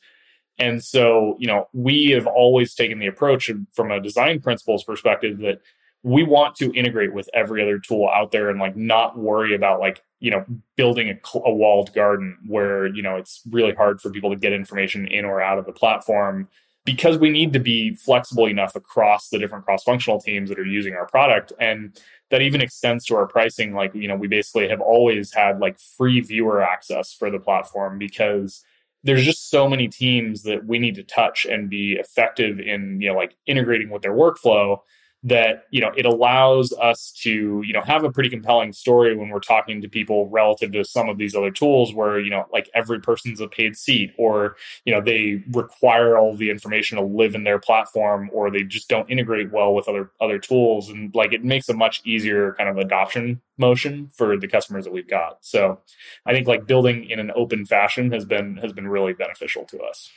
And 0.58 0.82
so 0.82 1.36
you 1.38 1.48
know 1.48 1.68
we 1.74 2.12
have 2.12 2.28
always 2.28 2.74
taken 2.74 3.00
the 3.00 3.08
approach 3.08 3.52
from 3.74 3.92
a 3.92 4.00
design 4.00 4.40
principles 4.40 4.86
perspective 4.86 5.40
that 5.40 5.60
we 6.04 6.24
want 6.24 6.56
to 6.56 6.72
integrate 6.72 7.14
with 7.14 7.30
every 7.34 7.62
other 7.62 7.78
tool 7.78 8.10
out 8.16 8.32
there 8.32 8.50
and 8.50 8.58
like 8.58 8.78
not 8.78 9.18
worry 9.18 9.54
about 9.54 9.82
like 9.82 10.02
you 10.22 10.32
know 10.32 10.46
building 10.78 11.10
a, 11.10 11.38
a, 11.40 11.54
walled 11.54 11.94
garden 11.94 12.38
where 12.48 12.88
you 12.88 13.02
know 13.02 13.18
it's 13.18 13.42
really 13.50 13.74
hard 13.74 14.00
for 14.00 14.10
people 14.10 14.30
to 14.30 14.38
get 14.38 14.54
information 14.54 15.08
in 15.08 15.26
or 15.26 15.42
out 15.42 15.58
of 15.58 15.66
the 15.66 15.74
platform 15.74 16.48
because 16.92 17.20
we 17.20 17.30
need 17.30 17.54
to 17.54 17.60
be 17.60 17.94
flexible 17.94 18.48
enough 18.48 18.76
across 18.76 19.30
the 19.30 19.38
different 19.38 19.64
cross 19.64 19.84
functional 19.84 20.20
teams 20.20 20.50
that 20.50 20.58
are 20.58 20.66
using 20.66 20.96
our 20.96 21.06
product 21.06 21.54
and 21.60 22.02
that 22.32 22.42
even 22.42 22.62
extends 22.62 23.06
to 23.06 23.16
our 23.16 23.28
pricing 23.28 23.76
like 23.76 23.94
you 23.94 24.08
know 24.08 24.16
we 24.16 24.28
basically 24.28 24.68
have 24.68 24.82
always 24.82 25.32
had 25.32 25.60
like 25.60 25.80
free 25.80 26.20
viewer 26.20 26.64
access 26.64 27.14
for 27.14 27.30
the 27.30 27.38
platform 27.38 28.00
because 28.00 28.64
there's 29.04 29.24
just 29.24 29.52
so 29.52 29.70
many 29.70 29.88
teams 29.88 30.42
that 30.42 30.66
we 30.66 30.80
need 30.80 30.96
to 30.96 31.04
touch 31.04 31.46
and 31.46 31.70
be 31.70 31.94
effective 31.94 32.60
in 32.60 33.00
you 33.00 33.08
know 33.08 33.16
like 33.16 33.36
integrating 33.46 33.92
with 33.92 34.02
their 34.02 34.16
workflow 34.16 34.80
that 35.24 35.66
you 35.70 35.82
know 35.82 35.92
it 35.98 36.06
allows 36.06 36.72
us 36.74 37.12
to 37.12 37.62
you 37.66 37.74
know 37.74 37.82
have 37.82 38.06
a 38.06 38.12
pretty 38.12 38.30
compelling 38.30 38.72
story 38.72 39.16
when 39.18 39.30
we're 39.30 39.40
talking 39.40 39.82
to 39.82 39.90
people 39.90 40.30
relative 40.30 40.72
to 40.72 40.86
some 40.86 41.10
of 41.10 41.18
these 41.18 41.36
other 41.36 41.52
tools 41.52 41.94
where 41.94 42.20
you 42.20 42.30
know 42.30 42.46
like 42.54 42.70
every 42.74 43.02
person's 43.02 43.42
a 43.42 43.48
paid 43.48 43.76
seat 43.76 44.14
or 44.18 44.56
you 44.86 44.94
know 44.94 45.02
they 45.02 45.44
require 45.52 46.18
all 46.18 46.36
the 46.36 46.50
information 46.50 46.98
to 46.98 47.04
live 47.04 47.36
in 47.36 47.44
their 47.44 47.60
platform 47.60 48.30
or 48.32 48.50
they 48.50 48.64
just 48.64 48.88
don't 48.88 49.10
integrate 49.10 49.52
well 49.52 49.74
with 49.74 49.88
other 49.90 50.12
other 50.22 50.40
tools. 50.40 50.90
And 50.90 51.14
like 51.14 51.34
it 51.34 51.44
makes 51.44 51.68
a 51.68 51.74
much 51.74 52.02
easier 52.06 52.54
kind 52.54 52.70
of 52.70 52.78
adoption 52.78 53.42
motion 53.58 54.10
for 54.16 54.38
the 54.38 54.48
customers 54.48 54.86
that 54.86 54.94
we've 54.94 55.10
got. 55.10 55.40
So 55.42 55.80
i 56.26 56.32
think 56.32 56.48
like 56.48 56.66
building 56.66 57.10
in 57.10 57.20
an 57.20 57.32
open 57.36 57.66
fashion 57.66 58.12
has 58.12 58.26
been 58.26 58.58
has 58.58 58.72
been 58.72 58.88
really 58.88 59.14
beneficial 59.14 59.66
to 59.66 59.80
us. 59.82 60.10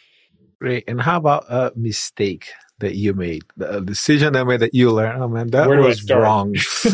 Great. 0.60 0.84
And 0.86 1.00
how 1.00 1.16
about 1.16 1.46
a 1.48 1.72
mistake 1.74 2.50
that 2.82 2.96
you 2.96 3.14
made, 3.14 3.42
the 3.56 3.80
decision 3.80 4.34
that 4.34 4.46
made 4.46 4.60
that 4.60 4.74
you 4.74 4.90
learned. 4.92 5.22
Oh 5.22 5.28
man, 5.28 5.48
that 5.48 5.68
where 5.68 5.80
was 5.80 6.08
wrong. 6.10 6.54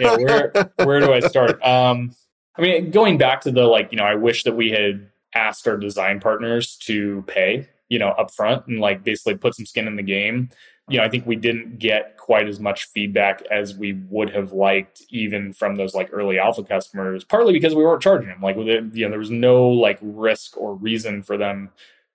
yeah, 0.00 0.16
where 0.16 0.72
where 0.84 1.00
do 1.00 1.12
I 1.12 1.20
start? 1.20 1.62
Um, 1.62 2.14
I 2.56 2.62
mean, 2.62 2.90
going 2.90 3.16
back 3.16 3.40
to 3.42 3.50
the 3.50 3.64
like, 3.64 3.92
you 3.92 3.98
know, 3.98 4.04
I 4.04 4.16
wish 4.16 4.44
that 4.44 4.56
we 4.56 4.70
had 4.70 5.08
asked 5.34 5.66
our 5.66 5.76
design 5.76 6.20
partners 6.20 6.76
to 6.82 7.22
pay, 7.26 7.68
you 7.88 7.98
know, 7.98 8.14
upfront 8.18 8.66
and 8.66 8.80
like 8.80 9.04
basically 9.04 9.36
put 9.36 9.54
some 9.54 9.66
skin 9.66 9.86
in 9.86 9.96
the 9.96 10.02
game. 10.02 10.50
You 10.88 10.98
know, 10.98 11.04
I 11.04 11.08
think 11.08 11.26
we 11.26 11.36
didn't 11.36 11.78
get 11.78 12.16
quite 12.18 12.48
as 12.48 12.58
much 12.58 12.86
feedback 12.86 13.42
as 13.50 13.74
we 13.74 13.92
would 14.10 14.30
have 14.30 14.52
liked, 14.52 15.02
even 15.10 15.52
from 15.52 15.76
those 15.76 15.94
like 15.94 16.10
early 16.12 16.38
alpha 16.38 16.64
customers. 16.64 17.24
Partly 17.24 17.52
because 17.52 17.74
we 17.74 17.84
weren't 17.84 18.02
charging 18.02 18.28
them. 18.28 18.42
Like, 18.42 18.56
you 18.56 18.82
know, 18.82 19.10
there 19.10 19.18
was 19.18 19.30
no 19.30 19.68
like 19.68 19.98
risk 20.02 20.56
or 20.56 20.74
reason 20.74 21.22
for 21.22 21.38
them 21.38 21.70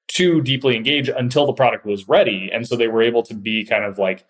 too 0.07 0.41
deeply 0.41 0.75
engaged 0.75 1.09
until 1.09 1.45
the 1.45 1.53
product 1.53 1.85
was 1.85 2.07
ready. 2.07 2.49
And 2.53 2.67
so 2.67 2.75
they 2.75 2.87
were 2.87 3.01
able 3.01 3.23
to 3.23 3.33
be 3.33 3.65
kind 3.65 3.83
of 3.83 3.97
like, 3.97 4.25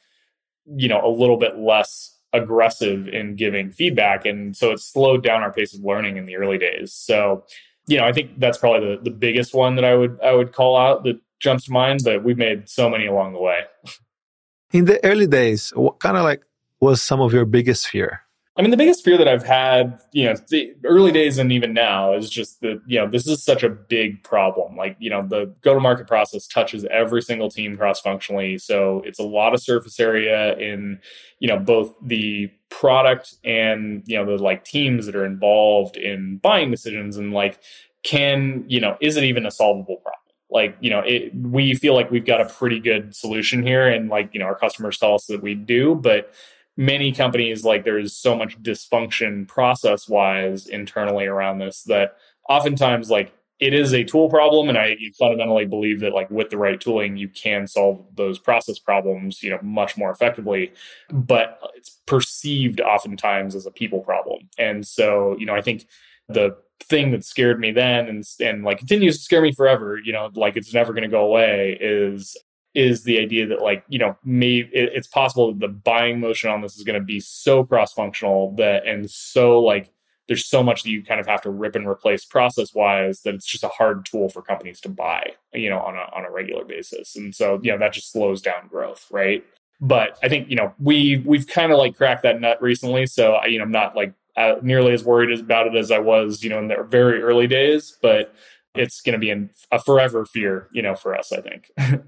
you 0.66 0.88
know, 0.88 1.02
a 1.06 1.10
little 1.10 1.38
bit 1.38 1.58
less 1.58 2.16
aggressive 2.34 3.08
in 3.08 3.36
giving 3.36 3.72
feedback. 3.72 4.26
And 4.26 4.56
so 4.56 4.72
it 4.72 4.80
slowed 4.80 5.24
down 5.24 5.44
our 5.44 5.54
pace 5.54 5.74
of 5.74 5.84
learning 5.84 6.18
in 6.18 6.26
the 6.26 6.36
early 6.36 6.58
days. 6.58 6.94
So, 6.94 7.46
you 7.88 7.98
know, 7.98 8.06
I 8.06 8.12
think 8.12 8.40
that's 8.40 8.58
probably 8.58 8.96
the, 8.96 9.04
the 9.04 9.12
biggest 9.12 9.54
one 9.54 9.76
that 9.76 9.86
I 9.86 9.96
would 9.96 10.20
I 10.22 10.34
would 10.34 10.52
call 10.54 10.76
out 10.78 11.04
that 11.04 11.20
jumps 11.40 11.66
to 11.66 11.72
mind, 11.72 12.02
but 12.04 12.24
we've 12.24 12.38
made 12.38 12.68
so 12.68 12.90
many 12.90 13.08
along 13.08 13.34
the 13.34 13.40
way. 13.40 13.60
In 14.72 14.86
the 14.86 15.04
early 15.06 15.28
days, 15.28 15.70
what 15.76 16.00
kind 16.00 16.18
of 16.18 16.24
like 16.24 16.42
was 16.82 17.02
some 17.02 17.22
of 17.22 17.34
your 17.34 17.46
biggest 17.46 17.88
fear? 17.88 18.22
I 18.58 18.64
mean, 18.64 18.72
the 18.72 18.78
biggest 18.78 19.06
fear 19.06 19.20
that 19.20 19.28
I've 19.28 19.46
had, 19.46 20.00
you 20.14 20.26
know, 20.26 20.34
the 20.50 20.74
early 20.84 21.12
days 21.12 21.38
and 21.38 21.52
even 21.52 21.74
now 21.74 22.14
is 22.14 22.28
just 22.28 22.60
that, 22.62 22.82
you 22.88 22.98
know, 22.98 23.08
this 23.08 23.28
is 23.28 23.44
such 23.44 23.62
a 23.62 23.70
big 23.70 24.24
problem. 24.24 24.76
Like, 24.76 24.96
you 24.98 25.12
know, 25.12 25.26
the 25.26 25.54
go 25.62 25.76
to 25.76 25.80
market 25.80 26.08
process 26.08 26.48
touches 26.48 26.84
every 26.86 27.22
single 27.22 27.52
team 27.52 27.78
cross 27.78 28.02
functionally. 28.02 28.58
So 28.58 29.04
it's 29.06 29.20
a 29.20 29.24
lot 29.24 29.54
of 29.54 29.62
surface 29.62 30.00
area 30.00 30.58
in, 30.58 31.00
you 31.40 31.48
know, 31.48 31.60
both 31.60 31.94
the 32.02 32.52
product 32.70 33.36
and, 33.44 34.02
you 34.08 34.18
know, 34.18 34.26
the 34.26 34.42
like 34.44 34.64
teams 34.64 35.06
that 35.06 35.16
are 35.16 35.26
involved 35.26 35.96
in 35.96 36.38
buying 36.38 36.72
decisions 36.72 37.16
and 37.16 37.34
like, 37.34 37.60
can, 38.02 38.66
you 38.68 38.82
know, 38.82 38.98
is 39.02 39.18
it 39.18 39.24
even 39.24 39.46
a 39.46 39.52
solvable 39.52 39.98
problem? 39.98 40.14
like 40.50 40.78
you 40.80 40.90
know 40.90 41.00
it, 41.00 41.36
we 41.36 41.74
feel 41.74 41.94
like 41.94 42.10
we've 42.10 42.26
got 42.26 42.40
a 42.40 42.46
pretty 42.46 42.80
good 42.80 43.14
solution 43.14 43.62
here 43.62 43.86
and 43.86 44.08
like 44.08 44.30
you 44.34 44.40
know 44.40 44.46
our 44.46 44.58
customers 44.58 44.98
tell 44.98 45.14
us 45.14 45.26
that 45.26 45.44
we 45.44 45.54
do 45.54 45.94
but 45.94 46.34
many 46.78 47.12
companies 47.12 47.66
like 47.66 47.84
there's 47.84 48.16
so 48.16 48.36
much 48.36 48.62
dysfunction 48.62 49.48
process 49.48 50.08
wise 50.08 50.68
internally 50.68 51.26
around 51.26 51.58
this 51.58 51.84
that 51.84 52.16
oftentimes 52.48 53.10
like 53.10 53.34
it 53.60 53.74
is 53.74 53.94
a 53.94 54.04
tool 54.04 54.30
problem 54.30 54.70
and 54.70 54.78
i 54.78 54.96
fundamentally 55.18 55.66
believe 55.66 56.00
that 56.00 56.14
like 56.14 56.30
with 56.30 56.50
the 56.52 56.58
right 56.58 56.80
tooling 56.80 57.18
you 57.18 57.28
can 57.28 57.66
solve 57.66 58.06
those 58.16 58.38
process 58.38 58.78
problems 58.78 59.42
you 59.42 59.50
know 59.50 59.60
much 59.64 59.98
more 59.98 60.12
effectively 60.12 60.72
but 61.12 61.60
it's 61.76 62.00
perceived 62.06 62.80
oftentimes 62.80 63.56
as 63.56 63.66
a 63.66 63.72
people 63.72 64.00
problem. 64.00 64.50
And 64.58 64.86
so 64.86 65.36
you 65.40 65.46
know 65.46 65.56
i 65.56 65.62
think 65.62 65.88
the 66.30 66.56
thing 66.80 67.12
that 67.12 67.26
scared 67.26 67.60
me 67.60 67.72
then 67.72 68.08
and 68.08 68.24
and 68.40 68.64
like 68.64 68.78
continues 68.78 69.18
to 69.18 69.24
scare 69.24 69.42
me 69.42 69.52
forever 69.52 70.00
you 70.04 70.14
know 70.14 70.30
like 70.36 70.56
it's 70.56 70.74
never 70.74 70.94
going 70.94 71.04
to 71.04 71.10
go 71.10 71.26
away 71.26 71.76
is 71.82 72.38
is 72.78 73.04
the 73.04 73.20
idea 73.20 73.48
that 73.48 73.60
like 73.60 73.84
you 73.90 73.98
know 73.98 74.16
maybe 74.24 74.70
it, 74.72 74.92
it's 74.94 75.08
possible 75.08 75.52
that 75.52 75.60
the 75.60 75.68
buying 75.68 76.20
motion 76.20 76.48
on 76.52 76.62
this 76.62 76.78
is 76.78 76.84
going 76.84 77.00
to 77.00 77.04
be 77.04 77.20
so 77.20 77.64
cross 77.64 77.92
functional 77.92 78.56
that 78.56 78.86
and 78.86 79.10
so 79.10 79.60
like 79.60 79.92
there's 80.28 80.46
so 80.46 80.62
much 80.62 80.84
that 80.84 80.92
you 80.92 81.02
kind 81.02 81.20
of 81.20 81.26
have 81.26 81.42
to 81.42 81.50
rip 81.50 81.76
and 81.76 81.88
replace 81.88 82.24
process 82.24 82.76
wise 82.76 83.22
that 83.22 83.34
it's 83.34 83.48
just 83.48 83.64
a 83.64 83.70
hard 83.70 84.06
tool 84.06 84.30
for 84.30 84.44
companies 84.44 84.80
to 84.80 84.90
buy 84.90 85.24
you 85.54 85.72
know 85.72 85.80
on 85.80 85.96
a 85.96 86.06
on 86.16 86.24
a 86.24 86.32
regular 86.32 86.64
basis. 86.64 87.16
And 87.16 87.34
so 87.34 87.60
you 87.64 87.72
know 87.72 87.80
that 87.80 87.94
just 87.94 88.12
slows 88.12 88.44
down 88.44 88.68
growth 88.70 89.08
right? 89.10 89.44
But 89.82 90.18
i 90.24 90.30
think 90.30 90.50
you 90.50 90.56
know 90.56 90.74
we 90.80 91.24
we've 91.26 91.48
kind 91.48 91.72
of 91.72 91.80
like 91.80 91.98
cracked 91.98 92.24
that 92.24 92.40
nut 92.42 92.62
recently 92.62 93.06
so 93.06 93.34
I, 93.34 93.46
you 93.46 93.60
know 93.60 93.64
i'm 93.64 93.72
not 93.72 93.96
like 93.96 94.12
uh, 94.36 94.56
nearly 94.64 94.92
as 94.92 95.04
worried 95.04 95.40
about 95.40 95.68
it 95.68 95.76
as 95.76 95.92
i 95.92 96.00
was 96.00 96.44
you 96.44 96.50
know 96.50 96.58
in 96.58 96.68
the 96.68 96.84
very 96.84 97.22
early 97.22 97.46
days 97.46 97.96
but 98.02 98.34
it's 98.80 99.02
going 99.02 99.14
to 99.14 99.20
be 99.20 99.32
a 99.72 99.80
forever 99.80 100.26
fear, 100.26 100.68
you 100.72 100.82
know, 100.82 100.96
for 100.96 101.18
us, 101.18 101.32
I 101.32 101.42
think. 101.42 101.72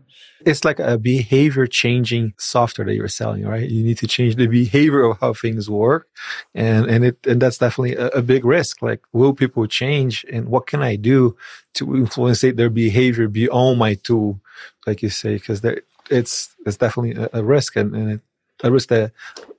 it's 0.45 0.63
like 0.63 0.79
a 0.79 0.97
behavior 0.97 1.67
changing 1.67 2.33
software 2.37 2.85
that 2.85 2.95
you're 2.95 3.07
selling, 3.07 3.45
right? 3.45 3.69
You 3.69 3.83
need 3.83 3.97
to 3.99 4.07
change 4.07 4.35
the 4.35 4.47
behavior 4.47 5.03
of 5.03 5.19
how 5.19 5.33
things 5.33 5.69
work. 5.69 6.07
And, 6.53 6.85
and 6.85 7.05
it, 7.05 7.25
and 7.25 7.41
that's 7.41 7.57
definitely 7.57 7.95
a, 7.95 8.07
a 8.07 8.21
big 8.21 8.45
risk. 8.45 8.81
Like, 8.81 9.01
will 9.11 9.33
people 9.33 9.67
change? 9.67 10.25
And 10.31 10.49
what 10.49 10.67
can 10.67 10.81
I 10.81 10.95
do 10.95 11.35
to 11.75 11.95
influence 11.95 12.41
their 12.41 12.69
behavior 12.69 13.27
beyond 13.27 13.79
my 13.79 13.95
tool? 13.95 14.39
Like 14.87 15.01
you 15.01 15.09
say, 15.09 15.35
because 15.35 15.63
it's, 16.09 16.55
it's 16.65 16.77
definitely 16.77 17.21
a, 17.21 17.29
a 17.33 17.43
risk 17.43 17.75
and, 17.75 17.95
and 17.95 18.11
it, 18.11 18.21
a 18.63 18.71
risk 18.71 18.89
that 18.89 19.11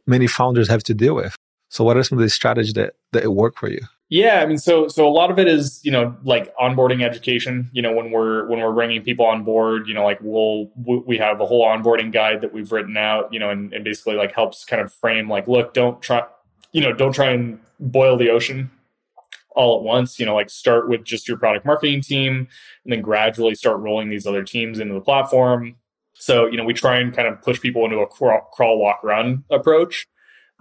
many 0.06 0.26
founders 0.26 0.68
have 0.68 0.82
to 0.84 0.94
deal 0.94 1.14
with. 1.14 1.34
So 1.68 1.84
what 1.84 1.96
are 1.96 2.02
some 2.02 2.18
of 2.18 2.22
the 2.22 2.30
strategies 2.30 2.74
that, 2.74 2.94
that 3.12 3.32
work 3.32 3.56
for 3.56 3.70
you? 3.70 3.80
Yeah, 4.10 4.40
I 4.40 4.46
mean, 4.46 4.58
so 4.58 4.88
so 4.88 5.06
a 5.06 5.08
lot 5.08 5.30
of 5.30 5.38
it 5.38 5.46
is 5.46 5.80
you 5.84 5.92
know 5.92 6.16
like 6.24 6.54
onboarding 6.56 7.04
education. 7.04 7.70
You 7.72 7.80
know, 7.80 7.92
when 7.92 8.10
we're 8.10 8.44
when 8.48 8.58
we're 8.58 8.72
bringing 8.72 9.02
people 9.02 9.24
on 9.24 9.44
board, 9.44 9.86
you 9.86 9.94
know, 9.94 10.02
like 10.02 10.18
we'll 10.20 10.68
we 11.06 11.16
have 11.18 11.40
a 11.40 11.46
whole 11.46 11.64
onboarding 11.64 12.12
guide 12.12 12.40
that 12.40 12.52
we've 12.52 12.72
written 12.72 12.96
out. 12.96 13.32
You 13.32 13.38
know, 13.38 13.50
and, 13.50 13.72
and 13.72 13.84
basically 13.84 14.16
like 14.16 14.34
helps 14.34 14.64
kind 14.64 14.82
of 14.82 14.92
frame 14.92 15.28
like, 15.28 15.46
look, 15.46 15.74
don't 15.74 16.02
try, 16.02 16.24
you 16.72 16.80
know, 16.80 16.92
don't 16.92 17.12
try 17.12 17.30
and 17.30 17.60
boil 17.78 18.16
the 18.16 18.30
ocean 18.30 18.68
all 19.50 19.78
at 19.78 19.84
once. 19.84 20.18
You 20.18 20.26
know, 20.26 20.34
like 20.34 20.50
start 20.50 20.88
with 20.88 21.04
just 21.04 21.28
your 21.28 21.36
product 21.36 21.64
marketing 21.64 22.00
team, 22.00 22.48
and 22.84 22.92
then 22.92 23.02
gradually 23.02 23.54
start 23.54 23.78
rolling 23.78 24.10
these 24.10 24.26
other 24.26 24.42
teams 24.42 24.80
into 24.80 24.92
the 24.92 25.00
platform. 25.00 25.76
So 26.14 26.46
you 26.46 26.56
know, 26.56 26.64
we 26.64 26.74
try 26.74 26.98
and 26.98 27.14
kind 27.14 27.28
of 27.28 27.40
push 27.42 27.60
people 27.60 27.84
into 27.84 27.98
a 27.98 28.08
crawl, 28.08 28.50
crawl 28.52 28.76
walk, 28.80 29.04
run 29.04 29.44
approach 29.50 30.08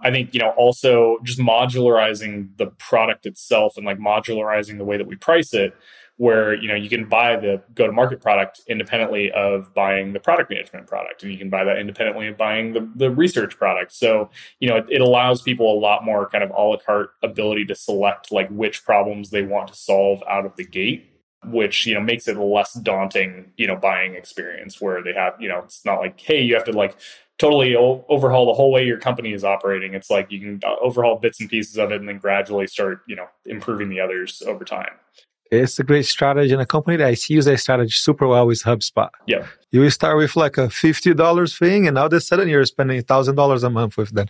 I 0.02 0.10
think, 0.10 0.34
you 0.34 0.40
know, 0.40 0.50
also 0.50 1.18
just 1.22 1.38
modularizing 1.38 2.56
the 2.56 2.66
product 2.66 3.26
itself 3.26 3.76
and 3.76 3.84
like 3.84 3.98
modularizing 3.98 4.78
the 4.78 4.84
way 4.84 4.96
that 4.96 5.06
we 5.06 5.16
price 5.16 5.52
it, 5.52 5.74
where, 6.16 6.54
you 6.54 6.68
know, 6.68 6.74
you 6.74 6.88
can 6.88 7.08
buy 7.08 7.36
the 7.36 7.62
go 7.74 7.86
to 7.86 7.92
market 7.92 8.20
product 8.20 8.60
independently 8.66 9.30
of 9.32 9.72
buying 9.74 10.12
the 10.12 10.20
product 10.20 10.50
management 10.50 10.86
product. 10.86 11.22
And 11.22 11.32
you 11.32 11.38
can 11.38 11.48
buy 11.48 11.64
that 11.64 11.78
independently 11.78 12.28
of 12.28 12.36
buying 12.36 12.72
the, 12.74 12.90
the 12.94 13.10
research 13.10 13.56
product. 13.56 13.92
So, 13.92 14.30
you 14.58 14.68
know, 14.68 14.76
it, 14.76 14.86
it 14.90 15.00
allows 15.00 15.42
people 15.42 15.72
a 15.72 15.78
lot 15.80 16.04
more 16.04 16.28
kind 16.28 16.44
of 16.44 16.50
a 16.50 16.62
la 16.62 16.76
carte 16.76 17.12
ability 17.22 17.64
to 17.66 17.74
select 17.74 18.32
like 18.32 18.48
which 18.50 18.84
problems 18.84 19.30
they 19.30 19.42
want 19.42 19.68
to 19.68 19.74
solve 19.74 20.22
out 20.28 20.44
of 20.44 20.56
the 20.56 20.64
gate 20.64 21.06
which 21.46 21.86
you 21.86 21.94
know 21.94 22.00
makes 22.00 22.28
it 22.28 22.36
a 22.36 22.44
less 22.44 22.74
daunting 22.74 23.50
you 23.56 23.66
know 23.66 23.76
buying 23.76 24.14
experience 24.14 24.80
where 24.80 25.02
they 25.02 25.14
have 25.14 25.32
you 25.40 25.48
know 25.48 25.60
it's 25.60 25.84
not 25.84 25.98
like 25.98 26.20
hey 26.20 26.40
you 26.40 26.54
have 26.54 26.64
to 26.64 26.72
like 26.72 26.96
totally 27.40 27.74
overhaul 27.74 28.46
the 28.46 28.52
whole 28.52 28.70
way 28.70 28.84
your 28.84 28.98
company 28.98 29.32
is 29.32 29.44
operating. 29.44 29.94
It's 29.94 30.10
like 30.10 30.30
you 30.30 30.38
can 30.40 30.60
uh, 30.64 30.76
overhaul 30.80 31.16
bits 31.16 31.40
and 31.40 31.48
pieces 31.48 31.78
of 31.78 31.90
it 31.90 31.98
and 31.98 32.08
then 32.08 32.18
gradually 32.18 32.66
start, 32.66 33.00
you 33.08 33.16
know, 33.16 33.26
improving 33.46 33.88
the 33.88 33.98
others 33.98 34.42
over 34.46 34.64
time. 34.64 34.92
It's 35.50 35.78
a 35.80 35.82
great 35.82 36.06
strategy. 36.06 36.52
And 36.52 36.62
a 36.62 36.66
company 36.66 36.98
that 36.98 37.08
I 37.08 37.14
see 37.14 37.34
use 37.34 37.46
that 37.46 37.58
strategy 37.58 37.90
super 37.90 38.28
well 38.28 38.48
is 38.50 38.62
HubSpot. 38.62 39.08
Yeah. 39.26 39.46
You 39.72 39.88
start 39.90 40.16
with 40.18 40.36
like 40.36 40.58
a 40.58 40.68
$50 40.68 41.58
thing 41.58 41.88
and 41.88 41.98
all 41.98 42.06
of 42.06 42.12
a 42.12 42.20
sudden 42.20 42.48
you're 42.48 42.64
spending 42.66 43.02
$1,000 43.02 43.64
a 43.64 43.70
month 43.70 43.96
with 43.96 44.10
them. 44.10 44.26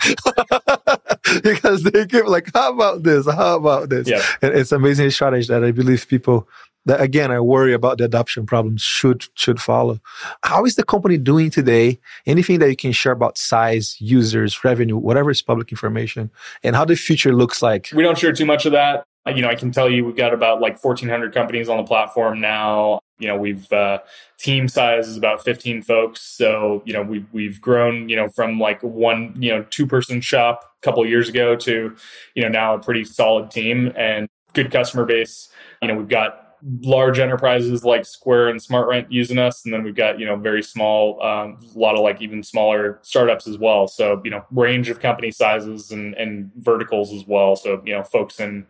because 1.43 1.83
they 1.83 2.07
give 2.07 2.27
like, 2.27 2.49
how 2.55 2.73
about 2.73 3.03
this? 3.03 3.27
How 3.27 3.57
about 3.57 3.91
this? 3.91 4.09
Yeah. 4.09 4.23
And 4.41 4.55
it's 4.55 4.73
amazing 4.73 5.11
strategy 5.11 5.49
that 5.49 5.65
I 5.65 5.73
believe 5.73 6.09
people 6.09 6.49
that 6.87 7.01
again, 7.01 7.31
I 7.31 7.41
worry 7.41 7.73
about 7.73 7.99
the 7.99 8.05
adoption 8.05 8.47
problems 8.47 8.83
should 8.83 9.27
should 9.35 9.61
follow. 9.61 10.01
How 10.43 10.65
is 10.65 10.77
the 10.77 10.83
company 10.83 11.19
doing 11.19 11.51
today? 11.51 11.99
Anything 12.27 12.59
that 12.61 12.71
you 12.71 12.77
can 12.77 12.93
share 12.93 13.13
about 13.13 13.39
size, 13.39 13.97
users, 14.01 14.65
revenue, 14.65 14.97
whatever 14.97 15.31
is 15.31 15.43
public 15.43 15.71
information, 15.71 16.31
and 16.63 16.75
how 16.75 16.85
the 16.85 16.97
future 16.97 17.33
looks 17.33 17.63
like? 17.63 17.91
We 17.95 18.03
don't 18.03 18.19
share 18.19 18.33
too 18.33 18.47
much 18.47 18.67
of 18.67 18.73
that. 18.73 19.05
You 19.27 19.43
know, 19.43 19.49
I 19.49 19.55
can 19.55 19.71
tell 19.71 19.91
you 19.91 20.05
we've 20.05 20.17
got 20.17 20.33
about 20.33 20.61
like 20.63 20.83
1,400 20.83 21.35
companies 21.35 21.69
on 21.69 21.77
the 21.77 21.85
platform 21.85 22.41
now. 22.41 23.01
You 23.19 23.29
know, 23.29 23.37
we've 23.37 23.71
uh, 23.71 23.99
team 24.39 24.67
size 24.67 25.07
is 25.07 25.19
about 25.19 25.45
15 25.45 25.83
folks. 25.83 26.23
So 26.23 26.83
you 26.87 26.95
know, 26.95 27.03
we've 27.03 27.27
we've 27.33 27.61
grown 27.61 28.09
you 28.09 28.17
know 28.17 28.29
from 28.29 28.59
like 28.59 28.83
one 28.83 29.35
you 29.39 29.51
know 29.51 29.65
two 29.69 29.87
person 29.87 30.23
shop 30.23 30.65
a 30.83 30.85
couple 30.85 31.05
years 31.07 31.29
ago 31.29 31.55
to 31.57 31.95
you 32.35 32.43
know 32.43 32.49
now 32.49 32.75
a 32.75 32.79
pretty 32.79 33.05
solid 33.05 33.51
team 33.51 33.93
and 33.97 34.27
good 34.55 34.71
customer 34.71 35.05
base. 35.05 35.51
You 35.83 35.89
know, 35.89 35.97
we've 35.97 36.09
got 36.09 36.50
large 36.83 37.19
enterprises 37.19 37.85
like 37.85 38.05
Square 38.05 38.49
and 38.49 38.61
SmartRent 38.61 39.07
using 39.09 39.39
us, 39.39 39.65
and 39.65 39.73
then 39.73 39.83
we've 39.83 39.95
got 39.95 40.19
you 40.19 40.27
know 40.27 40.37
very 40.37 40.63
small, 40.63 41.23
um, 41.23 41.59
a 41.75 41.79
lot 41.79 41.95
of 41.95 42.01
like 42.01 42.21
even 42.21 42.43
smaller 42.43 42.99
startups 43.03 43.47
as 43.47 43.59
well. 43.59 43.87
So 43.89 44.21
you 44.25 44.31
know 44.31 44.45
range 44.51 44.89
of 44.89 45.01
company 45.01 45.31
sizes 45.31 45.91
and 45.91 46.15
and 46.15 46.51
verticals 46.57 47.13
as 47.13 47.25
well. 47.27 47.57
So 47.57 47.83
you 47.85 47.95
know 47.95 48.03
folks 48.03 48.41
in 48.41 48.67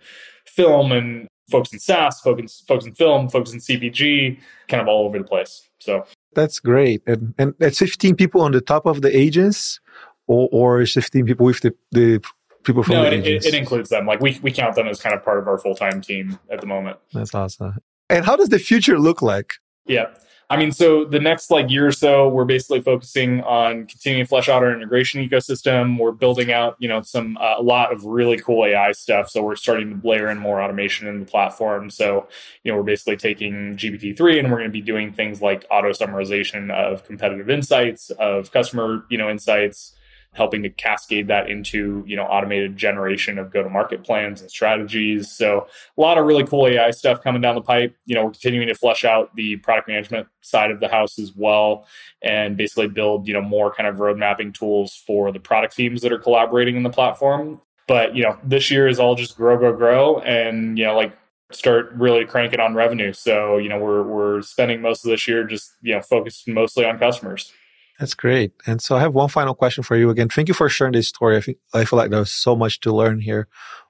film 0.46 0.92
and 0.92 1.28
folks 1.50 1.72
in 1.72 1.78
SaaS, 1.78 2.20
folks 2.20 2.40
in, 2.40 2.48
folks 2.66 2.86
in 2.86 2.94
film, 2.94 3.28
folks 3.28 3.52
in 3.52 3.58
CPG, 3.58 4.38
kind 4.68 4.80
of 4.80 4.88
all 4.88 5.06
over 5.06 5.18
the 5.18 5.24
place. 5.24 5.68
So 5.78 6.06
that's 6.34 6.60
great, 6.60 7.02
and 7.06 7.34
and 7.38 7.54
that's 7.58 7.78
fifteen 7.78 8.14
people 8.14 8.40
on 8.40 8.52
the 8.52 8.60
top 8.60 8.86
of 8.86 9.02
the 9.02 9.14
agents, 9.16 9.80
or 10.26 10.48
or 10.52 10.86
fifteen 10.86 11.26
people 11.26 11.46
with 11.46 11.60
the 11.60 11.74
the 11.90 12.22
people 12.64 12.82
from 12.82 12.94
no, 12.94 13.04
it, 13.04 13.26
it, 13.26 13.44
it, 13.44 13.54
includes 13.54 13.88
them. 13.88 14.06
Like 14.06 14.20
we 14.20 14.38
we 14.42 14.52
count 14.52 14.74
them 14.74 14.86
as 14.86 15.00
kind 15.00 15.14
of 15.14 15.24
part 15.24 15.38
of 15.38 15.48
our 15.48 15.58
full 15.58 15.74
time 15.74 16.00
team 16.00 16.38
at 16.50 16.60
the 16.60 16.66
moment. 16.66 16.98
That's 17.12 17.34
awesome. 17.34 17.78
And 18.08 18.24
how 18.24 18.36
does 18.36 18.48
the 18.48 18.58
future 18.58 18.98
look 18.98 19.22
like? 19.22 19.54
Yeah. 19.86 20.06
I 20.50 20.56
mean, 20.56 20.72
so 20.72 21.04
the 21.04 21.20
next 21.20 21.48
like 21.52 21.70
year 21.70 21.86
or 21.86 21.92
so, 21.92 22.28
we're 22.28 22.44
basically 22.44 22.80
focusing 22.80 23.40
on 23.42 23.86
continuing 23.86 24.24
to 24.24 24.28
flesh 24.28 24.48
out 24.48 24.64
our 24.64 24.74
integration 24.74 25.26
ecosystem. 25.26 25.96
We're 25.96 26.10
building 26.10 26.50
out, 26.50 26.74
you 26.80 26.88
know, 26.88 27.02
some 27.02 27.36
uh, 27.36 27.54
a 27.56 27.62
lot 27.62 27.92
of 27.92 28.04
really 28.04 28.36
cool 28.36 28.64
AI 28.66 28.90
stuff. 28.90 29.30
So 29.30 29.44
we're 29.44 29.54
starting 29.54 30.00
to 30.00 30.06
layer 30.06 30.28
in 30.28 30.38
more 30.38 30.60
automation 30.60 31.06
in 31.06 31.20
the 31.20 31.26
platform. 31.26 31.88
So 31.88 32.26
you 32.64 32.72
know, 32.72 32.78
we're 32.78 32.82
basically 32.82 33.16
taking 33.16 33.76
GPT 33.76 34.16
three 34.16 34.40
and 34.40 34.50
we're 34.50 34.58
going 34.58 34.68
to 34.68 34.72
be 34.72 34.80
doing 34.80 35.12
things 35.12 35.40
like 35.40 35.64
auto 35.70 35.90
summarization 35.90 36.72
of 36.72 37.04
competitive 37.04 37.48
insights, 37.48 38.10
of 38.10 38.50
customer, 38.50 39.04
you 39.08 39.18
know, 39.18 39.30
insights 39.30 39.94
helping 40.32 40.62
to 40.62 40.70
cascade 40.70 41.26
that 41.26 41.50
into 41.50 42.04
you 42.06 42.14
know 42.14 42.22
automated 42.22 42.76
generation 42.76 43.38
of 43.38 43.52
go 43.52 43.62
to 43.62 43.68
market 43.68 44.04
plans 44.04 44.40
and 44.40 44.50
strategies. 44.50 45.30
So 45.30 45.66
a 45.96 46.00
lot 46.00 46.18
of 46.18 46.24
really 46.24 46.44
cool 46.44 46.66
ai 46.68 46.92
stuff 46.92 47.22
coming 47.22 47.42
down 47.42 47.56
the 47.56 47.60
pipe. 47.60 47.96
You 48.06 48.14
know 48.14 48.26
we're 48.26 48.30
continuing 48.30 48.68
to 48.68 48.74
flesh 48.74 49.04
out 49.04 49.34
the 49.34 49.56
product 49.56 49.88
management 49.88 50.28
side 50.40 50.70
of 50.70 50.80
the 50.80 50.88
house 50.88 51.18
as 51.18 51.34
well 51.34 51.86
and 52.22 52.56
basically 52.56 52.88
build 52.88 53.26
you 53.26 53.34
know 53.34 53.42
more 53.42 53.72
kind 53.72 53.88
of 53.88 53.98
road 53.98 54.18
mapping 54.18 54.52
tools 54.52 55.02
for 55.06 55.32
the 55.32 55.40
product 55.40 55.74
teams 55.74 56.00
that 56.02 56.12
are 56.12 56.18
collaborating 56.18 56.76
in 56.76 56.82
the 56.84 56.90
platform. 56.90 57.60
But 57.88 58.14
you 58.14 58.22
know 58.22 58.38
this 58.44 58.70
year 58.70 58.86
is 58.86 59.00
all 59.00 59.16
just 59.16 59.36
grow 59.36 59.56
grow 59.56 59.76
grow 59.76 60.20
and 60.20 60.78
you 60.78 60.84
know 60.84 60.96
like 60.96 61.16
start 61.50 61.90
really 61.94 62.24
cranking 62.24 62.60
on 62.60 62.74
revenue. 62.74 63.12
So 63.12 63.58
you 63.58 63.68
know 63.68 63.78
we're 63.78 64.04
we're 64.04 64.42
spending 64.42 64.80
most 64.80 65.04
of 65.04 65.10
this 65.10 65.26
year 65.26 65.42
just 65.42 65.72
you 65.82 65.96
know 65.96 66.02
focused 66.02 66.46
mostly 66.46 66.84
on 66.84 67.00
customers 67.00 67.52
That's 68.00 68.14
great. 68.14 68.52
And 68.66 68.80
so 68.80 68.96
I 68.96 69.00
have 69.00 69.12
one 69.12 69.28
final 69.28 69.54
question 69.54 69.84
for 69.84 69.94
you 69.94 70.08
again. 70.08 70.30
Thank 70.30 70.48
you 70.48 70.54
for 70.54 70.70
sharing 70.70 70.94
this 70.94 71.08
story. 71.08 71.36
I 71.36 71.78
I 71.78 71.84
feel 71.84 71.98
like 71.98 72.10
there's 72.10 72.30
so 72.30 72.56
much 72.56 72.80
to 72.80 72.92
learn 72.92 73.20
here. 73.20 73.46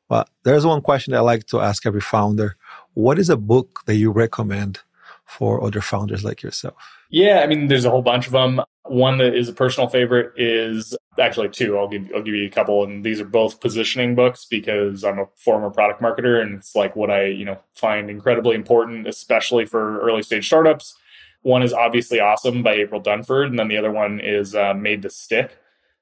But 0.09 0.29
there's 0.43 0.67
one 0.67 0.83
question 0.83 1.13
that 1.13 1.19
I 1.19 1.21
like 1.21 1.47
to 1.47 1.61
ask 1.61 1.87
every 1.87 2.01
founder. 2.01 2.57
What 2.95 3.21
is 3.21 3.31
a 3.31 3.37
book 3.37 3.83
that 3.87 3.95
you 3.95 4.11
recommend 4.11 4.81
for 5.25 5.63
other 5.63 5.81
founders 5.81 6.25
like 6.25 6.43
yourself? 6.43 6.75
Yeah, 7.09 7.41
I 7.45 7.47
mean, 7.47 7.69
there's 7.69 7.85
a 7.85 7.91
whole 7.91 8.03
bunch 8.03 8.27
of 8.27 8.33
them. 8.33 8.61
One 8.83 9.19
that 9.19 9.37
is 9.37 9.49
a 9.49 9.53
personal 9.53 9.89
favorite 9.89 10.33
is 10.37 10.97
actually 11.21 11.51
two. 11.51 11.79
I'll 11.79 11.87
give 11.87 12.11
I'll 12.13 12.23
give 12.23 12.35
you 12.35 12.47
a 12.47 12.51
couple, 12.51 12.83
and 12.83 13.05
these 13.05 13.21
are 13.21 13.25
both 13.25 13.61
positioning 13.61 14.17
books 14.17 14.45
because 14.45 15.05
I'm 15.05 15.21
a 15.21 15.27
former 15.37 15.71
product 15.71 16.03
marketer, 16.03 16.43
and 16.43 16.59
it's 16.59 16.75
like 16.75 16.97
what 16.97 17.11
I 17.11 17.27
you 17.27 17.45
know 17.45 17.59
find 17.75 18.11
incredibly 18.11 18.57
important, 18.57 19.07
especially 19.07 19.67
for 19.67 20.01
early 20.01 20.23
stage 20.23 20.47
startups. 20.47 20.97
One 21.43 21.63
is 21.63 21.73
obviously 21.73 22.21
awesome 22.21 22.63
by 22.63 22.75
April 22.75 23.01
Dunford, 23.01 23.47
and 23.47 23.59
then 23.59 23.69
the 23.69 23.77
other 23.77 23.91
one 23.91 24.21
is 24.21 24.55
uh, 24.55 24.75
Made 24.75 25.03
to 25.03 25.11
Stick 25.11 25.59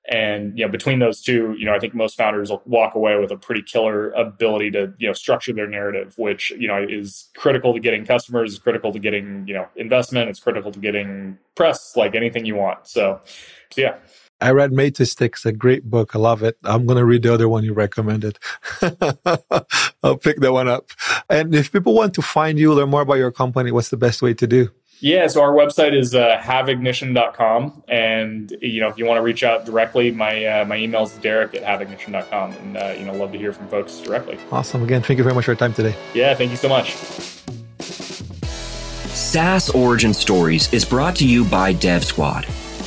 and 0.09 0.59
you 0.59 0.65
know, 0.65 0.73
between 0.73 1.01
those 1.01 1.21
two, 1.21 1.55
you 1.59 1.67
know, 1.67 1.75
I 1.75 1.79
think 1.79 1.95
most 1.95 2.17
founders 2.17 2.51
will 2.51 2.63
walk 2.65 2.95
away 2.95 3.19
with 3.19 3.31
a 3.31 3.37
pretty 3.37 3.63
killer 3.63 4.11
ability 4.13 4.71
to 4.71 4.95
you 4.99 5.07
know 5.07 5.13
structure 5.13 5.53
their 5.53 5.67
narrative, 5.67 6.15
which 6.17 6.51
you 6.53 6.67
know 6.67 6.85
is 6.89 7.29
critical 7.37 7.75
to 7.75 7.81
getting 7.81 8.07
customers, 8.07 8.55
is 8.55 8.59
critical 8.59 8.91
to 8.93 8.99
getting 8.99 9.47
you 9.47 9.53
know 9.53 9.69
investment, 9.77 10.31
it's 10.31 10.41
critical 10.41 10.73
to 10.73 10.79
getting 10.79 11.37
press, 11.55 11.95
like 11.95 12.15
anything 12.15 12.47
you 12.47 12.57
want. 12.57 12.87
So, 12.87 13.21
so 13.71 13.81
yeah. 13.81 13.97
I 14.41 14.53
read 14.53 14.73
Made 14.73 14.95
to 14.95 15.05
Stick. 15.05 15.33
It's 15.35 15.45
a 15.45 15.53
great 15.53 15.91
book. 15.91 16.15
I 16.15 16.21
love 16.21 16.45
it. 16.45 16.57
I'm 16.63 16.87
going 16.87 16.97
to 16.97 17.05
read 17.05 17.25
the 17.25 17.35
other 17.35 17.49
one 17.49 17.65
you 17.65 17.73
recommended. 17.73 18.39
I'll 20.03 20.17
pick 20.17 20.39
that 20.39 20.53
one 20.53 20.69
up. 20.69 20.91
And 21.29 21.53
if 21.57 21.73
people 21.73 21.93
want 21.93 22.15
to 22.15 22.23
find 22.23 22.57
you, 22.57 22.73
learn 22.73 22.89
more 22.89 23.01
about 23.01 23.15
your 23.15 23.33
company, 23.33 23.73
what's 23.73 23.89
the 23.89 23.97
best 23.97 24.23
way 24.23 24.35
to 24.35 24.47
do? 24.47 24.71
Yeah, 25.01 25.29
so 25.29 25.41
our 25.43 25.53
website 25.53 25.97
is 25.97 26.15
uh, 26.15 26.39
haveignition.com. 26.39 27.85
And, 27.89 28.57
you 28.61 28.81
know, 28.81 28.89
if 28.89 28.99
you 28.99 29.05
want 29.07 29.19
to 29.19 29.23
reach 29.23 29.45
out 29.45 29.65
directly, 29.65 30.11
my 30.11 30.45
uh, 30.45 30.65
my 30.65 30.77
email 30.77 31.05
is 31.05 31.13
derek 31.19 31.55
at 31.55 31.63
haveignition.com. 31.63 32.53
And, 32.53 32.77
uh, 32.77 32.95
you 32.99 33.05
know, 33.05 33.13
love 33.13 33.33
to 33.33 33.39
hear 33.39 33.53
from 33.53 33.69
folks 33.69 33.99
directly. 34.01 34.39
Awesome. 34.51 34.83
Again, 34.83 35.03
thank 35.03 35.19
you 35.19 35.25
very 35.25 35.35
much 35.35 35.45
for 35.45 35.53
your 35.53 35.57
time 35.57 35.73
today. 35.73 35.95
Yeah, 36.15 36.35
thank 36.35 36.51
you 36.51 36.57
so 36.57 36.69
much. 36.69 36.97
SaaS 39.15 39.71
Origin 39.71 40.15
Stories 40.15 40.73
is 40.73 40.85
brought 40.85 41.15
to 41.17 41.27
you 41.27 41.45
by 41.45 41.75
Dev 41.75 42.05
Squad. 42.05 42.45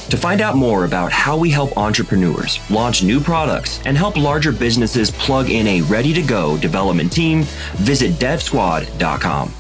To 0.09 0.18
find 0.18 0.41
out 0.41 0.57
more 0.57 0.84
about 0.84 1.09
how 1.14 1.38
we 1.38 1.49
help 1.49 1.78
entrepreneurs 1.78 2.59
launch 2.70 3.01
new 3.01 3.22
products 3.22 3.80
and 3.86 3.97
help 3.97 4.18
larger 4.18 4.51
businesses 4.51 5.09
plug 5.09 5.49
in 5.49 5.66
a 5.68 5.82
ready 5.84 6.14
to 6.14 6.22
go 6.22 6.57
development 6.57 7.14
team, 7.14 7.43
visit 7.76 8.14
devsquad.com. 8.14 9.53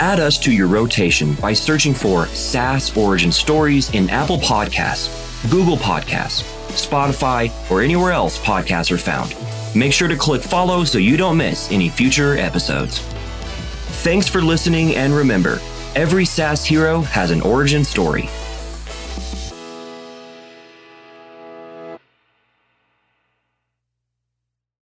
Add 0.00 0.20
us 0.20 0.38
to 0.38 0.52
your 0.52 0.68
rotation 0.68 1.34
by 1.34 1.52
searching 1.52 1.92
for 1.92 2.26
SaaS 2.26 2.96
Origin 2.96 3.32
Stories 3.32 3.92
in 3.94 4.08
Apple 4.10 4.38
Podcasts, 4.38 5.50
Google 5.50 5.76
Podcasts, 5.76 6.44
Spotify, 6.68 7.50
or 7.68 7.82
anywhere 7.82 8.12
else 8.12 8.38
podcasts 8.38 8.92
are 8.92 8.98
found. 8.98 9.34
Make 9.74 9.92
sure 9.92 10.06
to 10.06 10.16
click 10.16 10.40
follow 10.40 10.84
so 10.84 10.98
you 10.98 11.16
don't 11.16 11.36
miss 11.36 11.72
any 11.72 11.88
future 11.88 12.36
episodes. 12.38 13.00
Thanks 14.04 14.28
for 14.28 14.40
listening, 14.40 14.94
and 14.94 15.12
remember 15.12 15.60
every 15.96 16.24
SaaS 16.24 16.64
hero 16.64 17.00
has 17.00 17.32
an 17.32 17.40
origin 17.40 17.84
story. 17.84 18.28